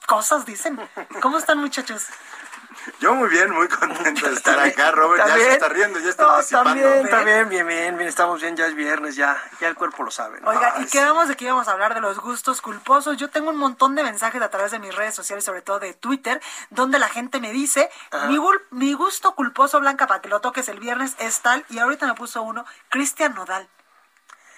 cosas 0.05 0.45
dicen. 0.45 0.79
¿Cómo 1.21 1.37
están 1.37 1.59
muchachos? 1.59 2.07
Yo 2.99 3.15
muy 3.15 3.29
bien, 3.29 3.51
muy 3.51 3.67
contento 3.67 4.27
de 4.27 4.33
estar 4.35 4.59
acá, 4.59 4.91
Robert. 4.91 5.25
Ya 5.25 5.35
se 5.35 5.53
está 5.53 5.69
riendo, 5.69 5.99
ya 5.99 6.09
está 6.09 6.23
no, 6.23 6.63
También, 6.63 7.09
también, 7.09 7.49
bien, 7.49 7.67
bien, 7.67 7.97
bien, 7.97 8.07
estamos 8.07 8.41
bien, 8.41 8.55
ya 8.55 8.67
es 8.67 8.75
viernes, 8.75 9.15
ya, 9.15 9.41
ya 9.59 9.67
el 9.67 9.75
cuerpo 9.75 10.03
lo 10.03 10.11
sabe. 10.11 10.39
Oiga, 10.43 10.75
y 10.79 10.85
quedamos 10.85 11.27
de 11.27 11.35
que 11.35 11.45
íbamos 11.45 11.67
a 11.67 11.71
hablar 11.71 11.93
de 11.93 12.01
los 12.01 12.19
gustos 12.19 12.61
culposos. 12.61 13.17
Yo 13.17 13.29
tengo 13.29 13.49
un 13.49 13.57
montón 13.57 13.95
de 13.95 14.03
mensajes 14.03 14.41
a 14.41 14.49
través 14.49 14.71
de 14.71 14.79
mis 14.79 14.93
redes 14.93 15.15
sociales, 15.15 15.43
sobre 15.43 15.61
todo 15.61 15.79
de 15.79 15.93
Twitter, 15.93 16.41
donde 16.69 16.99
la 16.99 17.09
gente 17.09 17.39
me 17.39 17.51
dice, 17.51 17.89
mi, 18.27 18.39
mi 18.71 18.93
gusto 18.93 19.35
culposo, 19.35 19.79
Blanca, 19.79 20.07
para 20.07 20.21
que 20.21 20.29
lo 20.29 20.41
toques 20.41 20.67
el 20.69 20.79
viernes 20.79 21.15
es 21.19 21.41
tal, 21.41 21.65
y 21.69 21.79
ahorita 21.79 22.05
me 22.05 22.13
puso 22.13 22.43
uno, 22.43 22.65
Cristian 22.89 23.33
Nodal. 23.33 23.67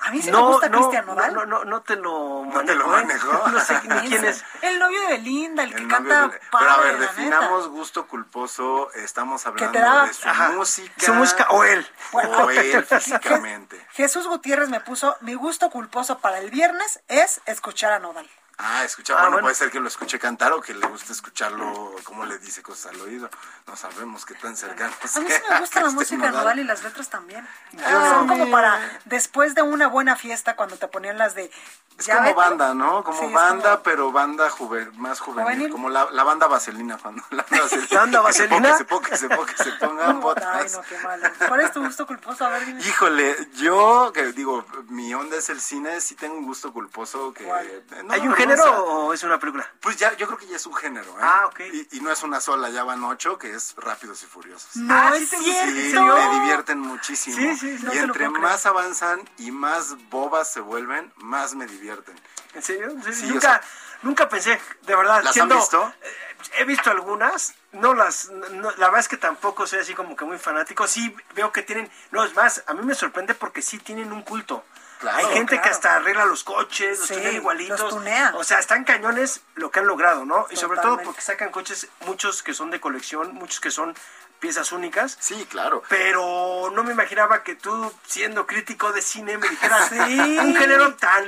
A 0.02 0.12
mí 0.12 0.22
sí 0.22 0.32
me 0.32 0.38
gusta 0.40 0.70
Cristian 0.70 1.06
Nodal. 1.06 1.34
No, 1.34 1.46
no, 1.46 1.66
no 1.66 1.82
te 1.82 1.96
lo 1.96 2.46
¿No 2.46 2.64
te 2.64 2.76
lo 2.76 2.88
manejo, 2.88 3.28
manejó? 3.32 3.48
No 3.52 3.60
sé 3.60 3.82
ni 3.84 4.00
quién 4.10 4.24
es. 4.26 4.44
El 4.62 4.80
novio 4.80 5.02
de 5.02 5.08
Belinda, 5.08 5.64
el 5.64 5.74
que 5.76 5.88
canta 5.88 6.28
de- 6.28 6.40
Pero 6.52 6.70
a 6.72 6.78
ver, 6.78 6.94
neta. 7.00 7.12
definamos 7.14 7.68
gusto 7.70 8.08
culposo. 8.08 8.92
Estamos 8.94 9.46
hablando 9.46 9.78
da- 9.80 10.06
de 10.06 10.14
su 10.14 10.28
Ajá. 10.30 10.50
música. 10.52 10.94
Su 11.06 11.14
música 11.14 11.48
o 11.50 11.64
él. 11.64 11.86
O 12.14 12.50
él 12.50 12.86
físicamente. 12.90 13.86
Jesús 13.92 14.28
Gutiérrez 14.28 14.70
me 14.70 14.80
puso, 14.80 15.18
mi 15.22 15.34
gusto 15.34 15.70
culposo 15.70 16.20
para 16.20 16.40
el 16.40 16.52
viernes 16.52 17.02
es 17.08 17.42
escuchar 17.46 17.92
a 17.94 18.00
Nodal. 18.00 18.30
Ah, 18.60 18.84
escucha, 18.84 19.14
Ah, 19.14 19.18
bueno, 19.18 19.32
bueno. 19.34 19.46
puede 19.46 19.56
ser 19.56 19.70
que 19.70 19.80
lo 19.80 19.88
escuche 19.88 20.18
cantar 20.18 20.52
o 20.52 20.62
que 20.62 20.74
le 20.74 20.88
guste 20.88 21.14
escucharlo, 21.14 21.96
como 22.04 22.26
le 22.26 22.40
dice 22.40 22.64
cosas 22.64 22.92
al 22.94 23.02
oído. 23.02 23.30
No 23.68 23.76
sabemos 23.76 24.26
qué 24.26 24.34
tan 24.34 24.58
cercano 24.58 24.92
A 25.00 25.20
mí 25.20 25.28
sí 25.30 25.42
me 25.50 25.60
gusta 25.60 25.82
la 25.82 25.88
este 25.90 25.96
música. 26.00 26.32
Nodal 26.32 26.60
y 26.60 26.64
las 26.64 26.82
letras 26.84 27.08
también. 27.10 27.48
Ah, 27.86 28.10
Son 28.16 28.28
como 28.28 28.50
para 28.50 28.80
después 29.06 29.54
de 29.54 29.62
una 29.62 29.88
buena 29.88 30.16
fiesta 30.16 30.56
cuando 30.56 30.76
te 30.78 30.88
ponían 30.88 31.18
las 31.20 31.36
de... 31.36 31.52
Es 32.00 32.06
"Ya 32.06 32.16
como 32.18 32.26
vete". 32.28 32.36
banda, 32.38 32.74
¿no? 32.76 33.04
Como 33.04 33.20
Sí, 33.28 33.34
banda, 33.34 33.72
como- 33.72 33.84
pero 33.84 34.12
banda 34.12 34.50
juve- 34.52 34.92
más 34.94 35.20
juvenil. 35.20 35.44
¿Juvenil? 35.52 35.72
Como 35.72 35.90
la, 35.90 36.08
la 36.12 36.24
banda 36.24 36.46
vaselina. 36.48 36.98
Cuando 36.98 37.24
la 37.32 37.44
banda 37.44 37.60
vaselina. 37.64 37.88
¿La 37.92 38.00
banda 38.02 38.22
vaselina? 38.22 38.72
Que 38.72 38.78
se, 38.78 38.86
po- 38.86 39.02
que 39.02 39.18
se, 39.18 39.30
po- 39.30 39.46
que 39.46 39.58
se 39.58 39.72
pongan 39.74 40.20
botas. 40.20 40.46
Ay, 40.46 40.68
no, 40.72 40.82
qué 40.84 40.98
malo. 41.00 41.28
¿Cuál 41.48 41.62
es 41.62 41.72
tu 41.72 41.84
gusto 41.84 42.06
culposo? 42.06 42.46
A 42.46 42.50
ver, 42.50 42.66
dime. 42.68 42.82
Híjole, 42.84 43.36
yo 43.56 44.12
que 44.14 44.32
digo, 44.34 44.64
mi 44.90 45.12
onda 45.16 45.38
es 45.38 45.50
el 45.50 45.60
cine, 45.60 46.00
sí 46.02 46.14
tengo 46.16 46.38
un 46.38 46.46
gusto 46.46 46.72
culposo 46.72 47.34
que... 47.34 47.48
eh, 47.50 47.84
no 48.06 48.14
¿Hay 48.14 48.22
un. 48.28 48.34
Género 48.48 48.84
o 48.86 49.14
es 49.14 49.24
una 49.24 49.40
película? 49.40 49.70
Pues 49.80 49.98
ya, 49.98 50.16
yo 50.18 50.28
creo 50.28 50.38
que 50.40 50.48
ya 50.48 50.56
es 50.56 50.66
un 50.66 50.74
género, 50.76 51.10
¿eh? 51.12 51.22
Ah, 51.22 51.46
ok. 51.48 51.60
Y, 51.74 51.98
y 51.98 52.00
no 52.02 52.12
es 52.12 52.24
una 52.24 52.40
sola, 52.42 52.70
ya 52.70 52.84
van 52.84 53.04
ocho, 53.04 53.38
que 53.38 53.54
es 53.54 53.74
Rápidos 53.78 54.24
y 54.24 54.26
Furiosos. 54.26 54.76
No 54.76 54.94
Ah, 54.94 55.12
es 55.16 55.30
¿sí 55.30 55.38
cierto. 55.38 56.06
Me 56.06 56.40
divierten 56.40 56.80
muchísimo. 56.80 57.36
Sí, 57.36 57.56
sí, 57.58 57.78
no 57.84 57.92
y 57.94 57.96
te 57.96 58.02
lo 58.02 58.14
entre 58.14 58.30
puedo 58.30 58.42
más 58.42 58.66
avanzan 58.66 59.28
y 59.38 59.52
más 59.52 59.96
bobas 60.10 60.52
se 60.52 60.60
vuelven, 60.62 61.12
más 61.18 61.56
me 61.56 61.66
divierten. 61.68 62.20
¿En 62.54 62.64
serio? 62.64 62.90
Sí, 63.06 63.14
Sí, 63.14 63.26
nunca, 63.28 63.38
o 63.38 63.42
sea- 63.42 63.62
nunca 64.04 64.30
pensé, 64.30 64.60
de 64.84 64.96
verdad. 64.96 65.22
¿Las 65.24 65.34
siendo- 65.34 65.56
han 65.56 65.62
visto? 65.62 65.94
eh, 66.02 66.14
He 66.60 66.66
visto 66.66 66.92
algunas, 66.92 67.56
no 67.72 67.96
las, 67.96 68.30
no- 68.30 68.70
la 68.72 68.86
verdad 68.88 69.00
es 69.00 69.08
que 69.08 69.18
tampoco 69.18 69.66
soy 69.66 69.80
así 69.80 69.96
como 69.96 70.16
que 70.16 70.24
muy 70.24 70.38
fanático. 70.38 70.88
Sí 70.88 71.14
veo 71.34 71.52
que 71.52 71.64
tienen, 71.64 71.90
no 72.12 72.24
es 72.24 72.36
más, 72.36 72.64
a 72.68 72.74
mí 72.76 72.86
me 72.86 72.94
sorprende 72.94 73.34
porque 73.34 73.62
sí 73.64 73.80
tienen 73.80 74.12
un 74.14 74.22
culto. 74.22 74.64
Claro, 75.00 75.18
Hay 75.28 75.34
gente 75.34 75.62
que 75.62 75.70
hasta 75.70 75.96
arregla 75.96 76.26
los 76.26 76.44
coches, 76.44 77.00
los 77.00 77.08
Sí, 77.08 77.14
igualitos. 77.16 77.80
los 77.80 77.90
tunea. 77.90 78.34
O 78.36 78.44
sea, 78.44 78.58
están 78.60 78.84
cañones 78.84 79.42
lo 79.56 79.70
que 79.70 79.80
han 79.80 79.88
logrado, 79.88 80.26
¿no? 80.26 80.48
Y 80.50 80.56
sobre 80.56 80.80
todo 80.82 80.98
porque 81.04 81.22
sacan 81.22 81.50
coches, 81.52 81.88
muchos 82.06 82.42
que 82.42 82.54
son 82.54 82.72
de 82.72 82.80
colección, 82.80 83.34
muchos 83.36 83.60
que 83.60 83.70
son 83.72 83.96
piezas 84.40 84.72
únicas. 84.72 85.18
Sí, 85.20 85.48
claro. 85.50 85.84
Pero 85.90 86.70
no 86.74 86.84
me 86.84 86.92
imaginaba 86.94 87.44
que 87.44 87.56
tú, 87.56 87.92
siendo 88.06 88.46
crítico 88.46 88.92
de 88.92 89.02
cine, 89.02 89.38
me 89.38 89.50
dijeras 89.50 89.90
Sí. 89.90 90.40
un 90.40 90.56
género 90.56 90.96
tan 90.96 91.24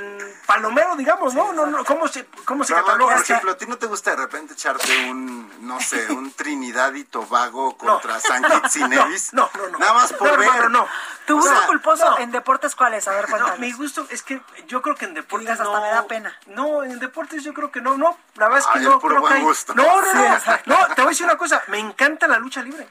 palomero, 0.46 0.96
digamos, 0.96 1.34
¿no? 1.34 1.52
no, 1.52 1.66
no 1.66 1.84
¿Cómo 1.84 2.08
se, 2.08 2.26
cómo 2.44 2.64
se 2.64 2.74
cataloga? 2.74 3.14
por 3.16 3.22
ejemplo, 3.24 3.50
¿a 3.52 3.56
ti 3.56 3.66
no 3.66 3.78
te 3.78 3.86
gusta 3.86 4.10
de 4.10 4.16
repente 4.16 4.54
echarte 4.54 5.10
un, 5.10 5.66
no 5.66 5.80
sé, 5.80 6.06
un 6.12 6.32
Trinidad 6.32 6.92
y 6.94 7.04
Tobago 7.04 7.76
contra 7.76 8.20
San 8.20 8.42
Kitts 8.42 8.76
y 8.76 8.84
Nevis? 8.84 9.32
no, 9.32 9.50
no, 9.56 9.68
no. 9.68 9.78
Nada 9.78 9.94
más 9.94 10.12
por 10.12 10.30
No, 10.32 10.36
ver. 10.38 10.70
no. 10.70 10.86
¿Tu 11.26 11.34
O 11.36 11.40
gusto 11.40 11.56
sea, 11.56 11.66
culposo 11.66 12.10
no. 12.10 12.18
en 12.18 12.32
deportes 12.32 12.74
cuál 12.74 12.94
es? 12.94 13.06
A 13.06 13.12
ver, 13.12 13.24
No, 13.24 13.30
cuéntanos. 13.30 13.58
mi 13.60 13.72
gusto 13.72 14.06
es 14.10 14.22
que 14.22 14.40
yo 14.66 14.82
creo 14.82 14.96
que 14.96 15.04
en 15.04 15.14
deportes 15.14 15.46
digas, 15.48 15.60
hasta 15.60 15.72
no. 15.76 15.80
me 15.82 15.88
da 15.90 16.06
pena. 16.06 16.36
No, 16.46 16.82
en 16.82 16.98
deportes 16.98 17.44
yo 17.44 17.54
creo 17.54 17.70
que 17.70 17.80
no, 17.80 17.96
no. 17.96 18.18
La 18.34 18.46
verdad 18.48 18.60
es 18.60 18.66
que 18.66 18.78
Ay, 18.80 18.84
no 18.84 18.98
creo 19.00 19.14
que 19.14 19.20
buen 19.20 19.32
hay- 19.34 19.42
gusto. 19.42 19.74
No, 19.74 19.84
no, 20.00 20.12
no. 20.14 20.28
No, 20.66 20.86
te 20.88 20.94
voy 21.02 21.04
a 21.06 21.08
decir 21.10 21.24
una 21.26 21.36
cosa. 21.36 21.62
Me 21.68 21.78
encanta 21.78 22.26
la 22.26 22.38
lucha 22.38 22.62
libre. 22.62 22.88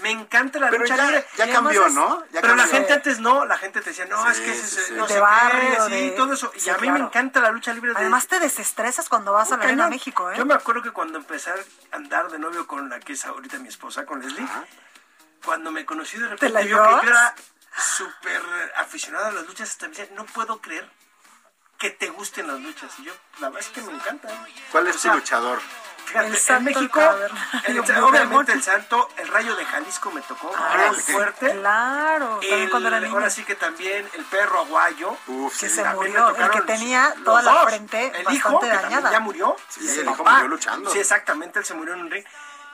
Me 0.00 0.10
encanta 0.10 0.58
la 0.58 0.68
Pero 0.70 0.82
lucha 0.82 0.96
ya, 0.96 1.04
libre. 1.06 1.26
ya 1.36 1.44
además 1.44 1.62
cambió, 1.62 1.86
es- 1.86 1.94
¿no? 1.94 2.24
Ya 2.32 2.40
pero 2.42 2.54
la 2.56 2.66
gente 2.66 2.92
antes 2.92 3.18
no, 3.20 3.46
la 3.46 3.56
gente 3.56 3.80
te 3.80 3.90
decía, 3.90 4.04
no, 4.06 4.22
Sí, 4.24 4.30
es 4.32 4.40
que 4.40 4.52
ese 4.52 4.84
sí, 4.86 4.92
no 4.94 5.06
De 5.06 5.14
sé 5.14 5.20
barrio, 5.20 5.86
qué, 5.88 5.94
de- 5.94 6.10
sí, 6.10 6.14
todo 6.16 6.32
eso. 6.34 6.52
Y 6.54 6.60
sí, 6.60 6.70
a 6.70 6.74
mí 6.74 6.80
claro. 6.80 6.98
me 6.98 7.04
encanta 7.06 7.40
la 7.40 7.50
lucha 7.50 7.72
libre 7.72 7.92
de 7.92 7.98
Además 8.00 8.26
te 8.26 8.38
desestresas 8.38 9.08
cuando 9.08 9.32
vas 9.32 9.52
a 9.52 9.56
la 9.56 9.64
Arena 9.64 9.84
Cañón. 9.84 9.90
México, 9.90 10.30
¿eh? 10.30 10.34
Yo 10.36 10.44
me 10.44 10.54
acuerdo 10.54 10.82
que 10.82 10.90
cuando 10.90 11.18
empecé 11.18 11.50
a 11.50 11.54
andar 11.96 12.30
de 12.30 12.38
novio 12.38 12.66
con 12.66 12.88
la 12.90 13.00
que 13.00 13.14
es 13.14 13.24
ahorita 13.24 13.58
mi 13.58 13.68
esposa, 13.68 14.04
con 14.04 14.20
Leslie, 14.20 14.46
cuando 15.44 15.70
me 15.72 15.84
conocí 15.86 16.18
de 16.18 16.28
repente 16.28 16.50
la 16.50 16.60
vio 16.60 16.82
que 17.00 17.06
yo 17.06 17.10
era 17.12 17.34
súper 17.76 18.42
aficionado 18.76 19.26
a 19.26 19.32
las 19.32 19.46
luchas, 19.46 19.70
hasta 19.70 19.86
me 19.88 19.94
decía, 19.94 20.08
no 20.14 20.24
puedo 20.26 20.60
creer 20.60 20.88
que 21.78 21.90
te 21.90 22.08
gusten 22.10 22.46
las 22.48 22.60
luchas. 22.60 22.90
Y 22.98 23.04
yo, 23.04 23.12
la 23.40 23.48
verdad 23.50 23.68
es 23.68 23.74
que 23.74 23.82
me 23.82 23.92
encanta. 23.92 24.28
¿Cuál 24.72 24.86
es 24.88 24.96
O 25.04 25.08
tu 25.10 25.14
luchador? 25.16 25.60
Fíjate, 26.06 26.26
El 26.28 26.34
en 26.34 26.40
Santo 26.40 26.62
México, 26.62 27.00
el- 27.64 27.80
obviamente 28.04 28.52
el 28.52 28.62
santo, 28.62 29.08
el 29.16 29.26
rayo 29.26 29.56
de 29.56 29.64
Jalisco 29.64 30.12
me 30.12 30.20
tocó, 30.22 30.52
Ah, 30.56 30.84
muy 30.92 31.00
sí, 31.00 31.12
fuerte. 31.12 31.50
Claro, 31.50 32.38
El- 32.42 32.70
cuando 32.70 32.88
era 32.88 33.00
niño. 33.00 33.12
ahora 33.12 33.28
sí 33.28 33.42
que 33.42 33.56
también 33.56 34.08
el 34.14 34.24
perro 34.26 34.60
aguayo. 34.60 35.16
Uf, 35.26 35.58
Que 35.58 35.68
sí. 35.68 35.74
se 35.74 35.84
murió, 35.84 36.28
el 36.36 36.50
que 36.50 36.60
tenía 36.60 37.08
los 37.16 37.24
toda 37.24 37.42
la 37.42 37.56
frente 37.66 38.04
el 38.06 38.10
bastante 38.24 38.34
hijo, 38.36 38.60
que 38.60 38.66
dañada. 38.68 38.82
también 38.92 39.10
ya 39.12 39.20
murió. 39.20 39.56
Sí, 39.68 39.80
y 39.84 39.88
el 39.98 40.08
hijo 40.08 40.22
murió 40.24 40.46
luchando. 40.48 40.90
Sí, 40.90 40.98
exactamente, 41.00 41.58
él 41.58 41.64
se 41.64 41.74
murió 41.74 41.94
en 41.94 42.02
un 42.02 42.10
ring. 42.10 42.24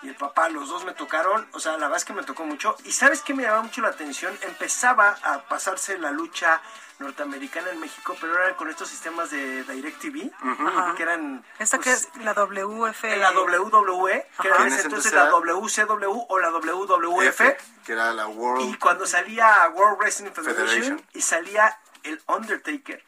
Y 0.02 0.08
el 0.08 0.16
papá, 0.16 0.48
los 0.50 0.68
dos 0.68 0.84
me 0.84 0.92
tocaron, 0.94 1.48
o 1.52 1.60
sea, 1.60 1.72
la 1.72 1.78
verdad 1.86 1.96
es 1.98 2.04
que 2.04 2.12
me 2.12 2.24
tocó 2.24 2.44
mucho. 2.44 2.76
Y 2.84 2.92
¿sabes 2.92 3.22
qué 3.22 3.34
me 3.34 3.44
llamaba 3.44 3.62
mucho 3.62 3.80
la 3.82 3.88
atención? 3.88 4.36
Empezaba 4.42 5.16
a 5.22 5.38
pasarse 5.44 5.96
la 5.96 6.10
lucha 6.10 6.60
norteamericana 7.02 7.70
en 7.70 7.80
México, 7.80 8.16
pero 8.20 8.36
era 8.42 8.56
con 8.56 8.70
estos 8.70 8.88
sistemas 8.88 9.30
de 9.30 9.64
DirecTV, 9.64 10.30
Ajá. 10.40 10.94
que 10.96 11.02
eran... 11.02 11.44
Esta 11.58 11.78
que 11.78 11.90
pues, 11.90 12.08
es 12.16 12.24
la 12.24 12.32
WF. 12.32 13.02
la 13.18 13.32
WWE, 13.32 14.26
que 14.40 14.48
era 14.48 14.56
en 14.58 14.68
ese 14.68 14.82
entonces 14.82 15.12
entonces 15.12 15.12
la 15.12 15.26
WCW 15.30 16.26
o 16.28 16.38
la 16.38 16.50
WWF. 16.50 17.26
F, 17.40 17.56
que 17.84 17.92
era 17.92 18.12
la 18.14 18.26
World. 18.28 18.70
Y 18.70 18.78
cuando 18.78 19.06
salía 19.06 19.68
World 19.74 19.98
Wrestling 19.98 20.30
Federation, 20.32 20.66
Federation. 20.66 21.06
y 21.12 21.20
salía 21.20 21.78
el 22.04 22.20
Undertaker, 22.26 23.04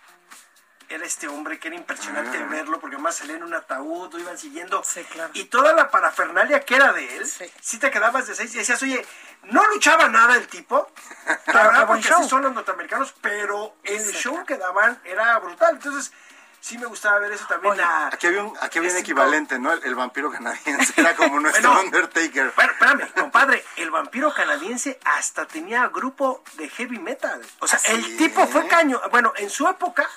era 0.89 1.07
este 1.07 1.27
hombre 1.29 1.59
que 1.59 1.69
era 1.69 1.77
impresionante 1.77 2.37
Ah. 2.39 2.47
verlo, 2.51 2.79
porque 2.79 2.97
además 2.97 3.17
salía 3.17 3.37
en 3.37 3.43
un 3.43 3.55
ataúd, 3.55 4.13
lo 4.13 4.19
iban 4.19 4.37
siguiendo. 4.37 4.83
Sí, 4.85 5.03
claro. 5.05 5.31
Y 5.35 5.45
toda 5.45 5.73
la 5.73 5.91
parafernalia 5.91 6.61
que 6.61 6.77
era 6.77 6.93
de 6.93 7.17
él, 7.17 7.27
Sí. 7.27 7.51
si 7.61 7.79
te 7.79 7.91
quedabas 7.91 8.27
de 8.27 8.35
seis 8.35 8.55
y 8.55 8.59
decías, 8.59 8.83
oye, 8.83 9.05
no 9.47 9.67
luchaba 9.69 10.09
nada 10.09 10.37
el 10.37 10.47
tipo, 10.49 10.91
la 11.47 11.53
verdad, 11.65 11.87
porque 11.87 12.09
así 12.09 12.29
son 12.29 12.43
los 12.43 12.53
norteamericanos, 12.53 13.15
pero 13.21 13.77
el 13.83 14.05
show 14.13 14.45
que 14.45 14.57
daban 14.57 15.01
era 15.05 15.39
brutal. 15.39 15.75
Entonces, 15.75 16.13
sí 16.61 16.79
me 16.79 16.87
gustaba 16.87 17.19
ver 17.19 17.33
eso 17.33 17.47
también. 17.47 17.75
Oye, 17.75 17.83
Aquí 18.13 18.27
había 18.27 18.43
un, 18.43 18.57
aquí 18.61 18.79
había 18.79 18.91
un 18.91 18.97
equivalente, 18.97 19.59
¿no? 19.59 19.73
El, 19.73 19.85
el 19.85 19.95
vampiro 19.95 20.31
canadiense 20.31 20.95
era 20.97 21.15
como 21.15 21.39
nuestro 21.41 21.71
Bueno. 21.71 21.85
Undertaker. 21.87 22.53
Bueno, 22.57 22.73
espérame, 22.73 23.13
compadre, 23.13 23.65
el 23.77 23.91
vampiro 23.91 24.33
canadiense 24.33 24.99
hasta 25.05 25.47
tenía 25.47 25.87
grupo 25.89 26.43
de 26.55 26.69
heavy 26.71 26.99
metal. 26.99 27.41
O 27.61 27.67
sea, 27.69 27.79
¿Ah, 27.85 27.93
el 27.93 28.17
tipo 28.17 28.47
fue 28.47 28.67
caño. 28.67 29.01
Bueno, 29.11 29.33
en 29.37 29.51
su 29.51 29.69
época, 29.69 30.09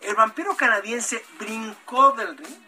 el 0.00 0.14
vampiro 0.14 0.56
canadiense 0.56 1.24
brincó 1.38 2.12
del 2.12 2.36
ring, 2.36 2.58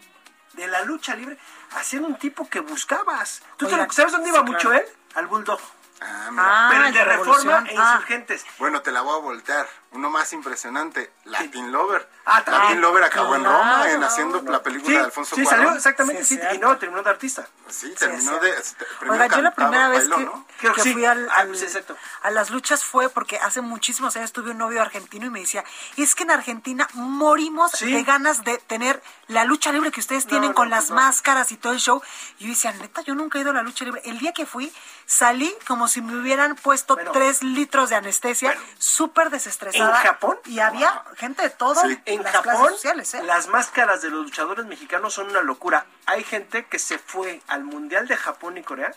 de 0.53 0.67
la 0.67 0.81
lucha 0.83 1.15
libre, 1.15 1.37
a 1.71 1.83
ser 1.83 2.01
un 2.01 2.17
tipo 2.17 2.47
que 2.49 2.59
buscabas. 2.61 3.41
¿Tú 3.57 3.67
te 3.67 3.75
lo- 3.77 3.91
sabes 3.91 4.11
dónde 4.11 4.29
iba 4.29 4.39
sí, 4.39 4.45
mucho 4.45 4.69
claro. 4.69 4.85
él? 4.85 4.91
Al 5.15 5.25
Bulldog. 5.27 5.59
Ah, 5.99 6.27
mira. 6.31 6.43
Ah, 6.45 6.67
Pero 6.71 6.85
el 6.85 6.93
de 6.93 7.03
Reforma 7.05 7.63
e 7.69 7.75
Ah. 7.77 7.93
Insurgentes. 7.95 8.45
Bueno, 8.59 8.81
te 8.81 8.91
la 8.91 9.01
voy 9.01 9.15
a 9.17 9.21
voltear. 9.21 9.67
Uno 9.91 10.09
más 10.11 10.31
impresionante, 10.33 11.11
Latin 11.23 11.71
Lover. 11.71 12.07
Ah, 12.25 12.43
también. 12.43 12.63
Latin 12.63 12.81
Lover 12.81 13.03
acabó 13.05 13.35
en 13.35 13.41
Claro, 13.41 13.57
Roma 13.57 13.89
en 13.91 14.03
haciendo 14.03 14.41
no. 14.41 14.51
la 14.51 14.61
película 14.61 14.89
Sí, 14.91 14.97
de 14.99 15.05
Alfonso 15.05 15.35
sí 15.35 15.43
Cuarón. 15.43 15.63
salió 15.63 15.77
exactamente, 15.77 16.23
Sí, 16.25 16.35
sí, 16.35 16.41
y 16.55 16.57
no, 16.59 16.77
terminó 16.77 17.01
de 17.01 17.09
artista. 17.09 17.47
Sí, 17.69 17.93
terminó 17.97 18.21
cierto. 18.39 18.45
de... 18.45 18.53
primero 18.99 19.23
Oiga, 19.23 19.35
yo 19.35 19.41
la 19.41 19.51
primera 19.55 19.87
vez 19.87 19.99
bailó, 20.09 20.17
que, 20.17 20.25
¿no? 20.25 20.47
Que 20.59 20.71
que 20.73 20.81
sí. 20.81 20.93
fui 20.93 21.05
al, 21.05 21.27
Ah, 21.31 21.37
al- 21.37 21.47
pues, 21.47 21.63
exacto. 21.63 21.95
a 22.21 22.29
las 22.31 22.49
luchas 22.49 22.83
fue 22.83 23.09
porque 23.09 23.37
hace 23.39 23.61
muchísimos 23.61 24.15
años 24.17 24.33
tuve 24.33 24.51
un 24.51 24.57
novio 24.57 24.81
argentino 24.81 25.25
y 25.25 25.29
me 25.29 25.39
decía, 25.39 25.63
es 25.95 26.13
que 26.15 26.23
en 26.23 26.31
Argentina 26.31 26.87
morimos 26.93 27.71
Sí. 27.71 27.91
de 27.91 28.03
ganas 28.03 28.43
de 28.43 28.57
tener 28.59 29.01
la 29.27 29.45
lucha 29.45 29.71
libre 29.71 29.91
que 29.91 30.01
ustedes 30.01 30.27
tienen 30.27 30.49
no, 30.49 30.55
con 30.55 30.69
pues 30.69 30.81
las 30.81 30.89
no. 30.89 30.97
máscaras 30.97 31.51
y 31.53 31.57
todo 31.57 31.73
el 31.73 31.79
show. 31.79 32.01
Y 32.39 32.43
yo 32.43 32.49
decía, 32.49 32.71
neta, 32.73 33.01
yo 33.01 33.15
nunca 33.15 33.37
he 33.39 33.41
ido 33.41 33.51
a 33.51 33.53
la 33.53 33.63
lucha 33.63 33.85
libre. 33.85 34.01
El 34.05 34.19
día 34.19 34.33
que 34.33 34.45
fui, 34.45 34.71
salí 35.07 35.51
como 35.65 35.87
si 35.87 36.01
me 36.01 36.15
hubieran 36.15 36.55
puesto 36.55 36.95
Bueno. 36.95 37.11
tres 37.13 37.41
litros 37.41 37.89
de 37.89 37.95
anestesia, 37.95 38.49
Bueno. 38.53 38.67
súper 38.77 39.29
desestresada. 39.31 40.01
¿En 40.01 40.05
Japón? 40.07 40.37
Y 40.45 40.59
había 40.59 41.01
gente 41.15 41.41
de 41.43 41.49
todo 41.49 41.81
Sí. 41.81 41.99
En 42.05 42.21
las 42.21 42.33
Japón, 42.35 42.69
sociales, 42.73 43.13
¿eh? 43.15 43.23
las 43.23 43.47
máscaras 43.47 44.01
de 44.01 44.09
los 44.09 44.25
luchadores 44.25 44.65
mexicanos 44.65 45.13
son 45.13 45.29
una 45.29 45.41
locura. 45.41 45.85
Hay 46.05 46.23
gente 46.25 46.65
que 46.65 46.77
se 46.77 46.99
fue 46.99 47.41
al 47.47 47.63
Mundial 47.63 48.07
de 48.07 48.17
Japón 48.17 48.57
y 48.57 48.63
Corea 48.63 48.93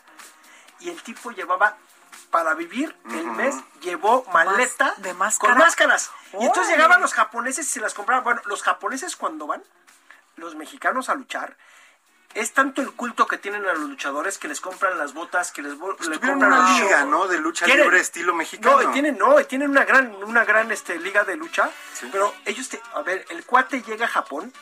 y 0.80 0.90
el 0.90 1.00
tipo 1.02 1.30
llevaba 1.30 1.76
para 2.32 2.54
vivir 2.54 2.96
el 3.10 3.26
mes, 3.26 3.54
llevó 3.80 4.24
maleta 4.32 4.94
¿De 4.98 5.14
máscara? 5.14 5.52
con 5.54 5.62
máscaras. 5.62 6.10
Y 6.40 6.44
entonces 6.44 6.72
llegaban 6.74 7.00
los 7.00 7.14
japoneses 7.14 7.66
y 7.66 7.70
se 7.70 7.80
las 7.80 7.94
compraban. 7.94 8.24
Bueno, 8.24 8.42
los 8.46 8.62
japoneses 8.62 9.14
cuando 9.16 9.46
van, 9.46 9.62
los 10.36 10.54
mexicanos 10.56 11.08
a 11.08 11.14
luchar, 11.14 11.56
es 12.34 12.52
tanto 12.52 12.80
el 12.82 12.92
culto 12.92 13.26
que 13.26 13.38
tienen 13.38 13.66
a 13.66 13.72
los 13.72 13.88
luchadores 13.88 14.38
que 14.38 14.48
les 14.48 14.60
compran 14.60 14.96
las 14.98 15.14
botas, 15.14 15.50
que 15.52 15.62
les 15.62 15.74
Pues 15.74 16.08
le 16.08 16.16
tuvieron 16.18 16.38
compran 16.40 16.52
una 16.62 16.78
liga. 16.80 17.04
¿no? 17.04 17.26
De 17.26 17.38
lucha 17.38 17.66
Quieren- 17.66 17.84
libre 17.84 18.00
estilo 18.00 18.34
mexicano. 18.34 18.80
No, 18.82 18.92
tienen, 18.92 19.18
no, 19.18 19.34
tienen 19.46 19.70
una 19.70 19.84
gran, 19.84 20.14
una 20.24 20.44
gran 20.44 20.70
este, 20.70 20.98
liga 20.98 21.24
de 21.24 21.36
lucha. 21.36 21.70
Pero 22.12 22.32
ellos 22.44 22.68
te, 22.68 22.80
a 22.94 23.02
ver, 23.02 23.24
el 23.30 23.44
cuate 23.44 23.82
llega 23.82 24.06
a 24.06 24.08
Japón 24.08 24.52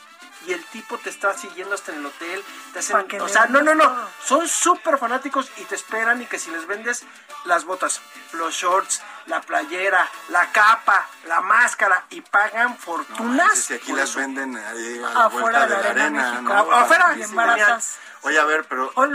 el 0.53 0.63
tipo 0.65 0.97
te 0.97 1.09
está 1.09 1.37
siguiendo 1.37 1.75
hasta 1.75 1.91
en 1.91 1.99
el 1.99 2.05
hotel. 2.05 2.43
Te 2.73 2.79
hacen, 2.79 3.21
o 3.21 3.27
sea, 3.27 3.45
no, 3.47 3.61
no, 3.61 3.75
no. 3.75 4.07
Son 4.23 4.47
súper 4.47 4.97
fanáticos 4.97 5.51
y 5.57 5.63
te 5.63 5.75
esperan 5.75 6.21
y 6.21 6.25
que 6.25 6.39
si 6.39 6.51
les 6.51 6.65
vendes 6.65 7.03
las 7.45 7.65
botas, 7.65 8.01
los 8.33 8.53
shorts, 8.53 9.01
la 9.27 9.41
playera, 9.41 10.09
la 10.29 10.51
capa, 10.51 11.07
la 11.27 11.41
máscara 11.41 12.05
y 12.09 12.21
pagan 12.21 12.77
fortunas. 12.77 13.47
No, 13.47 13.55
si 13.55 13.73
aquí 13.75 13.93
las 13.93 14.15
venden 14.15 14.57
a 14.57 14.73
la 14.73 15.25
afuera 15.25 15.29
vuelta 15.29 15.67
de, 15.67 15.83
la, 15.83 15.89
arena. 15.89 16.39
afuera. 16.39 17.79
Oye, 18.21 18.37
a 18.37 18.45
ver, 18.45 18.65
pero. 18.65 18.91
Oh, 18.95 19.07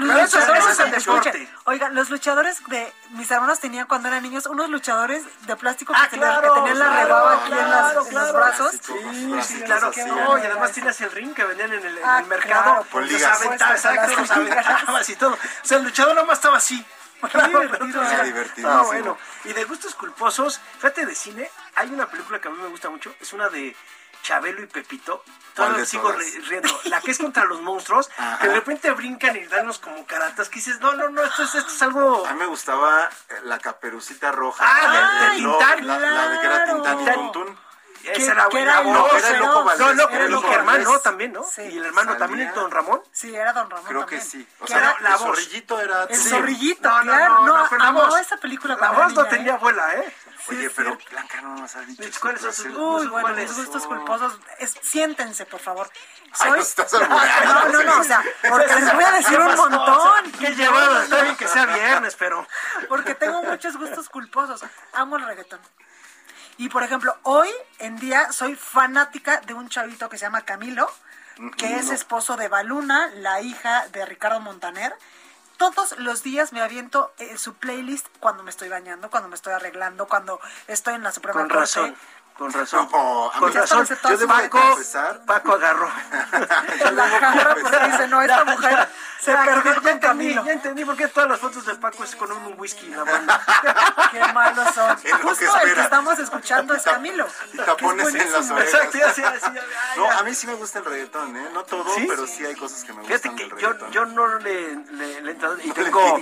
Oiga, 1.65 1.89
los 1.91 2.11
luchadores 2.11 2.65
de 2.69 2.93
mis 3.11 3.31
hermanos 3.31 3.61
tenían 3.61 3.87
cuando 3.87 4.09
eran 4.09 4.23
niños 4.23 4.47
unos 4.47 4.71
luchadores 4.71 5.23
de 5.47 5.57
plástico 5.57 5.93
que, 5.93 5.99
ah, 6.01 6.09
claro, 6.09 6.55
que 6.55 6.61
tenían 6.61 6.79
la 6.79 7.05
claro, 7.05 7.29
aquí 7.29 7.53
en, 7.53 8.15
los 8.15 8.33
brazos. 8.33 8.73
Sí, 8.73 9.43
sí, 9.43 9.61
claro 9.63 9.91
que 9.91 10.05
no. 10.05 10.39
Y 10.39 10.43
además 10.43 10.73
tienes 10.73 11.01
el 11.03 11.11
ring 11.11 11.35
que 11.35 11.45
vendían 11.45 11.73
en 11.73 11.85
el, 11.85 11.99
ah, 12.03 12.19
en 12.19 12.25
el 12.25 12.31
mercado. 12.31 12.85
Por 12.91 13.11
los 13.11 13.23
aventadas, 13.23 13.85
los 14.17 14.31
aventabas 14.31 15.09
y 15.09 15.17
todo. 15.17 15.35
O 15.35 15.39
sea, 15.67 15.79
el 15.79 15.85
luchador 15.85 16.15
nomás 16.15 16.39
estaba 16.39 16.57
así. 16.57 16.85
Qué 17.31 17.49
divertido. 17.49 18.03
Qué 18.03 18.25
divertido. 18.25 18.71
Ah, 18.71 18.83
bueno. 18.83 19.19
Y 19.45 19.53
de 19.53 19.65
gustos 19.65 19.95
culposos, 19.95 20.61
fíjate 20.77 21.07
de 21.07 21.15
cine, 21.15 21.51
hay 21.75 21.91
una 21.91 22.07
película 22.09 22.41
que 22.41 22.49
a 22.49 22.51
mí 22.51 22.59
me 22.61 22.69
gusta 22.69 22.91
mucho, 22.91 23.15
es 23.21 23.33
una 23.33 23.49
de 23.49 23.75
Chabelo 24.25 24.63
y 24.63 24.67
Pepito, 24.67 25.23
todavía 25.55 25.85
sigo 25.85 26.11
riendo. 26.11 26.69
La 26.85 27.01
que 27.03 27.11
es 27.11 27.19
contra 27.19 27.45
los 27.45 27.61
monstruos, 27.61 28.09
que 28.41 28.49
de 28.49 28.55
repente 28.55 28.91
brincan 28.91 29.37
y 29.37 29.47
danos 29.47 29.79
como 29.79 30.05
caratas, 30.07 30.49
que 30.49 30.57
dices, 30.57 30.81
no, 30.81 30.95
no, 30.95 31.11
no, 31.11 31.23
esto 31.23 31.45
es, 31.45 31.55
esto 31.55 31.71
es 31.71 31.83
algo. 31.83 32.27
A 32.27 32.33
mí 32.33 32.39
me 32.39 32.47
gustaba 32.47 33.11
eh, 33.29 33.35
la 33.45 33.59
caperucita 33.59 34.33
roja. 34.33 34.65
Ah, 34.67 35.31
de, 35.31 35.37
Tintán. 35.37 35.87
La, 35.87 35.99
la, 35.99 36.41
que 36.41 36.47
era 36.47 36.65
Tintán 36.65 37.01
y 37.01 37.13
Tuntún. 37.13 37.65
Ese 38.05 38.33
era, 38.33 38.49
que 38.51 38.61
era, 38.61 38.83
no, 38.83 39.09
era 39.17 39.29
el 39.31 39.39
loco 39.39 39.65
Valdés. 39.65 39.97
No, 39.97 40.09
era 40.11 40.25
el 40.25 40.31
loco 40.31 40.49
Germán, 40.49 40.83
¿no? 40.83 40.99
También, 40.99 41.33
¿no? 41.33 41.43
Sí. 41.45 41.63
Y 41.63 41.79
el 41.79 41.87
hermano 41.87 42.17
también, 42.17 42.49
el 42.49 42.55
don 42.55 42.71
Ramón. 42.71 43.01
Sí, 43.13 43.35
era 43.35 43.53
don 43.53 43.71
Ramón. 43.71 43.87
Creo 43.87 44.07
que 44.07 44.21
sí. 44.21 44.47
O 44.61 44.67
sea, 44.67 44.97
el 45.01 45.19
zorrillito 45.19 45.81
era. 45.81 46.05
El 46.05 46.17
zorrillito, 46.17 46.89
no. 47.05 47.05
No, 47.05 47.47
no, 47.47 47.67
no 47.67 48.41
película. 48.41 48.77
La 48.79 48.91
voz 48.91 49.15
no 49.15 49.25
¿eh? 49.25 49.29
tenía 49.31 49.55
abuela, 49.55 49.95
¿eh? 49.95 50.15
Oye, 50.49 50.71
pero. 50.71 50.99
Blanca 51.11 51.41
no 51.41 51.57
nos 51.57 51.75
ha 51.77 51.81
dicho. 51.83 52.21
¿Cuáles 52.21 52.43
son 52.43 52.53
sus, 52.53 52.67
uy, 52.67 53.07
bueno, 53.07 53.21
¿cuáles 53.21 53.57
gustos 53.57 53.87
culposos? 53.87 54.39
Es, 54.59 54.75
siéntense, 54.83 55.47
por 55.47 55.61
favor. 55.61 55.91
Soy... 56.35 56.51
Ay, 56.51 57.47
no, 57.47 57.65
no, 57.65 57.69
no, 57.69 57.83
no, 57.83 58.01
o 58.01 58.05
sea, 58.05 58.23
porque 58.49 58.75
les 58.81 58.95
voy 58.95 59.05
a 59.05 59.11
decir 59.13 59.39
un 59.39 59.57
montón. 59.57 60.33
Qué 60.33 60.55
llevado, 60.55 61.03
está 61.03 61.23
bien 61.23 61.37
que 61.37 61.49
sea 61.49 61.67
viernes, 61.67 62.17
pero. 62.19 62.47
Porque 62.89 63.15
tengo 63.15 63.43
muchos 63.43 63.77
gustos 63.77 64.09
culposos. 64.09 64.63
Amo 64.93 65.17
el 65.17 65.27
reggaetón. 65.27 65.61
Y 66.57 66.69
por 66.69 66.83
ejemplo, 66.83 67.17
hoy 67.23 67.49
en 67.79 67.97
día 67.97 68.31
soy 68.33 68.55
fanática 68.55 69.41
de 69.41 69.55
un 69.55 69.69
chavito 69.69 70.09
que 70.09 70.19
se 70.19 70.27
llama 70.27 70.43
Camilo, 70.43 70.91
que 71.57 71.77
es 71.77 71.91
esposo 71.91 72.37
de 72.37 72.49
Baluna, 72.49 73.09
la 73.17 73.41
hija 73.41 73.89
de 73.89 74.05
Ricardo 74.07 74.41
Montaner 74.41 74.95
todos 75.57 75.99
los 75.99 76.23
días 76.23 76.53
me 76.53 76.61
aviento 76.61 77.13
eh, 77.19 77.37
su 77.39 77.55
playlist 77.55 78.07
cuando 78.21 78.43
me 78.43 78.51
estoy 78.51 78.69
bañando, 78.69 79.11
cuando 79.11 79.29
me 79.29 79.35
estoy 79.35 79.53
arreglando, 79.53 80.07
cuando 80.07 80.41
estoy 80.67 80.95
en 80.95 81.03
la 81.03 81.13
Suprema 81.13 81.41
Con 81.41 81.51
razón. 81.51 81.97
Con 82.37 82.53
razón. 82.53 82.89
No, 82.91 83.31
con 83.39 83.55
razón. 83.55 83.87
Yo 83.87 84.17
de 84.17 84.27
Paco, 84.27 84.61
Paco 85.25 85.53
agarró. 85.53 85.89
la 86.93 87.05
agarra 87.05 87.57
porque 87.61 87.79
dice, 87.91 88.09
no, 88.09 88.23
esta 88.23 88.45
mujer 88.45 88.89
se 89.25 89.33
ah, 89.33 89.43
perdió. 89.43 89.73
Ya, 89.73 90.45
ya 90.45 90.53
entendí, 90.53 90.85
ya 90.99 91.09
todas 91.09 91.31
las 91.31 91.41
fotos 91.41 91.65
de 91.65 91.75
Paco 91.77 92.05
es 92.05 92.15
con 92.15 92.31
un 92.31 92.61
whisky 92.61 92.89
la 92.89 93.07
mano. 93.07 93.33
qué 94.13 94.21
malos 94.35 94.75
son. 94.75 94.99
Justo 94.99 95.61
el 95.63 95.75
que 95.75 95.81
estamos 95.81 96.19
escuchando 96.19 96.75
es 96.75 96.83
Camilo. 96.83 97.27
Y 97.55 97.57
tapones 97.57 98.15
en 98.15 98.33
las 98.33 98.51
orejas. 98.51 98.75
Exacto, 98.75 98.99
ya, 98.99 99.15
ya, 99.15 99.39
ya, 99.55 99.63
No, 99.97 100.11
a 100.11 100.23
mí 100.25 100.35
sí 100.35 100.47
me 100.47 100.53
gusta 100.53 100.81
el 100.81 100.85
reggaetón, 100.85 101.35
¿eh? 101.39 101.49
No 101.55 101.65
todo, 101.65 101.87
pero 102.07 102.27
sí 102.27 102.45
hay 102.45 102.55
cosas 102.55 102.85
que 102.85 102.93
me 102.93 103.01
gustan. 103.01 103.19
Fíjate 103.19 103.37
que 103.43 103.55
del 103.55 103.63
yo, 103.63 103.91
yo 103.91 104.05
no 104.05 104.39
le, 104.41 104.77
le, 104.93 105.23
le, 105.23 105.33
y 105.63 105.71
tengo. 105.73 106.19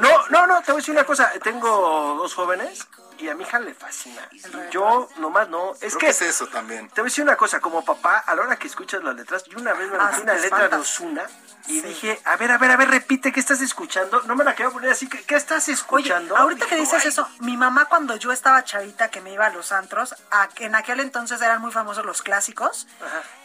No, 0.00 0.28
no, 0.30 0.46
no, 0.48 0.60
te 0.62 0.72
voy 0.72 0.80
a 0.80 0.82
decir 0.82 0.92
una 0.92 1.04
cosa. 1.04 1.30
Tengo 1.40 2.16
dos 2.18 2.34
jóvenes 2.34 2.84
y 3.20 3.28
a 3.28 3.34
mi 3.34 3.44
hija 3.44 3.58
le 3.58 3.74
fascina. 3.74 4.28
Yo 4.70 5.08
nomás 5.18 5.48
no. 5.48 5.72
Es 5.80 5.94
que, 5.94 6.06
que, 6.06 6.08
es 6.08 6.22
eso 6.22 6.46
también. 6.46 6.88
Te 6.88 7.00
voy 7.00 7.08
a 7.08 7.10
decir 7.10 7.22
una 7.22 7.36
cosa, 7.36 7.60
como 7.60 7.84
papá, 7.84 8.18
a 8.18 8.34
la 8.34 8.42
hora 8.42 8.56
que 8.56 8.66
escuchas 8.66 9.02
las 9.02 9.14
letras, 9.14 9.44
yo 9.44 9.58
una 9.58 9.74
vez 9.74 9.90
me 9.90 9.98
ah, 9.98 10.10
metí 10.10 10.22
una 10.22 10.34
letra 10.34 10.68
de 10.68 10.76
Osuna 10.76 11.26
y 11.66 11.80
dije, 11.82 12.20
a 12.24 12.36
ver, 12.36 12.50
a 12.50 12.58
ver, 12.58 12.70
a 12.70 12.76
ver, 12.76 12.90
repite, 12.90 13.32
¿qué 13.32 13.40
estás 13.40 13.60
escuchando? 13.60 14.22
No 14.22 14.34
me 14.34 14.44
la 14.44 14.54
quiero 14.54 14.72
poner 14.72 14.90
así, 14.90 15.08
¿qué, 15.08 15.36
estás 15.36 15.68
escuchando? 15.68 16.36
Ahorita 16.36 16.66
que 16.66 16.76
dices 16.76 17.04
eso, 17.04 17.28
mi 17.40 17.56
mamá 17.56 17.84
cuando 17.84 18.16
yo 18.16 18.32
estaba 18.32 18.64
chavita 18.64 19.08
que 19.08 19.20
me 19.20 19.32
iba 19.32 19.46
a 19.46 19.50
los 19.50 19.70
antros, 19.72 20.14
en 20.56 20.74
aquel 20.74 21.00
entonces 21.00 21.40
eran 21.42 21.60
muy 21.60 21.70
famosos 21.70 22.04
los 22.04 22.22
clásicos, 22.22 22.86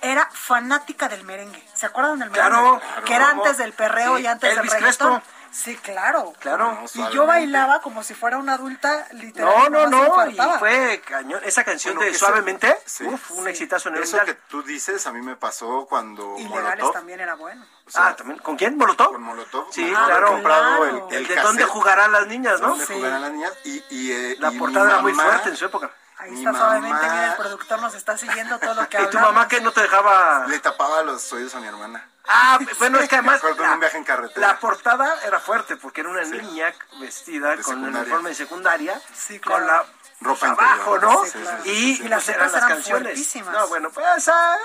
era 0.02 0.30
fanática 0.32 1.10
del 1.10 1.24
merengue. 1.24 1.64
¿Se 1.74 1.86
acuerdan 1.86 2.20
del 2.20 2.32
merengue? 2.32 2.50
Claro. 2.50 2.82
que 3.06 3.14
era 3.14 3.30
antes 3.30 3.58
del 3.58 3.74
perreo 3.74 4.18
y 4.18 4.26
antes 4.26 4.52
Elvis 4.52 4.72
del 4.72 4.82
reggaetón. 4.82 5.20
Crespo. 5.20 5.45
Sí, 5.56 5.78
claro. 5.78 6.34
Claro. 6.40 6.84
Y 6.94 7.14
yo 7.14 7.26
bailaba 7.26 7.80
como 7.82 8.04
si 8.04 8.14
fuera 8.14 8.38
una 8.38 8.56
adulta 8.56 9.08
literal. 9.14 9.72
No, 9.72 9.88
no, 9.88 9.90
no. 9.90 10.30
Y 10.30 10.38
fue 10.60 11.02
cañón. 11.08 11.42
Esa 11.46 11.64
canción 11.64 11.98
de 11.98 12.14
Suavemente, 12.14 12.78
uf, 13.06 13.32
un 13.32 13.48
exitazo 13.48 13.88
en 13.90 13.96
el 13.96 14.04
Eso 14.04 14.20
que 14.26 14.34
tú 14.34 14.62
dices 14.64 15.08
a 15.08 15.14
mí 15.14 15.22
me 15.22 15.38
pasó 15.38 15.86
cuando 15.90 16.36
Ilegales 16.38 16.64
Molotov... 16.64 16.94
también 16.94 17.22
era 17.22 17.36
bueno. 17.36 17.66
Ah, 17.94 18.14
también. 18.18 18.40
¿Con 18.40 18.58
quién? 18.58 18.78
¿Molotov? 18.78 19.14
Con 19.14 19.24
Molotov. 19.24 19.68
Sí, 19.72 19.94
ah, 19.96 20.06
claro. 20.08 21.08
el, 21.10 21.24
de 21.24 21.36
cassette, 21.36 21.44
dónde 21.44 21.64
jugarán 21.64 22.12
las 22.12 22.28
niñas, 22.28 22.60
¿no? 22.60 22.70
Dónde 22.70 22.86
sí. 22.86 22.94
jugarán 22.94 23.22
las 23.22 23.32
niñas. 23.32 23.54
Y, 23.64 23.84
y 23.90 24.12
eh, 24.12 24.36
la 24.40 24.52
portada 24.52 24.90
era 24.90 25.02
muy 25.02 25.14
fuerte 25.14 25.50
en 25.50 25.56
su 25.56 25.66
época 25.66 25.90
Ahí 26.26 26.32
mi 26.32 26.38
está 26.40 26.52
mamá... 26.52 26.66
suavemente, 26.66 27.04
mira, 27.04 27.28
el 27.28 27.36
productor 27.36 27.82
nos 27.82 27.94
está 27.94 28.18
siguiendo 28.18 28.58
todo 28.60 28.74
lo 28.74 28.90
que 28.90 28.98
habla. 28.98 29.10
¿Y 29.10 29.12
tu 29.12 29.20
mamá 29.20 29.48
que 29.48 29.62
no 29.62 29.72
te 29.72 29.82
dejaba? 29.82 30.46
Le 30.48 30.60
tapaba 30.60 31.04
los 31.04 31.32
oídos 31.34 31.54
a 31.56 31.60
mi 31.60 31.68
hermana. 31.68 32.10
Ah, 32.28 32.60
bueno, 32.80 33.00
es 33.00 33.08
que 33.08 33.16
además 33.16 33.42
la, 33.44 33.74
un 33.74 33.80
viaje 33.80 33.98
en 33.98 34.04
carretera. 34.04 34.48
la 34.48 34.60
portada 34.60 35.16
era 35.26 35.40
fuerte 35.40 35.78
porque 35.78 36.02
era 36.02 36.10
una 36.10 36.26
sí. 36.26 36.32
niña 36.32 36.74
vestida 37.00 37.56
de 37.56 37.62
con 37.62 37.86
el 37.86 37.96
uniforme 37.96 38.30
de 38.30 38.36
secundaria, 38.36 39.00
sí, 39.14 39.40
claro. 39.40 39.60
con 39.60 39.68
la 39.68 39.86
ropa 40.22 40.56
pues, 40.56 40.68
abajo, 40.70 40.98
¿no? 40.98 41.26
Sí, 41.26 41.32
claro. 41.32 41.64
y, 41.66 42.02
y, 42.04 42.08
las, 42.08 42.28
eran 42.28 42.52
las 42.52 42.66
canciones. 42.66 43.04
Fuertísimas. 43.04 43.54
No, 43.54 43.68
bueno, 43.68 43.92
pues... 43.92 44.28
Ah, 44.28 44.58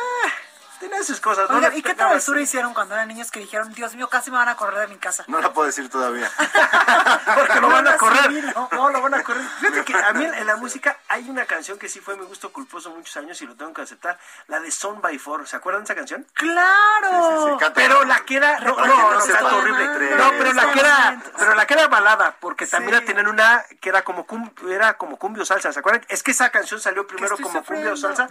Tenía 0.80 1.04
sus 1.04 1.20
cosas. 1.20 1.50
No 1.50 1.60
¿y 1.76 1.82
qué 1.82 1.94
travesura 1.94 2.40
hicieron 2.40 2.72
cuando 2.72 2.94
eran 2.94 3.06
niños 3.06 3.30
que 3.30 3.38
dijeron, 3.38 3.70
Dios 3.74 3.94
mío, 3.94 4.08
casi 4.08 4.30
me 4.30 4.38
van 4.38 4.48
a 4.48 4.56
correr 4.56 4.80
de 4.80 4.86
mi 4.86 4.96
casa? 4.96 5.24
No 5.26 5.38
la 5.38 5.52
puedo 5.52 5.66
decir 5.66 5.90
todavía. 5.90 6.30
Porque 7.36 7.60
lo 7.60 7.68
van 7.68 7.86
a 7.86 7.98
correr. 7.98 8.54
No, 8.72 8.88
lo 8.88 9.02
van 9.02 9.12
a 9.12 9.22
correr. 9.22 9.44
Fíjate 9.60 9.84
que 9.84 9.94
a 9.94 10.12
mí 10.14 10.24
en 10.24 10.46
la 10.46 10.56
música 10.56 10.96
hay 11.08 11.28
una 11.28 11.44
canción 11.44 11.78
que 11.78 11.90
sí 11.90 12.00
fue 12.00 12.16
mi 12.16 12.24
gusto 12.24 12.50
culposo 12.50 12.90
muchos 12.90 13.14
años 13.18 13.40
y 13.42 13.46
lo 13.46 13.54
tengo 13.56 13.74
que 13.74 13.82
aceptar. 13.82 14.18
La 14.46 14.58
de 14.60 14.70
Son 14.70 15.02
by 15.02 15.18
Four. 15.18 15.46
¿Se 15.46 15.56
acuerdan 15.56 15.82
de 15.82 15.84
esa 15.84 15.94
canción? 15.94 16.26
¡Claro! 16.32 17.58
Pero 17.74 18.04
la 18.04 18.20
que 18.20 18.36
era... 18.36 18.58
No, 18.60 18.74
no, 18.74 18.86
no, 18.86 19.10
no 19.12 19.56
horrible. 19.58 20.16
No, 20.16 20.30
pero 20.38 20.52
la 20.54 20.72
que 20.72 20.80
era, 20.80 21.22
pero 21.38 21.54
la 21.54 21.66
que 21.66 21.74
era 21.74 21.88
balada, 21.88 22.36
porque 22.40 22.66
también 22.66 22.94
la 22.94 23.04
tenían 23.04 23.26
una 23.26 23.62
que 23.82 23.90
era 23.90 24.02
como, 24.02 24.24
cum, 24.24 24.50
era 24.70 24.96
como 24.96 25.18
cumbia 25.18 25.44
salsa. 25.44 25.74
¿Se 25.74 25.80
acuerdan? 25.80 26.06
Es 26.08 26.22
que 26.22 26.30
esa 26.30 26.48
canción 26.48 26.80
salió 26.80 27.06
primero 27.06 27.36
como 27.36 27.62
cumbia 27.64 27.92
o 27.92 27.96
salsa. 27.98 28.28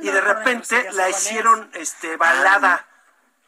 y 0.00 0.10
de 0.10 0.20
repente 0.20 0.92
la 0.92 1.08
hicieron 1.08 1.68
este, 1.88 2.16
balada. 2.16 2.86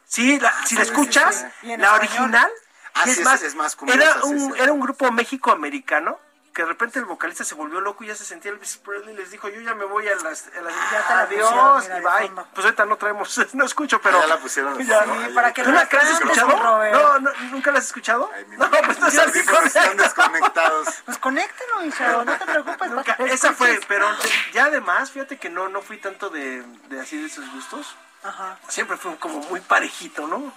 Sí, 0.04 0.40
la, 0.40 0.48
ah, 0.48 0.66
si 0.66 0.74
la 0.74 0.82
escuchas, 0.82 1.46
sí, 1.60 1.76
la 1.76 1.94
original, 1.94 2.50
ah, 2.94 3.04
es, 3.06 3.20
más, 3.20 3.42
es 3.42 3.54
más 3.54 3.76
era, 3.86 4.24
un, 4.24 4.56
era 4.56 4.72
un 4.72 4.80
grupo 4.80 5.10
México-americano 5.12 6.18
que 6.52 6.62
de 6.62 6.68
repente 6.68 6.98
el 6.98 7.04
vocalista 7.04 7.44
se 7.44 7.54
volvió 7.54 7.80
loco 7.80 8.02
y 8.02 8.08
ya 8.08 8.16
se 8.16 8.24
sentía 8.24 8.50
Elvis 8.50 8.78
Presley 8.78 9.14
y 9.14 9.16
les 9.16 9.30
dijo, 9.30 9.48
yo 9.48 9.60
ya 9.60 9.74
me 9.74 9.84
voy 9.84 10.08
a 10.08 10.16
las... 10.16 10.48
A 10.48 10.60
las 10.60 10.74
adiós, 11.10 11.84
mira, 11.84 11.98
y 11.98 12.28
bye. 12.28 12.44
Pues 12.52 12.64
ahorita 12.64 12.86
no 12.86 12.96
traemos, 12.96 13.40
no 13.54 13.64
escucho, 13.64 14.00
pero... 14.00 14.20
Ya 14.20 14.26
la 14.26 14.38
pusieron. 14.38 14.84
Ya, 14.84 15.06
no, 15.06 15.34
para 15.34 15.52
que 15.52 15.62
¿Tú 15.62 15.70
la 15.70 15.82
has 15.82 16.10
escuchado? 16.10 16.48
No, 16.48 17.18
no, 17.20 17.30
¿nunca 17.52 17.70
la 17.70 17.78
has 17.78 17.86
escuchado? 17.86 18.30
Ay, 18.34 18.44
no, 18.48 18.68
pues 18.68 18.98
no 18.98 19.06
estás 19.06 19.36
Están 19.36 19.96
desconectados. 19.96 20.88
pues 21.04 21.18
conéctelo, 21.18 21.84
hijo, 21.84 22.24
no 22.24 22.36
te 22.36 22.46
preocupes. 22.46 22.90
Nunca, 22.90 23.12
esa 23.20 23.52
fue, 23.52 23.78
pero 23.86 24.08
ya 24.52 24.64
además, 24.64 25.12
fíjate 25.12 25.38
que 25.38 25.50
no, 25.50 25.68
no 25.68 25.82
fui 25.82 25.98
tanto 25.98 26.30
de, 26.30 26.62
de 26.88 27.00
así 27.00 27.20
de 27.20 27.26
esos 27.26 27.48
gustos. 27.52 27.96
Ajá. 28.22 28.58
Siempre 28.68 28.96
fue 28.96 29.16
como 29.16 29.38
muy 29.40 29.60
parejito, 29.60 30.26
¿no? 30.26 30.52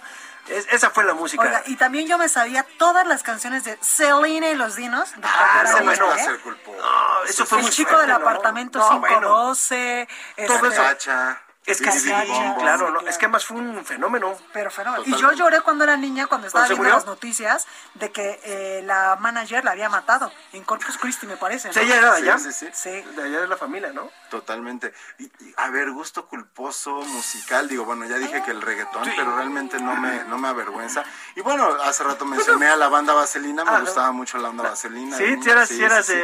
Es, 0.48 0.66
esa 0.70 0.90
fue 0.90 1.04
la 1.04 1.14
música. 1.14 1.42
Oiga, 1.42 1.62
y 1.66 1.76
también 1.76 2.06
yo 2.06 2.18
me 2.18 2.28
sabía 2.28 2.66
todas 2.78 3.06
las 3.06 3.22
canciones 3.22 3.64
de 3.64 3.78
Selena 3.80 4.50
y 4.50 4.54
los 4.54 4.76
Dinos. 4.76 5.10
Ah, 5.22 5.64
no, 5.64 5.84
bueno, 5.84 6.14
¿eh? 6.14 6.26
no, 6.26 7.24
eso 7.26 7.46
fue 7.46 7.58
El 7.58 7.64
muy 7.64 7.72
chico 7.72 7.90
fuerte, 7.90 8.06
del 8.06 8.16
apartamento 8.16 8.78
512. 8.78 10.08
Todo 10.46 10.66
este, 10.66 10.68
eso. 10.68 11.36
Es 11.66 11.80
que 11.80 11.90
sí, 11.92 12.10
claro, 12.58 12.90
no, 12.90 13.00
es 13.00 13.16
que 13.16 13.24
además 13.24 13.46
fue 13.46 13.56
un 13.56 13.84
fenómeno. 13.86 14.36
Pero 14.52 14.70
fenómeno. 14.70 15.02
Y 15.06 15.16
yo 15.16 15.32
lloré 15.32 15.62
cuando 15.62 15.84
era 15.84 15.96
niña, 15.96 16.26
cuando 16.26 16.46
estaba 16.46 16.68
viendo 16.68 16.84
las 16.88 17.06
noticias 17.06 17.66
de 17.94 18.12
que 18.12 18.40
eh, 18.44 18.82
la 18.84 19.16
manager 19.18 19.64
la 19.64 19.70
había 19.70 19.88
matado 19.88 20.30
en 20.52 20.62
Corpus 20.62 20.98
Christi, 20.98 21.26
me 21.26 21.38
parece. 21.38 21.70
¿no? 21.70 21.80
Ella 21.80 21.96
era 21.96 22.12
de 22.12 22.16
allá. 22.18 22.38
Sí, 22.38 22.52
sí, 22.52 22.68
sí. 22.72 22.90
De 22.90 23.22
allá 23.22 23.40
de 23.40 23.48
la 23.48 23.56
familia, 23.56 23.92
¿no? 23.92 24.10
Totalmente. 24.30 24.92
Y, 25.18 25.30
a 25.56 25.70
ver, 25.70 25.90
gusto 25.90 26.26
culposo 26.26 27.00
musical, 27.00 27.66
digo, 27.66 27.86
bueno, 27.86 28.04
ya 28.04 28.16
dije 28.16 28.42
que 28.42 28.50
el 28.50 28.60
reggaetón, 28.60 29.10
pero 29.16 29.34
realmente 29.34 29.78
no 29.80 29.96
me, 29.96 30.24
no 30.24 30.36
me 30.38 30.48
avergüenza. 30.48 31.02
Y 31.34 31.40
bueno, 31.40 31.66
hace 31.84 32.04
rato 32.04 32.26
mencioné 32.26 32.66
a 32.66 32.76
la 32.76 32.88
banda 32.88 33.14
Vaselina, 33.14 33.64
me 33.64 33.70
ah, 33.70 33.80
gustaba 33.80 34.12
mucho 34.12 34.36
la 34.36 34.48
banda 34.48 34.64
Vaselina. 34.64 35.16
Sí, 35.16 35.36
si 35.42 35.50
eras, 35.50 35.68
si 35.68 36.14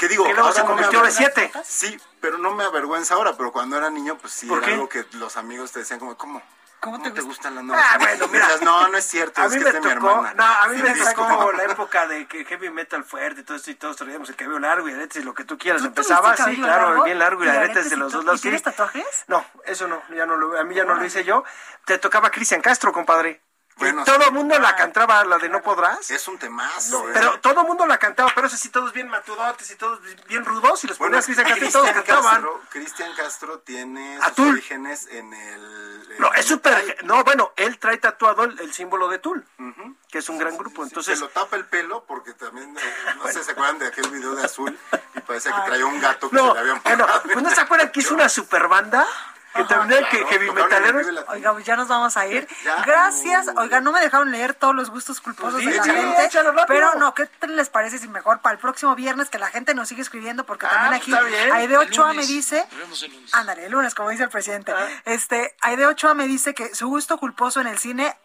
que 0.00 0.08
digo, 0.08 0.24
Que 0.24 0.32
luego 0.32 0.48
ahora 0.48 0.60
se 0.60 0.66
convirtió 0.66 1.02
de 1.02 1.10
siete. 1.10 1.52
Sí, 1.62 1.96
pero 2.20 2.38
no 2.38 2.52
me 2.54 2.64
avergüenza 2.64 3.14
ahora, 3.14 3.36
pero 3.36 3.52
cuando 3.52 3.76
era 3.76 3.90
niño, 3.90 4.16
pues 4.16 4.32
sí, 4.32 4.46
¿Por 4.46 4.58
era 4.58 4.66
qué? 4.66 4.72
algo 4.72 4.88
que 4.88 5.04
los 5.12 5.36
amigos 5.36 5.72
te 5.72 5.80
decían 5.80 6.00
como, 6.00 6.16
¿cómo? 6.16 6.42
¿Cómo 6.80 6.98
te, 7.02 7.10
gustan 7.20 7.54
las 7.54 7.62
nuevas? 7.62 7.84
Ah, 7.86 7.98
bueno, 7.98 8.26
mira. 8.28 8.48
no, 8.62 8.88
no 8.88 8.96
es 8.96 9.04
cierto, 9.04 9.42
A 9.42 9.44
es 9.44 9.52
mí 9.52 9.58
que 9.58 9.64
me 9.64 9.68
es 9.68 9.74
de 9.74 9.80
mi 9.82 9.94
tocó, 9.94 10.08
hermana. 10.08 10.32
no, 10.32 10.42
a 10.44 10.66
mí 10.68 10.76
Sí, 10.78 10.82
me 10.82 11.14
tocó 11.14 11.52
la 11.52 11.64
época 11.64 12.06
de 12.06 12.26
que 12.26 12.46
heavy 12.46 12.70
metal 12.70 13.04
fuerte 13.04 13.42
y 13.42 13.44
todo 13.44 13.58
esto 13.58 13.70
y 13.70 13.74
todos 13.74 13.96
traíamos 13.98 14.30
el 14.30 14.36
cabello 14.36 14.58
largo 14.60 14.88
y 14.88 14.92
aretes 14.92 15.22
y 15.22 15.24
lo 15.26 15.34
que 15.34 15.44
tú 15.44 15.58
quieras. 15.58 15.82
¿Tú 15.82 15.88
Empezaba 15.88 16.30
así, 16.30 16.42
cabello 16.42 16.62
claro, 16.62 16.86
largo? 16.88 17.04
bien 17.04 17.18
largo 17.18 17.44
y, 17.44 17.46
¿Y 17.46 17.50
aretes 17.50 17.64
aretes 17.76 17.90
de 17.90 17.96
y 17.96 17.98
los 17.98 18.12
dos 18.12 18.24
lados. 18.24 18.40
¿Y 18.40 18.42
tienes 18.42 18.60
sí. 18.60 18.64
tatuajes? 18.64 19.04
No, 19.28 19.44
eso 19.66 19.86
no, 19.88 20.02
ya 20.16 20.24
no 20.24 20.36
lo, 20.38 20.58
a 20.58 20.64
mí 20.64 20.74
ya 20.74 20.84
no 20.84 20.94
lo 20.94 21.04
hice 21.04 21.22
yo. 21.22 21.44
Te 21.84 21.98
tocaba 21.98 22.30
Cristian 22.30 22.62
Castro, 22.62 22.94
compadre. 22.94 23.42
Bueno, 23.76 24.04
todo 24.04 24.22
el 24.24 24.32
mundo 24.32 24.58
la 24.58 24.76
cantaba, 24.76 25.24
la 25.24 25.38
de 25.38 25.48
No 25.48 25.62
Podrás. 25.62 26.10
Es 26.10 26.28
un 26.28 26.38
temazo. 26.38 27.08
¿eh? 27.08 27.12
Pero 27.14 27.40
todo 27.40 27.62
el 27.62 27.66
mundo 27.66 27.86
la 27.86 27.96
cantaba, 27.98 28.30
pero 28.34 28.46
eso 28.46 28.56
sí, 28.58 28.68
todos 28.68 28.92
bien 28.92 29.08
matudotes 29.08 29.70
y 29.70 29.76
todos 29.76 30.00
bien 30.28 30.44
rudos 30.44 30.84
y 30.84 30.86
los 30.86 30.98
Bueno, 30.98 31.12
ponías 31.12 31.24
Cristian 31.24 31.48
Castro 31.48 31.66
y 31.68 31.72
todos 31.72 31.90
cantaban. 31.92 32.24
Castro, 32.34 32.60
Cristian 32.68 33.14
Castro 33.16 33.58
tiene 33.60 34.16
sus 34.18 34.26
Atul. 34.26 34.48
orígenes 34.50 35.06
en 35.06 35.32
el... 35.32 36.12
en 36.12 36.18
No, 36.18 36.30
es 36.34 36.44
súper. 36.44 36.98
No, 37.04 37.24
bueno, 37.24 37.52
él 37.56 37.78
trae 37.78 37.96
tatuado 37.96 38.44
el, 38.44 38.60
el 38.60 38.74
símbolo 38.74 39.08
de 39.08 39.18
Tool, 39.18 39.46
que 40.10 40.18
es 40.18 40.28
un 40.28 40.36
gran 40.36 40.58
grupo. 40.58 40.82
Entonces, 40.84 41.18
se 41.18 41.24
lo 41.24 41.30
tapa 41.30 41.56
el 41.56 41.64
pelo 41.64 42.04
porque 42.06 42.34
también, 42.34 42.76
eh, 42.76 42.94
no 43.16 43.28
sé, 43.28 43.42
¿se 43.42 43.52
acuerdan 43.52 43.78
de 43.78 43.86
aquel 43.86 44.10
video 44.10 44.34
de 44.34 44.44
Azul? 44.44 44.78
Y 45.14 45.20
parecía 45.20 45.54
que 45.56 45.62
traía 45.62 45.86
un 45.86 46.00
gato 46.00 46.28
que 46.28 46.36
no, 46.36 46.48
se 46.48 46.54
le 46.54 46.60
habían 46.60 46.82
bueno, 46.82 47.06
pegado. 47.06 47.22
pues 47.22 47.42
no 47.42 47.50
se 47.50 47.60
acuerdan 47.62 47.90
que 47.92 48.00
hizo 48.00 48.12
una 48.12 48.28
super 48.28 48.68
banda 48.68 49.06
que 49.54 49.64
también 49.64 50.04
que 50.10 50.24
heavy 50.26 50.46
tocaron 50.48 50.88
en 50.88 50.96
metaleros. 50.96 51.24
Oiga, 51.28 51.52
pues 51.52 51.64
ya 51.64 51.76
nos 51.76 51.88
vamos 51.88 52.16
a 52.16 52.26
ir. 52.26 52.46
Ya. 52.64 52.82
Gracias. 52.84 53.48
Oiga, 53.56 53.80
no 53.80 53.92
me 53.92 54.00
dejaron 54.00 54.30
leer 54.30 54.54
todos 54.54 54.74
los 54.74 54.90
gustos 54.90 55.20
culposos 55.20 55.62
Pues 55.62 55.66
de 55.66 55.76
la 55.76 55.82
gente. 55.84 56.30
Pero 56.68 56.94
no, 56.94 57.14
¿qué 57.14 57.28
les 57.48 57.68
parece 57.68 57.98
si 57.98 58.08
mejor 58.08 58.40
para 58.40 58.54
el 58.54 58.58
próximo 58.60 58.94
viernes 58.94 59.28
que 59.30 59.38
la 59.38 59.48
gente 59.48 59.74
nos 59.74 59.88
sigue 59.88 60.02
escribiendo? 60.02 60.44
Porque 60.44 60.66
Ah, 60.66 60.70
también 60.70 60.90
pues 60.90 61.02
aquí 61.02 61.12
está 61.12 61.22
bien. 61.24 61.52
Aide 61.52 61.78
Ochoa 61.78 62.12
me 62.12 62.26
dice. 62.26 62.66
Ándale, 63.32 63.66
el 63.66 63.72
lunes, 63.72 63.94
como 63.94 64.10
dice 64.10 64.24
el 64.24 64.30
presidente. 64.30 64.72
Ah. 64.72 64.88
Este, 65.04 65.54
Aide 65.62 65.86
Ochoa 65.86 66.14
me 66.14 66.26
dice 66.26 66.54
que 66.54 66.74
su 66.74 66.88
gusto 66.88 67.18
culposo 67.18 67.60
en 67.60 67.66
el 67.66 67.78
cine. 67.78 68.16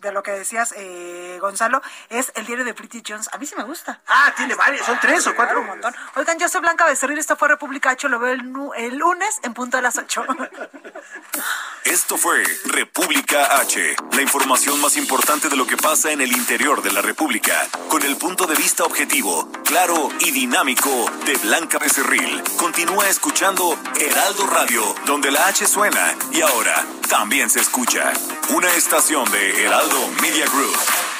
De 0.00 0.12
lo 0.12 0.22
que 0.22 0.30
decías, 0.30 0.72
eh, 0.76 1.38
Gonzalo, 1.40 1.82
es 2.08 2.30
el 2.36 2.46
diario 2.46 2.64
de 2.64 2.72
Pretty 2.72 3.02
Jones. 3.06 3.28
A 3.32 3.38
mí 3.38 3.46
sí 3.46 3.54
me 3.56 3.64
gusta. 3.64 4.00
Ah, 4.06 4.32
tiene 4.36 4.54
varios, 4.54 4.86
son 4.86 4.98
tres 5.00 5.26
o 5.26 5.34
cuatro. 5.34 5.60
Un 5.60 5.66
montón. 5.66 5.94
Oigan, 6.14 6.38
yo 6.38 6.48
soy 6.48 6.60
Blanca 6.60 6.86
Becerril, 6.86 7.18
esto 7.18 7.36
fue 7.36 7.48
República 7.48 7.90
H, 7.90 8.08
lo 8.08 8.18
veo 8.18 8.32
el, 8.32 8.96
lunes 8.96 9.40
en 9.42 9.54
punto 9.54 9.76
de 9.76 9.82
las 9.82 9.98
8. 9.98 10.24
Esto 11.84 12.18
fue 12.18 12.42
República 12.66 13.58
H, 13.60 13.96
la 14.12 14.22
información 14.22 14.78
más 14.80 14.96
importante 14.96 15.48
de 15.48 15.56
lo 15.56 15.66
que 15.66 15.76
pasa 15.76 16.10
en 16.10 16.20
el 16.20 16.32
interior 16.32 16.82
de 16.82 16.92
la 16.92 17.00
República, 17.00 17.66
con 17.88 18.02
el 18.02 18.16
punto 18.16 18.46
de 18.46 18.54
vista 18.56 18.84
objetivo, 18.84 19.50
claro 19.64 20.10
y 20.20 20.30
dinámico 20.30 20.90
de 21.24 21.36
Blanca 21.36 21.78
Becerril. 21.78 22.42
Continúa 22.58 23.08
escuchando 23.08 23.78
Heraldo 23.98 24.46
Radio, 24.48 24.82
donde 25.06 25.30
la 25.30 25.46
H 25.46 25.66
suena 25.66 26.14
y 26.30 26.42
ahora 26.42 26.84
también 27.08 27.48
se 27.48 27.60
escucha. 27.60 28.12
Una 28.50 28.70
estación 28.74 29.30
de 29.30 29.64
Heraldo 29.88 30.20
Media 30.20 30.46
Group. 30.46 31.17